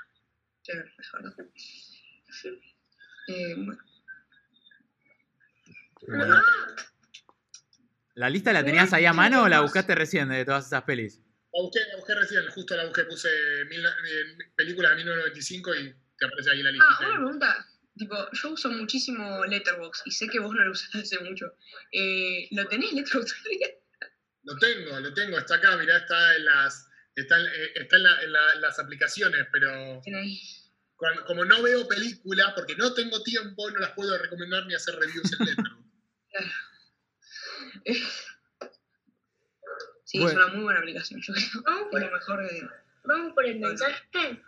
Sí, 0.64 0.72
es 0.72 1.12
verdad. 1.14 1.36
Eh, 3.28 3.54
bueno, 3.56 3.66
Bueno. 3.66 3.91
¿La 8.16 8.30
lista 8.30 8.52
la 8.54 8.64
tenías 8.64 8.92
ahí 8.94 9.06
a 9.06 9.14
mano 9.14 9.44
o 9.44 9.48
la 9.48 9.62
buscaste 9.62 9.96
recién 9.96 10.30
de 10.30 10.44
todas 10.46 10.68
esas 10.68 10.84
pelis? 10.84 11.20
La 11.54 11.62
busqué, 11.64 11.80
la 11.90 11.96
busqué 11.98 12.16
recién, 12.16 12.48
justo 12.50 12.76
la 12.76 12.86
busqué, 12.86 13.04
puse 13.06 13.30
mil, 13.70 13.86
eh, 13.86 13.90
película 14.56 14.90
de 14.90 14.96
1995 14.98 15.76
y 15.76 15.94
te 16.18 16.26
aparece 16.26 16.52
ahí 16.52 16.64
la 16.64 16.72
lista. 16.72 16.88
Ah, 16.90 16.98
una 17.08 17.16
pregunta. 17.16 17.68
Tipo, 17.98 18.16
yo 18.32 18.52
uso 18.52 18.70
muchísimo 18.72 19.46
Letterboxd 19.46 20.04
y 20.06 20.12
sé 20.12 20.28
que 20.28 20.40
vos 20.40 20.54
no 20.56 20.64
lo 20.64 20.72
usás 20.72 20.96
hace 20.96 21.20
mucho. 21.20 21.54
Eh, 21.92 22.48
¿Lo 22.52 22.66
tenés 22.68 22.94
Letterboxd? 22.94 23.36
Lo 24.44 24.58
tengo, 24.58 25.00
lo 25.00 25.14
tengo, 25.14 25.38
está 25.38 25.56
acá, 25.56 25.78
mirá, 25.78 25.98
está 25.98 26.36
en 26.36 26.46
las, 26.46 26.88
está 27.16 27.38
en, 27.40 27.46
eh, 27.48 27.72
está 27.76 27.98
en 27.98 28.04
la- 28.04 28.22
en 28.24 28.32
la- 28.32 28.54
en 28.56 28.62
las 28.62 28.80
aplicaciones, 28.80 29.46
pero 29.52 30.02
cuando- 30.96 31.26
como 31.26 31.46
no 31.46 31.62
veo 31.62 31.88
películas, 31.88 32.54
porque 32.56 32.76
no 32.76 32.94
tengo 32.94 33.22
tiempo, 33.24 33.70
no 33.72 33.80
las 33.80 33.92
puedo 33.92 34.18
recomendar 34.18 34.66
ni 34.68 34.74
hacer 34.74 34.96
reviews 34.96 35.32
en 35.40 35.46
Letterboxd. 35.46 35.81
Sí, 40.04 40.20
Bueno. 40.20 40.42
es 40.42 40.46
una 40.46 40.54
muy 40.56 40.64
buena 40.66 40.80
aplicación. 40.82 41.22
Yo 41.22 41.34
creo 41.34 41.62
Vamos 41.64 41.88
por, 41.90 42.02
lo 42.02 42.12
mejor 42.12 42.42
de. 42.42 42.68
vamos 43.06 43.34
por 43.34 43.46
el 43.46 43.60
mensaje. 43.60 44.42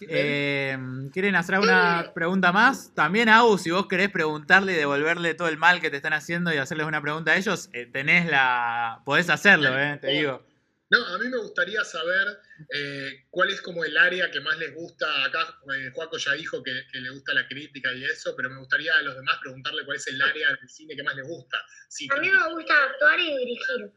Eh, 0.00 0.78
¿Quieren 1.12 1.34
hacer 1.34 1.58
una 1.58 2.12
pregunta 2.14 2.52
más? 2.52 2.94
También, 2.94 3.28
Agus, 3.28 3.62
si 3.62 3.72
vos 3.72 3.88
querés 3.88 4.10
preguntarle 4.10 4.74
y 4.74 4.76
devolverle 4.76 5.34
todo 5.34 5.48
el 5.48 5.56
mal 5.56 5.80
que 5.80 5.90
te 5.90 5.96
están 5.96 6.12
haciendo 6.12 6.54
y 6.54 6.58
hacerles 6.58 6.86
una 6.86 7.00
pregunta 7.00 7.32
a 7.32 7.36
ellos, 7.36 7.68
eh, 7.72 7.86
tenés 7.86 8.26
la. 8.26 9.02
podés 9.04 9.28
hacerlo, 9.28 9.76
eh, 9.76 9.98
te 10.00 10.08
digo. 10.08 10.46
No, 10.88 11.04
a 11.04 11.18
mí 11.18 11.28
me 11.28 11.38
gustaría 11.38 11.82
saber 11.84 12.38
eh, 12.72 13.26
cuál 13.30 13.50
es 13.50 13.60
como 13.60 13.84
el 13.84 13.96
área 13.98 14.30
que 14.30 14.40
más 14.40 14.56
les 14.58 14.72
gusta. 14.72 15.24
Acá 15.24 15.58
eh, 15.74 15.90
Juaco 15.92 16.16
ya 16.16 16.32
dijo 16.34 16.62
que, 16.62 16.82
que 16.92 17.00
le 17.00 17.10
gusta 17.10 17.34
la 17.34 17.48
crítica 17.48 17.92
y 17.92 18.04
eso, 18.04 18.34
pero 18.36 18.50
me 18.50 18.58
gustaría 18.60 18.94
a 18.94 19.02
los 19.02 19.16
demás 19.16 19.38
preguntarle 19.40 19.84
cuál 19.84 19.96
es 19.96 20.06
el 20.06 20.22
área 20.22 20.48
del 20.48 20.68
cine 20.68 20.94
que 20.94 21.02
más 21.02 21.16
les 21.16 21.26
gusta. 21.26 21.58
Si 21.88 22.06
A 22.12 22.20
mí 22.20 22.30
me 22.30 22.52
gusta 22.54 22.74
actuar 22.84 23.18
y 23.18 23.36
dirigir. 23.36 23.90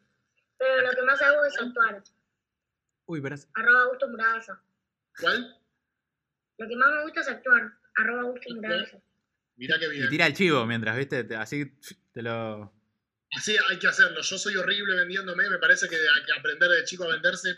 Pero 0.58 0.82
lo 0.82 0.92
que 0.92 1.02
más 1.04 1.22
hago 1.22 1.46
es 1.46 1.60
actuar. 1.60 2.04
Uy, 3.06 3.22
pero. 3.22 3.36
Arroba 3.54 3.82
Augusto 3.84 4.08
Muradaza. 4.10 4.62
¿Cuál? 5.20 5.58
Lo 6.58 6.68
que 6.68 6.76
más 6.76 6.90
me 6.90 7.04
gusta 7.04 7.22
es 7.22 7.28
actuar. 7.30 7.72
Arroba 7.98 8.22
Augusto 8.24 8.56
Muradaza. 8.56 8.98
Mirá 9.58 9.78
qué 9.78 9.86
Y 9.86 9.90
bien. 9.92 10.10
tira 10.10 10.26
el 10.26 10.34
chivo 10.34 10.66
mientras, 10.66 10.98
¿viste? 10.98 11.24
Te- 11.24 11.36
Así 11.36 11.72
te 12.14 12.22
lo. 12.24 12.74
Así 13.38 13.56
hay 13.70 13.78
que 13.80 13.88
hacerlo. 13.88 14.22
Yo 14.22 14.38
soy 14.38 14.56
horrible 14.58 14.96
vendiéndome, 14.96 15.50
me 15.50 15.60
parece 15.60 15.88
que 15.88 15.96
hay 15.96 16.26
que 16.26 16.34
aprender 16.34 16.70
de 16.70 16.84
chico 16.86 17.04
a 17.06 17.10
venderse. 17.14 17.56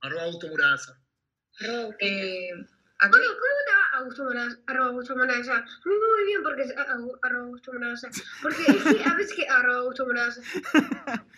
Arroba 0.00 0.22
Augusto 0.24 0.48
Augusto. 0.48 0.96
Eh, 2.00 2.50
acá- 2.98 3.10
¿Cómo, 3.10 3.24
cómo 3.24 3.60
te 3.66 3.72
va 3.72 3.98
Augusto 3.98 4.24
Moraza? 4.24 4.58
Arroba 4.66 4.86
Augusto 4.88 5.16
Moraza. 5.16 5.64
Muy, 5.84 5.96
muy 5.96 6.24
bien 6.26 6.42
porque 6.42 6.62
es 6.62 6.76
a- 6.76 6.82
a- 6.82 6.98
arroba 7.22 7.44
Augusto 7.44 7.72
Moraza. 7.72 8.08
Porque 8.42 8.56
sí, 8.98 9.02
a 9.04 9.14
veces 9.14 9.34
que 9.34 9.48
arroba 9.48 9.78
Augusto 9.78 10.06
Moraza. 10.06 10.40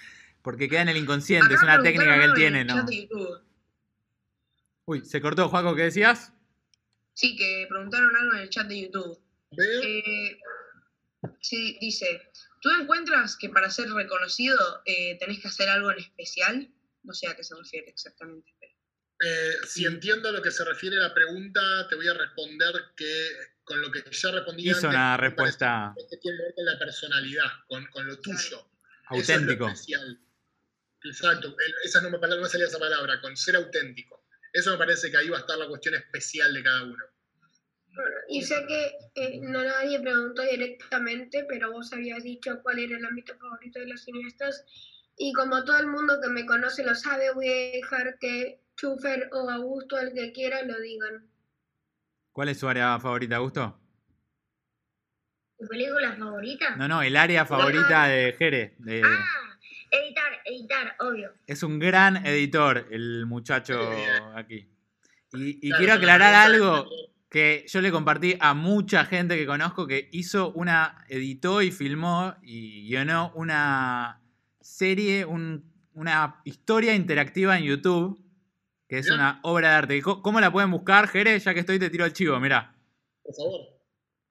Porque 0.43 0.69
queda 0.69 0.83
en 0.83 0.91
el 0.91 0.97
inconsciente, 0.99 1.55
es 1.55 1.63
una 1.63 1.83
técnica 1.83 2.17
que 2.21 2.25
él 2.25 2.35
tiene, 2.35 2.61
en 2.61 2.71
el 2.71 2.77
¿no? 2.77 2.81
chat 2.83 2.89
de 2.89 3.03
YouTube. 3.03 3.41
Uy, 4.85 5.05
se 5.05 5.21
cortó, 5.21 5.49
Juaco, 5.49 5.75
¿qué 5.75 5.83
decías? 5.83 6.33
Sí, 7.15 7.35
que 7.35 7.67
preguntaron 7.69 8.15
algo 8.15 8.33
en 8.35 8.39
el 8.43 8.51
chat 8.51 8.69
de 8.69 8.83
YouTube. 8.83 9.19
Veo. 9.51 9.83
Eh, 9.83 10.39
sí, 11.41 11.77
dice, 11.81 12.31
¿tú 12.67 12.83
encuentras 12.83 13.37
que 13.37 13.49
para 13.49 13.71
ser 13.71 13.89
reconocido 13.91 14.83
eh, 14.87 15.17
tenés 15.21 15.41
que 15.41 15.47
hacer 15.47 15.69
algo 15.69 15.93
en 15.93 15.99
especial? 15.99 16.69
No 17.05 17.15
sé 17.15 17.29
a 17.29 17.37
qué 17.37 17.45
se 17.45 17.55
refiere 17.55 17.89
exactamente. 17.89 18.53
pero- 18.59 18.73
Eh, 19.21 19.55
si 19.69 19.87
entiendo 19.87 20.29
a 20.29 20.33
lo 20.33 20.43
que 20.43 20.51
se 20.51 20.65
refiere 20.65 20.97
la 20.97 21.15
pregunta, 21.15 21.87
te 21.89 21.95
voy 21.95 22.09
a 22.09 22.15
responder 22.15 22.75
que 22.97 23.31
con 23.63 23.81
lo 23.81 23.91
que 23.93 24.03
ya 24.11 24.31
respondí 24.33 24.65
Hizo 24.65 24.77
antes, 24.79 24.91
una 24.91 25.17
respuesta 25.17 25.95
que 25.97 26.17
tiene 26.19 26.39
que 26.39 26.43
ver 26.43 26.55
con 26.57 26.65
la 26.65 26.79
personalidad, 26.79 27.51
con, 27.69 27.87
con 27.87 28.07
lo 28.07 28.19
tuyo. 28.21 28.69
Eso 29.13 29.33
auténtico. 29.33 29.53
es 29.53 29.59
lo 29.59 29.69
especial. 29.69 30.21
Exacto, 31.05 31.57
esa 31.85 32.01
no 32.01 32.11
me, 32.11 32.19
no 32.19 32.41
me 32.41 32.49
salía 32.49 32.67
esa 32.67 32.81
palabra, 32.81 33.21
con 33.21 33.37
ser 33.37 33.55
auténtico. 33.57 34.27
Eso 34.53 34.73
me 34.73 34.79
parece 34.79 35.09
que 35.11 35.17
ahí 35.19 35.29
va 35.29 35.37
a 35.37 35.41
estar 35.41 35.57
la 35.57 35.69
cuestión 35.69 35.95
especial 35.95 36.53
de 36.53 36.63
cada 36.65 36.83
uno. 36.83 37.05
Y 38.29 38.43
sé 38.43 38.67
que 38.67 38.97
eh, 39.15 39.41
no 39.43 39.63
nadie 39.63 40.01
preguntó 40.01 40.43
directamente, 40.43 41.45
pero 41.49 41.73
vos 41.73 41.93
habías 41.93 42.23
dicho 42.23 42.61
cuál 42.63 42.79
era 42.81 42.97
el 42.97 43.05
ámbito 43.05 43.35
favorito 43.39 43.79
de 43.79 43.87
los 43.87 44.03
cineastas. 44.03 44.65
Y 45.17 45.33
como 45.33 45.65
todo 45.65 45.79
el 45.79 45.87
mundo 45.87 46.21
que 46.23 46.29
me 46.29 46.45
conoce 46.45 46.85
lo 46.85 46.95
sabe, 46.95 47.33
voy 47.33 47.49
a 47.49 47.73
dejar 47.73 48.19
que 48.19 48.61
Chufer 48.77 49.31
o 49.33 49.49
Augusto, 49.49 49.99
el 49.99 50.13
que 50.13 50.33
quiera, 50.33 50.63
lo 50.63 50.79
digan. 50.81 51.31
¿Cuál 52.33 52.51
es 52.51 52.59
su 52.59 52.69
área 52.69 52.99
favorita, 53.01 53.37
Augusto? 53.37 53.81
¿Tu 55.59 55.67
película 55.69 56.15
favorita? 56.17 56.77
No, 56.77 56.87
no, 56.87 57.01
el 57.03 57.17
área 57.17 57.47
favorita 57.47 58.07
de 58.09 58.35
Jere. 58.39 58.75
de- 58.79 59.03
Ah, 59.03 59.59
editar, 59.91 60.33
editar, 60.45 60.97
obvio. 61.01 61.33
Es 61.47 61.63
un 61.63 61.79
gran 61.79 62.27
editor, 62.27 62.89
el 62.91 63.25
muchacho 63.25 63.75
aquí. 64.37 64.69
Y, 65.33 65.67
y 65.67 65.69
Claro, 65.71 65.79
quiero 65.79 65.93
aclarar 65.95 66.35
algo 66.35 66.91
que 67.29 67.65
yo 67.69 67.81
le 67.81 67.91
compartí 67.91 68.37
a 68.41 68.55
mucha 68.55 69.05
gente 69.05 69.37
que 69.37 69.47
conozco 69.47 69.87
que 69.87 70.09
hizo 70.13 70.53
una, 70.53 71.05
editó 71.09 71.61
y 71.63 71.71
filmó 71.73 72.35
y 72.43 72.89
guionó 72.89 73.33
una 73.35 74.21
serie, 74.61 75.25
un- 75.25 75.73
una 75.93 76.41
historia 76.45 76.95
interactiva 76.95 77.59
en 77.59 77.65
YouTube, 77.65 78.23
que 78.89 78.99
es 78.99 79.07
Mirá. 79.07 79.15
una 79.17 79.41
obra 79.43 79.71
de 79.71 79.75
arte. 79.75 80.03
¿Cómo, 80.03 80.23
cómo 80.23 80.41
la 80.41 80.53
pueden 80.53 80.71
buscar, 80.71 81.09
Jere? 81.09 81.39
Ya 81.39 81.53
que 81.55 81.61
estoy, 81.61 81.79
te 81.79 81.91
tiro 81.91 82.05
el 82.05 82.13
chivo, 82.13 82.39
mirá. 82.39 82.75
Por 83.23 83.35
favor. 83.35 83.61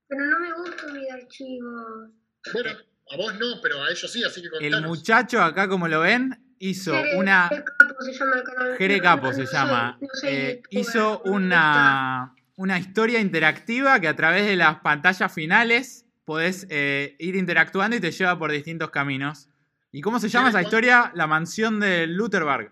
Pero 0.07 0.23
no 0.25 0.39
me 0.39 0.53
gusta 0.53 0.87
mi 0.93 1.09
archivos. 1.09 2.09
Bueno, 2.53 2.69
a 3.11 3.17
vos 3.17 3.33
no, 3.39 3.59
pero 3.61 3.83
a 3.83 3.89
ellos 3.89 4.09
sí, 4.11 4.23
así 4.23 4.41
que 4.41 4.47
El 4.61 4.71
contanos. 4.73 4.89
muchacho 4.97 5.41
acá, 5.41 5.67
como 5.67 5.87
lo 5.87 5.99
ven, 6.01 6.55
hizo 6.59 6.93
Jere- 6.93 7.17
una... 7.17 7.49
Jere 7.49 7.63
Capo 7.65 8.01
se 8.01 8.13
llama 8.13 8.35
el 8.37 8.43
canal. 8.43 8.77
Jere 8.77 9.01
Capo 9.01 9.27
no 9.27 9.33
se 9.33 9.45
llama. 9.45 9.99
Eh, 10.23 10.61
hizo 10.69 11.21
una, 11.25 12.33
una 12.55 12.79
historia 12.79 13.19
interactiva 13.19 13.99
que 13.99 14.07
a 14.07 14.15
través 14.15 14.45
de 14.45 14.55
las 14.55 14.79
pantallas 14.79 15.33
finales 15.33 16.05
podés 16.23 16.65
eh, 16.69 17.15
ir 17.19 17.35
interactuando 17.35 17.95
y 17.95 17.99
te 17.99 18.11
lleva 18.11 18.37
por 18.37 18.51
distintos 18.51 18.89
caminos. 18.89 19.49
¿Y 19.91 20.01
cómo 20.01 20.19
se 20.19 20.29
llama 20.29 20.49
esa 20.49 20.61
historia? 20.61 21.11
La 21.15 21.27
mansión 21.27 21.79
de 21.79 22.07
Lutherberg. 22.07 22.71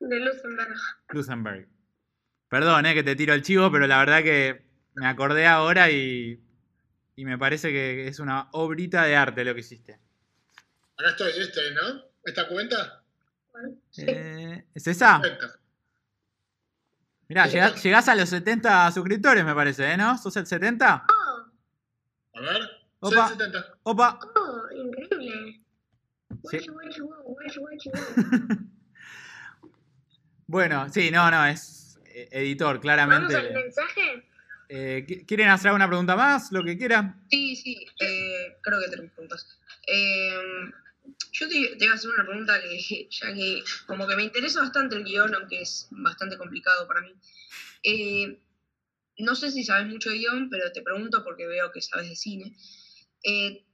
De 0.00 0.20
Luxemburg. 0.20 0.76
Lusenberg. 1.10 1.68
Perdón, 2.48 2.86
eh, 2.86 2.94
que 2.94 3.02
te 3.02 3.16
tiro 3.16 3.34
el 3.34 3.42
chivo, 3.42 3.70
pero 3.70 3.86
la 3.86 3.98
verdad 3.98 4.22
que 4.22 4.64
me 4.94 5.06
acordé 5.06 5.46
ahora 5.46 5.90
y, 5.90 6.40
y 7.16 7.24
me 7.24 7.38
parece 7.38 7.70
que 7.70 8.08
es 8.08 8.18
una 8.20 8.48
obrita 8.52 9.04
de 9.04 9.16
arte 9.16 9.44
lo 9.44 9.54
que 9.54 9.60
hiciste. 9.60 9.98
Acá 10.96 11.10
estoy, 11.10 11.32
este, 11.36 11.72
¿no? 11.72 12.02
¿Esta 12.24 12.48
cuenta? 12.48 13.02
Eh, 13.98 14.64
¿Es 14.74 14.86
esa? 14.86 15.20
Perfecto. 15.20 15.46
Mirá, 17.28 17.46
llegás, 17.46 17.82
llegás 17.82 18.08
a 18.08 18.14
los 18.14 18.28
70 18.30 18.90
suscriptores, 18.92 19.44
me 19.44 19.54
parece, 19.54 19.92
¿eh? 19.92 19.96
¿No? 19.96 20.16
¿Sos 20.16 20.34
el 20.36 20.46
70? 20.46 21.04
Oh, 21.08 22.38
A 22.38 22.40
ver. 22.40 22.62
Opa. 23.00 23.28
70. 23.28 23.64
Opa. 23.82 24.18
oh, 24.34 24.62
increíble. 24.74 25.60
Sí. 26.50 26.58
Bueno, 30.46 30.88
sí, 30.88 31.10
no, 31.10 31.30
no, 31.30 31.44
es 31.44 32.00
editor, 32.30 32.66
¿Vamos 32.66 32.76
al 32.76 32.80
claramente. 32.80 33.52
mensaje? 33.52 34.24
Eh, 34.70 35.04
¿qui- 35.06 35.26
¿Quieren 35.26 35.48
hacer 35.50 35.68
alguna 35.68 35.86
pregunta 35.88 36.16
más? 36.16 36.50
Lo 36.52 36.64
que 36.64 36.78
quieran. 36.78 37.22
Sí, 37.30 37.54
sí, 37.56 37.86
eh, 38.00 38.56
creo 38.62 38.80
que 38.80 38.88
tenemos 38.88 39.12
preguntas. 39.12 39.58
Eh, 39.86 40.30
yo 41.32 41.48
te, 41.48 41.76
te 41.76 41.84
iba 41.84 41.92
a 41.92 41.96
hacer 41.96 42.10
una 42.10 42.24
pregunta 42.24 42.60
que, 42.60 43.08
ya 43.10 43.32
que 43.34 43.62
como 43.86 44.06
que 44.06 44.16
me 44.16 44.24
interesa 44.24 44.60
bastante 44.60 44.96
el 44.96 45.04
guion, 45.04 45.34
aunque 45.34 45.62
es 45.62 45.88
bastante 45.90 46.36
complicado 46.36 46.86
para 46.86 47.00
mí. 47.00 47.14
Eh, 47.82 48.38
no 49.18 49.34
sé 49.34 49.50
si 49.50 49.64
sabes 49.64 49.86
mucho 49.86 50.10
de 50.10 50.18
guion, 50.18 50.48
pero 50.50 50.70
te 50.72 50.82
pregunto 50.82 51.24
porque 51.24 51.46
veo 51.46 51.72
que 51.72 51.82
sabes 51.82 52.08
de 52.08 52.16
cine. 52.16 52.56
Eh, 53.24 53.64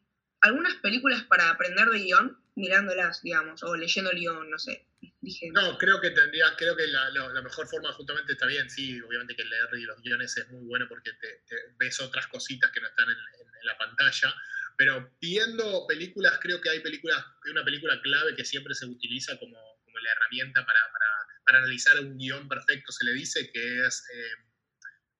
¿Algunas 0.40 0.74
películas 0.76 1.24
para 1.24 1.50
aprender 1.50 1.88
de 1.88 1.98
guion? 2.00 2.38
Mirándolas, 2.56 3.20
digamos, 3.22 3.62
o 3.62 3.76
leyendo 3.76 4.10
el 4.10 4.18
guion, 4.18 4.48
no 4.48 4.58
sé. 4.58 4.86
Dije, 5.20 5.50
No, 5.52 5.76
creo 5.76 6.00
que 6.00 6.10
tendría, 6.10 6.54
creo 6.56 6.76
que 6.76 6.86
la, 6.86 7.10
la- 7.10 7.28
la 7.28 7.42
mejor 7.42 7.66
forma 7.66 7.92
justamente 7.92 8.32
está 8.32 8.46
bien, 8.46 8.70
sí, 8.70 9.00
obviamente 9.00 9.34
que 9.36 9.44
leer 9.44 9.68
los 9.86 10.00
guiones 10.02 10.36
es 10.36 10.48
muy 10.50 10.64
bueno 10.64 10.86
porque 10.88 11.12
te, 11.14 11.42
te 11.46 11.56
ves 11.78 11.98
otras 12.00 12.26
cositas 12.28 12.70
que 12.70 12.80
no 12.80 12.86
están 12.88 13.06
en, 13.06 13.16
en- 13.16 13.48
en 13.60 13.66
la 13.66 13.76
pantalla, 13.76 14.34
pero 14.76 15.10
viendo 15.20 15.86
películas, 15.86 16.38
creo 16.40 16.60
que 16.60 16.70
hay 16.70 16.80
películas, 16.80 17.24
una 17.50 17.64
película 17.64 18.00
clave 18.02 18.34
que 18.36 18.44
siempre 18.44 18.74
se 18.74 18.86
utiliza 18.86 19.38
como, 19.38 19.56
como 19.84 19.98
la 19.98 20.12
herramienta 20.12 20.64
para, 20.64 20.80
para- 20.92 21.58
analizar 21.58 22.00
un 22.00 22.16
guion 22.16 22.48
perfecto, 22.48 22.90
se 22.90 23.04
le 23.04 23.12
dice 23.12 23.50
que 23.52 23.86
es 23.86 24.02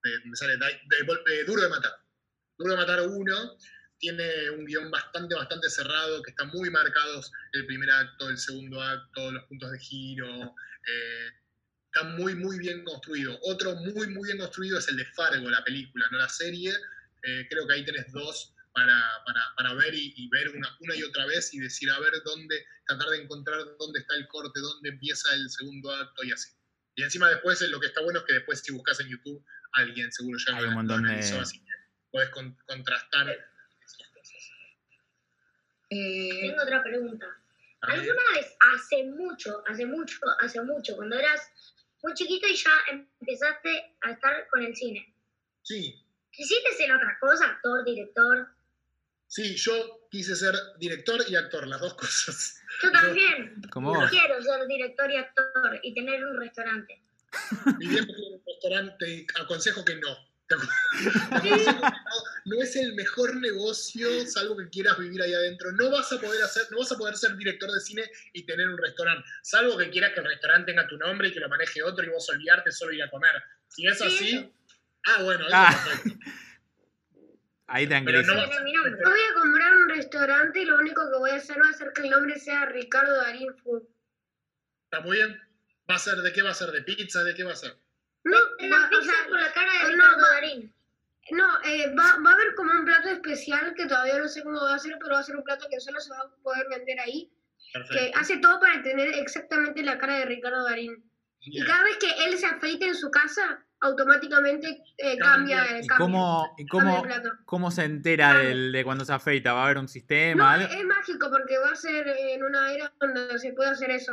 eh, 0.05 0.21
me 0.25 0.37
sale 0.37 0.57
de- 0.57 0.81
de 1.27 1.45
Duro 1.45 1.63
de 1.63 1.69
Matar. 1.69 1.93
Duro 2.59 2.73
de 2.73 2.77
Matar 2.79 3.01
1 3.09 3.57
tiene 3.99 4.51
un 4.51 4.65
guion 4.67 4.91
bastante, 4.91 5.35
bastante 5.35 5.69
cerrado, 5.71 6.23
que 6.23 6.31
están 6.31 6.49
muy 6.49 6.71
marcados 6.71 7.33
el 7.53 7.67
primer 7.67 7.91
acto, 7.91 8.29
el 8.29 8.39
segundo 8.39 8.83
acto, 8.83 9.33
los 9.33 9.45
puntos 9.45 9.71
de 9.73 9.79
giro. 9.79 10.55
eh, 10.87 11.29
está 11.87 12.09
muy, 12.09 12.35
muy 12.35 12.59
bien 12.59 12.85
construido. 12.85 13.39
Otro 13.43 13.75
muy, 13.77 14.09
muy 14.09 14.27
bien 14.27 14.39
construido 14.39 14.79
es 14.79 14.89
el 14.89 14.97
de 14.97 15.05
Fargo, 15.07 15.49
la 15.51 15.65
película, 15.65 16.07
no 16.11 16.19
la 16.19 16.29
serie. 16.29 16.73
Eh, 17.23 17.47
creo 17.49 17.67
que 17.67 17.75
ahí 17.75 17.85
tenés 17.85 18.11
dos 18.13 18.54
para, 18.75 19.23
para, 19.25 19.41
para 19.57 19.75
ver 19.75 19.95
y, 19.95 20.13
y 20.17 20.29
ver 20.29 20.49
una, 20.51 20.77
una 20.81 20.95
y 20.97 21.03
otra 21.05 21.27
vez 21.27 21.55
y 21.55 21.61
decir, 21.61 21.89
a 21.91 21.99
ver 22.01 22.13
dónde, 22.25 22.67
tratar 22.87 23.09
de 23.09 23.23
encontrar 23.23 23.59
dónde 23.79 24.01
está 24.01 24.15
el 24.17 24.27
corte, 24.29 24.59
dónde 24.61 24.89
empieza 24.91 25.33
el 25.35 25.49
segundo 25.49 25.91
acto 25.95 26.25
y 26.25 26.33
así. 26.33 26.51
Y 26.97 27.03
encima 27.03 27.29
después 27.31 27.61
eh, 27.63 27.69
lo 27.69 27.81
que 27.81 27.87
está 27.87 28.03
bueno 28.03 28.19
es 28.21 28.25
que 28.27 28.35
después 28.35 28.61
si 28.61 28.73
buscas 28.73 28.99
en 29.01 29.09
YouTube, 29.09 29.45
alguien 29.73 30.11
seguro 30.13 30.39
ya 30.47 30.57
Hay 30.57 30.63
lo- 30.63 30.69
un 30.69 30.75
montón 30.75 31.03
lo 31.03 31.09
de- 31.09 31.15
analizó, 31.15 31.41
así 31.41 31.59
que 31.61 31.73
puedes 32.11 32.31
con- 32.31 32.57
contrastar 32.67 33.29
esas 33.31 34.09
cosas. 34.09 34.51
Eh, 35.91 36.39
Tengo 36.41 36.63
otra 36.63 36.83
pregunta. 36.83 37.27
¿Alguna 37.83 38.23
vez, 38.35 38.57
hace 38.75 39.05
mucho, 39.05 39.63
hace 39.67 39.85
mucho, 39.87 40.19
hace 40.41 40.61
mucho, 40.63 40.97
cuando 40.97 41.17
eras 41.17 41.41
muy 42.03 42.15
chiquito 42.15 42.47
y 42.47 42.57
ya 42.57 42.73
empezaste 42.91 43.97
a 44.01 44.11
estar 44.13 44.49
con 44.49 44.63
el 44.63 44.75
cine, 44.75 45.15
Sí, 45.63 46.03
quisiste 46.31 46.73
ser 46.77 46.93
otra 46.93 47.19
cosa, 47.21 47.47
actor, 47.47 47.85
director? 47.85 48.49
Sí, 49.35 49.57
yo 49.57 50.07
quise 50.11 50.37
ser 50.37 50.55
director 50.79 51.21
y 51.29 51.35
actor, 51.35 51.67
las 51.67 51.81
dos 51.81 51.95
cosas. 51.95 52.61
Yo 52.83 52.91
también 52.93 53.61
Como 53.73 53.93
vos. 53.95 54.11
quiero 54.11 54.41
ser 54.43 54.67
director 54.69 55.11
y 55.11 55.17
actor 55.17 55.81
y 55.83 55.95
tener 55.95 56.25
un 56.25 56.37
restaurante. 56.39 57.03
Mi 57.79 57.89
viejo 57.89 58.07
tiene 58.07 58.37
un 58.37 58.43
restaurante, 58.47 59.27
te 59.35 59.41
aconsejo 59.43 59.85
que 59.85 59.97
no. 59.97 60.17
No, 62.45 62.63
es 62.63 62.77
el 62.77 62.95
mejor 62.95 63.35
negocio, 63.37 64.27
salvo 64.27 64.57
que 64.59 64.69
quieras 64.69 64.99
vivir 64.99 65.21
ahí 65.23 65.33
adentro. 65.33 65.73
No 65.73 65.91
vas 65.91 66.13
a 66.13 66.21
poder 66.21 66.43
hacer, 66.43 66.65
no 66.71 66.79
vas 66.79 66.93
a 66.93 66.99
poder 66.99 67.17
ser 67.17 67.35
director 67.37 67.71
de 67.73 67.81
cine 67.81 68.03
y 68.35 68.45
tener 68.45 68.69
un 68.69 68.79
restaurante, 68.79 69.27
salvo 69.43 69.77
que 69.79 69.89
quieras 69.91 70.13
que 70.13 70.21
el 70.21 70.27
restaurante 70.27 70.73
tenga 70.73 70.87
tu 70.87 70.97
nombre 70.99 71.29
y 71.29 71.33
que 71.33 71.41
lo 71.41 71.49
maneje 71.49 71.83
otro 71.83 72.05
y 72.05 72.11
vos 72.11 72.29
olvidarte 72.29 72.71
solo 72.73 72.93
ir 72.93 73.03
a 73.03 73.11
comer. 73.11 73.33
Si 73.69 73.87
es 73.87 73.99
Sí, 73.99 74.05
así, 74.05 74.53
ah, 75.07 75.23
bueno, 75.23 75.47
eso 75.47 75.57
Ah. 75.57 75.71
es 75.73 75.89
perfecto. 76.03 76.19
Ahí 77.67 77.87
Pero 77.87 78.01
tranquiliza. 78.23 78.35
no-. 78.35 78.47
Yo 78.47 79.11
voy 79.11 79.21
a 79.31 79.35
comprar 79.41 79.75
un 79.75 79.89
restaurante 79.89 80.61
y 80.61 80.65
lo 80.67 80.77
único 80.79 81.03
que 81.11 81.19
voy 81.19 81.31
a 81.31 81.37
hacer 81.37 81.61
va 81.63 81.69
a 81.69 81.73
ser 81.73 81.93
que 81.93 82.03
el 82.03 82.11
nombre 82.11 82.39
sea 82.39 82.67
Ricardo 82.67 83.17
Darín 83.17 83.55
Food. 83.57 83.83
Está 84.91 85.01
muy 85.01 85.17
bien. 85.17 85.41
¿Va 85.91 85.97
a 85.97 85.99
ser 85.99 86.17
de 86.19 86.33
qué 86.33 86.43
va 86.43 86.51
a 86.51 86.55
ser? 86.55 86.71
¿De 86.71 86.83
pizza? 86.83 87.23
¿De 87.25 87.35
qué 87.35 87.45
va 87.45 87.53
a 87.53 87.57
ser? 87.57 87.77
No, 88.25 88.37
Una 88.61 88.79
va- 88.79 88.87
o 88.87 88.89
pizza 88.91 89.13
sea, 89.13 89.29
con 89.29 89.41
la 89.41 89.53
cara 89.53 89.73
de 89.73 89.97
no, 89.97 90.05
Ricardo 90.05 90.31
Darín. 90.33 90.75
no 91.33 91.63
eh, 91.65 91.95
va, 91.95 92.19
va 92.25 92.31
a 92.31 92.35
haber 92.35 92.55
como 92.55 92.71
un 92.73 92.85
plato 92.85 93.09
especial 93.11 93.75
que 93.75 93.87
todavía 93.87 94.19
no 94.19 94.29
sé 94.29 94.43
cómo 94.43 94.61
va 94.63 94.75
a 94.75 94.79
ser, 94.79 94.97
pero 95.01 95.15
va 95.15 95.21
a 95.21 95.25
ser 95.25 95.37
un 95.37 95.45
plato 95.45 95.67
que 95.71 95.81
solo 95.81 96.01
se 96.01 96.11
va 96.11 96.19
a 96.21 96.43
poder 96.43 96.67
vender 96.71 96.99
ahí, 97.01 97.31
que 97.73 97.79
Perfecto. 97.81 98.19
hace 98.19 98.37
todo 98.39 98.61
para 98.61 98.83
tener 98.83 99.09
exactamente 99.15 99.83
la 99.83 99.99
cara 99.99 100.19
de 100.19 100.25
Ricardo 100.27 100.65
Darín. 100.65 101.03
Y 101.41 101.51
Bien. 101.51 101.67
cada 101.67 101.83
vez 101.85 101.97
que 101.99 102.11
él 102.27 102.39
se 102.39 102.47
afeite 102.47 102.87
en 102.87 102.95
su 102.95 103.11
casa, 103.11 103.63
automáticamente 103.85 104.83
eh, 104.99 105.19
Cambia. 105.19 105.65
¿Y 105.81 105.87
cambia, 105.87 105.97
cómo, 105.99 106.55
y 106.59 106.67
cambia 106.67 106.97
cómo, 106.97 107.15
el 107.15 107.23
cómo 107.45 107.71
se 107.71 107.85
entera 107.85 108.39
del- 108.39 108.73
de 108.73 108.85
cuando 108.85 109.05
se 109.05 109.13
afeita? 109.13 109.53
¿Va 109.53 109.63
a 109.63 109.65
haber 109.67 109.79
un 109.79 109.89
sistema? 109.89 110.57
No, 110.57 110.63
es, 110.65 110.85
mágico 110.85 111.31
porque 111.31 111.59
va 111.59 111.71
a 111.71 111.77
ser 111.77 112.09
en 112.09 112.43
una 112.43 112.73
era 112.73 112.93
donde 112.99 113.39
se 113.39 113.53
puede 113.53 113.71
hacer 113.71 113.91
eso. 113.91 114.13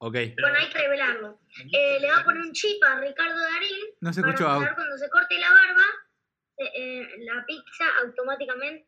Ok, 0.00 0.14
Bueno, 0.40 0.56
hay 0.58 0.68
que 0.70 0.78
revelarlo. 0.78 1.40
Eh, 1.72 1.98
le 2.00 2.08
va 2.10 2.18
a 2.18 2.24
poner 2.24 2.42
un 2.42 2.52
chip 2.52 2.80
a 2.84 3.00
Ricardo 3.00 3.36
Darín 3.36 3.78
no 4.00 4.12
se 4.12 4.20
para 4.20 4.32
escuchó 4.32 4.48
Au. 4.50 4.60
cuando 4.74 4.96
se 4.96 5.10
corte 5.10 5.36
la 5.38 5.50
barba, 5.50 5.82
eh, 6.58 7.08
la 7.18 7.44
pizza 7.46 7.84
automáticamente 8.04 8.86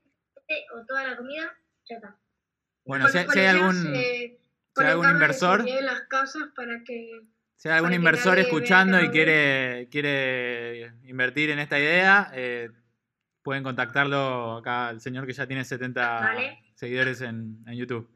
o 0.75 0.85
toda 0.87 1.09
la 1.09 1.17
comida, 1.17 1.53
ya 1.89 1.97
está. 1.97 2.17
Bueno, 2.85 3.09
si, 3.09 3.19
hay 3.19 3.47
algún, 3.47 3.75
si 3.75 4.39
hay 4.77 4.87
algún 4.87 5.11
inversor, 5.11 5.59
seguridad 5.59 5.79
en 5.81 5.87
las 5.87 6.01
casas 6.03 6.45
para 6.55 6.83
que 6.85 7.21
si 7.61 7.69
hay 7.69 7.75
algún 7.77 7.93
inversor 7.93 8.39
escuchando 8.39 8.99
y 9.01 9.07
no 9.09 9.13
quiere, 9.13 9.87
quiere 9.91 10.95
invertir 11.05 11.51
en 11.51 11.59
esta 11.59 11.79
idea, 11.79 12.31
eh, 12.33 12.71
pueden 13.43 13.63
contactarlo 13.63 14.57
acá 14.57 14.89
al 14.89 15.01
señor 15.03 15.27
que 15.27 15.35
ya 15.35 15.47
tiene 15.47 15.63
70 15.67 16.21
Vale. 16.21 16.59
seguidores 16.75 17.21
en, 17.21 17.63
en 17.67 17.75
YouTube. 17.77 18.09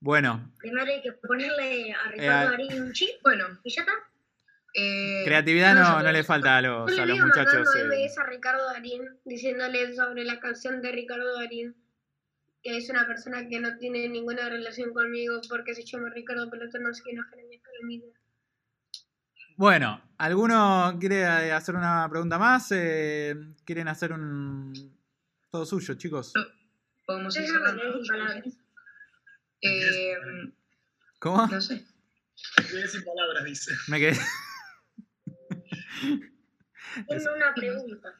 Bueno, 0.00 0.52
Primero 0.58 0.90
hay 0.90 1.00
que 1.02 1.12
ponerle 1.12 1.92
a 1.92 2.08
Eh, 2.08 2.12
Ricardo 2.12 2.38
al- 2.40 2.50
Darín 2.50 2.82
un 2.82 2.92
chip 2.92 3.10
bueno, 3.22 3.46
y 3.64 3.70
ya 3.74 3.82
está. 3.82 3.92
eh, 4.74 5.22
creatividad 5.24 5.74
no, 5.74 5.80
no, 5.82 5.98
yo- 5.98 6.02
no 6.02 6.12
le 6.12 6.24
falta 6.24 6.56
a 6.56 6.62
los, 6.62 6.94
Yo 6.96 7.02
a 7.02 7.06
le 7.06 7.12
los 7.14 7.26
muchachos. 7.26 7.64
mandando 7.64 7.94
eh. 7.94 8.04
MS 8.06 8.18
a 8.18 8.26
Ricardo 8.26 8.64
Darín 8.72 9.02
diciéndole 9.24 9.94
sobre 9.94 10.24
la 10.24 10.38
canción 10.40 10.82
de 10.82 10.92
Ricardo 10.92 11.34
Darín, 11.36 11.74
que 12.66 12.76
es 12.76 12.90
una 12.90 13.06
persona 13.06 13.46
que 13.48 13.60
no 13.60 13.78
tiene 13.78 14.08
ninguna 14.08 14.48
relación 14.48 14.92
conmigo 14.92 15.40
porque 15.48 15.72
se 15.72 15.84
llama 15.84 16.10
Ricardo 16.12 16.50
Pelota, 16.50 16.80
no 16.80 16.92
sé 16.92 17.00
quién 17.04 17.20
es. 17.20 17.24
Bueno, 19.56 20.02
¿alguno 20.18 20.96
quiere 20.98 21.20
eh, 21.20 21.52
hacer 21.52 21.76
una 21.76 22.08
pregunta 22.10 22.38
más? 22.38 22.72
Eh, 22.72 23.36
¿Quieren 23.64 23.86
hacer 23.86 24.12
un... 24.12 24.72
Todo 25.48 25.64
suyo, 25.64 25.94
chicos? 25.94 26.32
podemos 27.06 27.36
ir 27.36 27.42
me 27.42 27.48
cerrando. 27.48 27.82
Eh, 29.62 30.16
¿Cómo? 31.20 31.46
no 31.46 31.60
sé. 31.60 31.86
Quedé 32.68 32.88
sin 32.88 33.04
palabras, 33.04 33.44
dice. 33.44 33.72
Me 33.86 34.00
quedé... 34.00 34.18
Tengo 37.08 37.34
una 37.36 37.54
pregunta. 37.54 38.12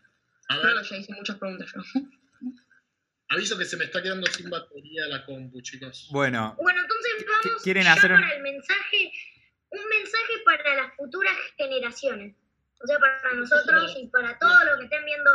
A 0.51 0.57
ver, 0.59 0.85
ya 0.89 0.97
hice 0.97 1.13
muchas 1.15 1.37
preguntas 1.37 1.69
yo. 1.75 2.01
Aviso 3.29 3.59
que 3.59 3.65
se 3.65 3.77
me 3.77 3.85
está 3.85 4.03
quedando 4.03 4.27
sin 4.29 4.49
batería 4.51 5.07
la 5.09 5.25
compu, 5.25 5.61
chicos. 5.63 6.09
Bueno, 6.11 6.55
Bueno, 6.61 6.81
entonces 6.81 7.27
vamos 7.27 7.63
quieren 7.63 7.85
ya 7.85 7.93
hacer 7.95 8.13
un- 8.13 8.21
para 8.21 8.35
el 8.37 8.43
mensaje, 8.43 9.13
un 9.71 9.89
mensaje 9.89 10.33
para 10.45 10.77
las 10.77 10.95
futuras 10.97 11.37
generaciones. 11.57 12.37
O 12.83 12.87
sea, 12.87 12.99
para 12.99 13.33
nosotros 13.35 13.95
y 13.99 14.07
para 14.09 14.39
todos 14.39 14.65
los 14.67 14.79
que 14.79 14.85
estén 14.85 15.05
viendo 15.05 15.31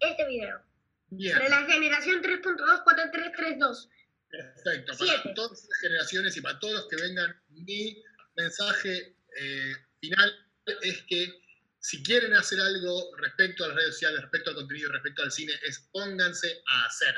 este 0.00 0.26
video. 0.26 0.62
Bien, 1.08 1.36
Para 1.36 1.48
la 1.48 1.66
generación 1.66 2.22
3.24332. 2.22 3.88
perfecto. 4.30 4.94
Siete. 4.94 5.20
Para 5.22 5.34
todas 5.34 5.66
las 5.68 5.78
generaciones 5.80 6.36
y 6.36 6.40
para 6.40 6.58
todos 6.58 6.74
los 6.74 6.88
que 6.88 6.96
vengan, 6.96 7.42
mi 7.50 8.02
mensaje 8.36 9.16
eh, 9.38 9.72
final 10.00 10.48
es 10.82 11.02
que 11.02 11.40
si 11.80 12.02
quieren 12.02 12.34
hacer 12.34 12.60
algo 12.60 13.14
respecto 13.16 13.64
a 13.64 13.68
las 13.68 13.76
redes 13.76 13.94
sociales, 13.94 14.20
respecto 14.22 14.50
al 14.50 14.56
contenido, 14.56 14.92
respecto 14.92 15.22
al 15.22 15.32
cine, 15.32 15.52
es 15.66 15.88
pónganse 15.92 16.62
a 16.66 16.86
hacer. 16.86 17.14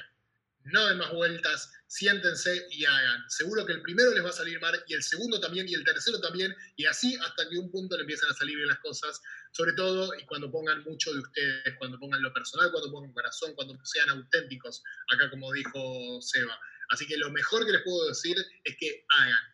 No 0.65 0.87
den 0.87 0.99
más 0.99 1.13
vueltas, 1.13 1.71
siéntense 1.87 2.67
y 2.71 2.85
hagan. 2.87 3.29
Seguro 3.29 3.67
que 3.67 3.73
el 3.73 3.83
primero 3.83 4.13
les 4.13 4.25
va 4.25 4.31
a 4.31 4.33
salir 4.33 4.59
mal 4.61 4.83
y 4.87 4.95
el 4.95 5.03
segundo 5.03 5.39
también 5.41 5.69
y 5.69 5.75
el 5.75 5.85
tercero 5.85 6.21
también 6.21 6.55
y 6.77 6.87
así 6.87 7.17
hasta 7.17 7.49
que 7.49 7.59
un 7.59 7.71
punto 7.71 7.97
le 7.97 8.03
empiezan 8.03 8.31
a 8.31 8.35
salir 8.35 8.57
bien 8.57 8.69
las 8.69 8.79
cosas. 8.79 9.21
Sobre 9.53 9.75
todo 9.75 10.13
y 10.19 10.25
cuando 10.25 10.51
pongan 10.51 10.83
mucho 10.85 11.13
de 11.13 11.21
ustedes, 11.21 11.75
cuando 11.79 11.99
pongan 11.99 12.23
lo 12.23 12.33
personal, 12.33 12.71
cuando 12.73 12.91
pongan 12.91 13.13
corazón, 13.13 13.55
cuando 13.55 13.79
sean 13.85 14.09
auténticos, 14.09 14.83
acá 15.13 15.31
como 15.31 15.53
dijo 15.53 16.21
Seba. 16.23 16.59
Así 16.89 17.07
que 17.07 17.17
lo 17.17 17.31
mejor 17.31 17.65
que 17.67 17.73
les 17.73 17.83
puedo 17.83 18.09
decir 18.09 18.37
es 18.65 18.77
que 18.79 19.05
hagan. 19.21 19.54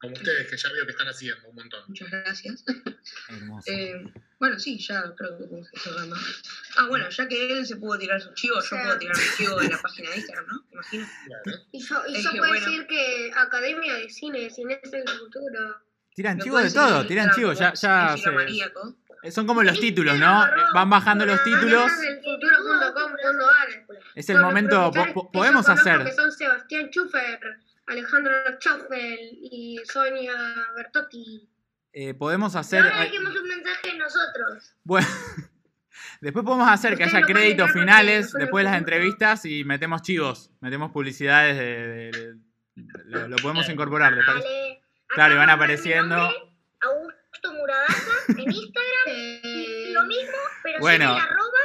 Como 0.00 0.14
ustedes, 0.14 0.48
que 0.48 0.56
ya 0.56 0.72
veo 0.72 0.84
que 0.86 0.92
están 0.92 1.08
haciendo 1.08 1.48
un 1.48 1.54
montón. 1.56 1.84
Muchas 1.88 2.10
gracias. 2.10 2.64
hermoso. 3.28 3.70
Eh, 3.70 4.02
bueno, 4.38 4.58
sí, 4.58 4.78
ya 4.78 5.02
creo 5.14 5.36
que 5.38 5.44
podemos. 5.44 5.68
Ah, 6.78 6.86
bueno, 6.88 7.08
ya 7.10 7.28
que 7.28 7.52
él 7.58 7.66
se 7.66 7.76
pudo 7.76 7.98
tirar 7.98 8.20
su 8.20 8.32
chivo, 8.32 8.54
yo 8.56 8.62
sea- 8.62 8.82
puedo 8.82 8.98
tirar 8.98 9.16
mi 9.16 9.22
chivo 9.36 9.56
de 9.60 9.68
la 9.68 9.78
página 9.82 10.10
de 10.10 10.16
Instagram, 10.16 10.46
¿no? 10.46 10.62
Me 10.62 10.72
imagino. 10.72 11.06
Claro. 11.26 11.58
Y 11.72 11.80
yo, 11.86 12.02
y 12.08 12.22
yo 12.22 12.30
que, 12.32 12.38
puedo 12.38 12.50
bueno. 12.50 12.66
decir 12.66 12.86
que 12.86 13.30
Academia 13.36 13.94
de 13.94 14.08
Cine, 14.08 14.48
Cine 14.50 14.80
es 14.82 14.92
el 14.92 15.06
futuro. 15.08 15.76
Tiran 16.14 16.38
chivo 16.40 16.58
de 16.58 16.70
todo, 16.70 17.02
en 17.02 17.06
tiran 17.06 17.30
chivo, 17.34 17.52
ya, 17.52 17.72
ya 17.74 18.16
se- 18.16 18.30
Maníaco. 18.30 18.96
son 19.30 19.46
como 19.46 19.62
los 19.62 19.78
títulos, 19.78 20.18
¿no? 20.18 20.46
Van 20.74 20.88
bajando 20.90 21.24
los 21.26 21.42
títulos, 21.44 21.90
es 24.14 24.28
el 24.30 24.40
momento, 24.40 24.90
po- 24.90 25.06
yo 25.06 25.30
podemos 25.30 25.68
hacer, 25.68 26.04
Que 26.04 26.12
son 26.12 26.32
Sebastián 26.32 26.88
Schufer, 26.90 27.38
Alejandro 27.90 28.32
Schoffel 28.60 29.18
y 29.42 29.78
Sonia 29.84 30.32
Bertotti. 30.76 31.48
eh, 31.92 32.14
podemos 32.14 32.54
hacer, 32.56 32.82
ahora 32.84 33.00
dejemos 33.02 33.34
un 33.36 33.48
mensaje 33.48 33.96
nosotros. 33.96 34.74
bueno, 34.84 35.06
después 36.20 36.44
podemos 36.44 36.68
hacer 36.68 36.96
que 36.96 37.04
haya 37.04 37.22
créditos 37.22 37.72
finales 37.72 38.32
después 38.32 38.64
de 38.64 38.70
las 38.70 38.78
entrevistas 38.78 39.44
y 39.44 39.64
metemos 39.64 40.02
chivos, 40.02 40.50
metemos 40.60 40.92
publicidades 40.92 41.56
de, 41.58 41.64
de- 41.86 42.10
de- 42.12 43.04
lo, 43.06 43.28
lo 43.28 43.36
podemos 43.36 43.68
incorporar. 43.68 44.14
Dale. 44.24 44.80
Claro, 45.08 45.34
y 45.34 45.36
van 45.38 45.50
apareciendo. 45.50 46.16
nombre, 46.16 46.36
Augusto 46.82 47.52
Muradaza 47.52 48.12
en 48.28 48.38
Instagram. 48.52 49.06
Lo 49.92 50.04
mismo, 50.06 50.38
pero 50.62 50.78
Bueno. 50.78 51.08
sin 51.08 51.16
el 51.16 51.28
arroba, 51.28 51.58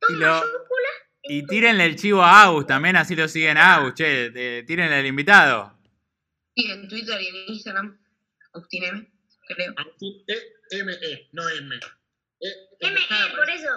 todo 0.00 0.10
Y 0.10 0.16
lo- 0.20 0.26
mayúscula. 0.26 0.88
Y 1.28 1.46
tírenle 1.46 1.84
el 1.86 1.96
chivo 1.96 2.22
a 2.22 2.42
Agus, 2.42 2.66
también 2.66 2.96
así 2.96 3.14
lo 3.16 3.26
siguen 3.28 3.56
a 3.58 3.76
Agus, 3.76 3.94
che, 3.94 4.30
de- 4.30 4.62
tírenle 4.66 5.00
el 5.00 5.06
invitado. 5.06 5.76
Y 6.54 6.70
en 6.70 6.88
Twitter 6.88 7.20
y 7.20 7.26
en 7.28 7.36
Instagram, 7.48 7.98
Agustín 8.54 8.84
M. 8.84 9.10
creo. 9.48 9.74
Agustín 9.76 10.24
E-M-E, 10.26 11.28
no 11.32 11.48
M. 11.48 11.76
E, 12.40 12.48
ME, 12.80 13.36
por 13.36 13.50
eso. 13.50 13.70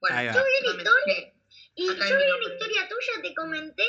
Bueno, 0.00 0.16
Ahí 0.16 0.26
va. 0.28 0.32
Yo 0.34 0.40
vi 0.44 0.66
una 0.68 0.76
historia 0.78 1.32
y 1.74 1.86
yo 1.86 1.94
vi 1.94 2.00
una 2.00 2.52
historia 2.54 2.88
tuya, 2.88 3.22
te 3.22 3.34
comenté 3.34 3.84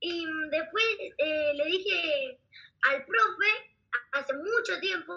y 0.00 0.26
después 0.50 0.84
eh, 1.18 1.52
le 1.54 1.64
dije 1.66 2.38
al 2.90 3.04
profe 3.06 3.74
hace 4.12 4.32
mucho 4.34 4.78
tiempo 4.80 5.16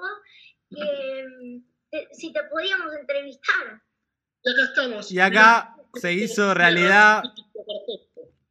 que 0.69 1.61
te- 1.91 2.07
si 2.13 2.31
te 2.31 2.43
podíamos 2.43 2.93
entrevistar. 2.93 3.81
Y 4.43 4.49
acá 4.51 4.63
estamos. 4.63 5.11
Y 5.11 5.19
acá 5.19 5.75
se 5.99 6.13
hizo 6.13 6.53
realidad 6.53 7.23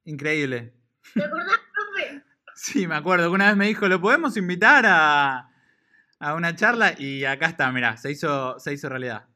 increíble. 0.05 0.73
¿Te 1.15 1.25
acordás, 1.25 1.59
profe? 1.73 2.23
Sí, 2.59 2.87
me 2.87 2.95
acuerdo 2.95 3.29
que 3.29 3.35
una 3.35 3.49
vez 3.49 3.57
me 3.57 3.67
dijo, 3.67 3.87
¿lo 3.87 4.01
podemos 4.01 4.37
invitar 4.39 4.87
a, 4.87 5.51
a 6.19 6.35
una 6.35 6.57
charla? 6.57 6.95
Y 6.99 7.25
acá 7.27 7.47
está, 7.47 7.71
mirá, 7.71 7.99
se 7.99 8.11
hizo, 8.11 8.59
se 8.59 8.73
hizo 8.73 8.89
realidad. 8.89 9.27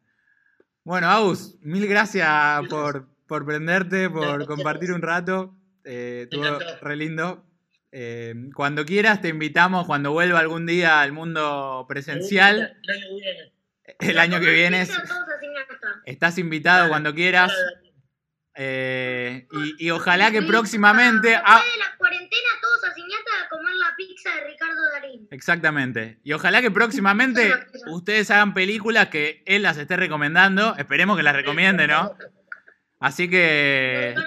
Bueno, 0.85 1.11
Agus, 1.11 1.59
mil 1.61 1.87
gracias 1.87 2.67
por, 2.71 3.11
por 3.27 3.45
prenderte, 3.45 4.09
por 4.09 4.47
compartir 4.47 4.93
un 4.93 5.03
rato. 5.03 5.55
Eh, 5.85 6.29
estuvo 6.31 6.59
re 6.81 6.97
lindo. 6.97 7.45
Eh, 7.93 8.35
cuando 8.55 8.87
quieras 8.87 9.21
te 9.21 9.29
invitamos, 9.29 9.85
cuando 9.87 10.13
vuelva 10.13 10.39
algún 10.39 10.65
día 10.65 11.03
al 11.03 11.13
mundo 11.13 11.85
presencial, 11.89 12.79
El 13.99 14.19
año 14.19 14.41
que 14.41 14.51
viene. 14.51 14.83
el 14.83 14.89
año 14.89 14.91
que 16.05 16.11
estás 16.11 16.39
invitado 16.39 16.89
cuando 16.89 17.15
quieras. 17.15 17.53
Eh, 18.63 19.49
y, 19.53 19.87
y 19.87 19.91
ojalá 19.91 20.31
que 20.31 20.43
próximamente... 20.43 21.29
Después 21.29 21.73
de 21.73 21.79
la 21.79 21.97
cuarentena, 21.97 22.49
todos 22.61 22.85
a 22.85 22.91
a 22.91 23.49
comer 23.49 23.75
la 23.77 23.97
pizza 23.97 24.35
de 24.35 24.45
Ricardo 24.49 24.81
Darín. 24.93 25.29
Exactamente. 25.31 26.19
Y 26.23 26.33
ojalá 26.35 26.61
que 26.61 26.71
próximamente 26.71 27.53
ustedes 27.87 28.31
hagan 28.31 28.53
películas 28.53 29.09
que 29.09 29.43
él 29.47 29.63
las 29.63 29.79
esté 29.79 29.97
recomendando. 29.97 30.77
Esperemos 30.77 31.17
que 31.17 31.23
las 31.23 31.35
recomiende, 31.35 31.87
¿no? 31.87 32.15
Así 32.99 33.31
que... 33.31 34.15
A 34.15 34.21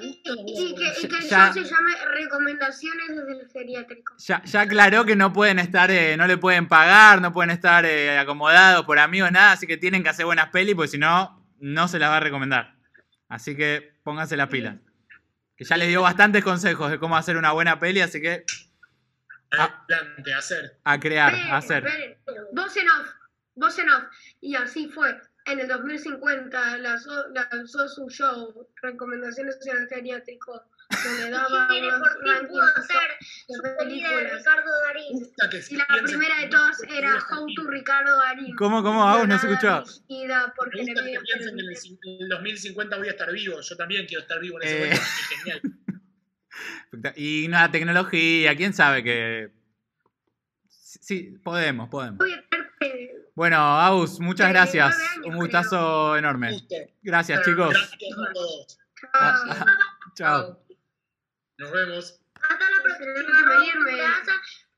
Y 0.00 0.22
que, 0.22 0.32
y 0.32 1.08
que 1.08 1.20
Ya- 1.28 1.52
se 1.52 1.62
llame 1.62 1.92
Recomendaciones 2.14 3.08
desde 3.08 3.40
el 3.40 3.48
geriátrico. 3.52 4.14
Ya, 4.18 4.42
ya 4.42 4.60
aclaró 4.62 5.04
que 5.04 5.14
no 5.14 5.32
pueden 5.32 5.58
estar, 5.60 5.90
eh, 5.90 6.16
no 6.16 6.26
le 6.26 6.38
pueden 6.38 6.66
pagar, 6.66 7.20
no 7.20 7.32
pueden 7.32 7.50
estar 7.50 7.84
eh, 7.84 8.18
acomodados 8.18 8.84
por 8.84 8.98
amigos, 8.98 9.30
nada, 9.30 9.52
así 9.52 9.66
que 9.66 9.76
tienen 9.76 10.02
que 10.02 10.08
hacer 10.08 10.24
buenas 10.26 10.48
pelis, 10.48 10.74
porque 10.74 10.88
si 10.88 10.98
no, 10.98 11.40
no 11.60 11.86
se 11.88 11.98
las 12.00 12.10
va 12.10 12.16
a 12.16 12.20
recomendar. 12.20 12.74
Así 13.32 13.56
que 13.56 13.94
pónganse 14.02 14.36
las 14.36 14.50
pilas. 14.50 14.76
Que 15.56 15.64
ya 15.64 15.78
les 15.78 15.88
dio 15.88 16.02
bastantes 16.02 16.44
consejos 16.44 16.90
de 16.90 16.98
cómo 16.98 17.16
hacer 17.16 17.38
una 17.38 17.52
buena 17.52 17.80
peli, 17.80 18.02
así 18.02 18.20
que 18.20 18.44
Adelante, 19.50 20.34
hacer. 20.34 20.78
a 20.84 21.00
crear, 21.00 21.34
a 21.34 21.56
hacer. 21.56 21.82
Voz 22.52 22.76
en 22.76 22.90
off, 22.90 23.08
voz 23.54 23.78
en 23.78 23.88
off. 23.88 24.04
Y 24.42 24.54
así 24.54 24.86
fue. 24.86 25.18
En 25.46 25.60
el 25.60 25.66
2050 25.66 26.76
lanzó, 26.76 27.26
lanzó 27.30 27.88
su 27.88 28.06
show, 28.10 28.68
Recomendaciones 28.82 29.56
en 29.66 29.78
el 29.78 29.88
Geriátrico, 29.88 30.62
donde 31.04 31.30
daba 31.30 31.68
¿Quién 31.68 31.84
unos 31.84 31.98
por 32.00 32.12
fin 32.12 32.48
pudo 32.48 32.60
rankings 32.62 32.78
hacer 32.78 33.18
de 33.48 33.54
su 33.54 33.62
peli 33.78 34.02
de. 34.02 34.08
Ricardo 34.36 34.70
Darín? 34.86 35.32
Que 35.50 35.74
Y 35.74 35.76
la 35.76 35.86
primera 36.04 36.36
de 36.36 36.42
que 36.42 36.48
todas 36.48 36.82
era 36.88 37.14
How 37.30 37.46
to. 37.54 37.70
Ricardo 37.70 38.16
Darín. 38.18 38.56
¿Cómo, 38.56 38.82
cómo, 38.82 39.06
Agus? 39.08 39.28
No 39.28 39.38
se 39.38 39.46
Guionada, 39.46 39.80
escuchó. 39.82 40.02
dirigida 40.08 40.54
por 40.56 40.68
Me 40.74 40.80
gusta 40.82 41.02
que 41.04 41.08
piensen 41.20 41.56
que 41.56 41.62
en 41.62 41.68
el, 41.68 41.76
Fernández. 41.76 41.82
cin- 41.84 41.98
en 42.04 42.22
el 42.22 42.28
2050 42.28 42.96
voy 42.96 43.08
a 43.08 43.10
estar 43.10 43.32
vivo. 43.32 43.60
Yo 43.60 43.76
también 43.76 44.06
quiero 44.06 44.22
estar 44.22 44.40
vivo 44.40 44.60
en 44.60 44.68
ese 44.68 44.76
Eh. 44.76 44.80
momento. 44.84 45.02
Qué 45.28 45.36
genial. 45.36 45.60
Y 47.16 47.48
nada, 47.48 47.70
tecnología, 47.70 48.54
quién 48.54 48.74
sabe 48.74 49.02
que... 49.02 49.50
Sí, 50.68 51.34
podemos, 51.42 51.88
podemos. 51.88 52.18
Voy 52.18 52.32
a 52.34 52.44
tener 52.48 52.70
que- 52.78 53.10
Bueno, 53.34 53.56
Agus, 53.80 54.20
muchas 54.20 54.48
Sí, 54.48 54.52
gracias. 54.52 54.96
años, 54.98 55.26
Un 55.26 55.36
gustazo 55.36 56.16
enorme. 56.18 56.60
Gracias, 57.02 57.42
chicos. 57.44 57.72
Gracias 57.72 58.12
a 58.18 58.32
todos. 58.34 58.78
Ah, 59.14 59.66
Chao. 60.14 60.61
Nos 61.62 61.70
vemos. 61.70 62.20
Hasta 62.34 62.70
la 62.70 62.82
próxima. 62.82 63.06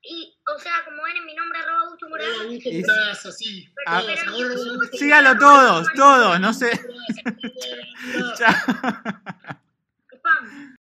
Y, 0.03 0.37
o 0.55 0.59
sea, 0.59 0.73
como 0.85 1.01
ven 1.01 1.25
mi 1.25 1.33
nombre, 1.33 1.57
arroba 1.57 1.79
Augusto 1.79 2.07
Muraza. 2.07 2.43
así. 3.29 3.67
Sígalo 4.93 5.35
todos, 5.39 5.87
todos, 5.95 6.39
no 6.39 6.53
sé. 6.53 6.79
Chao. 8.37 8.53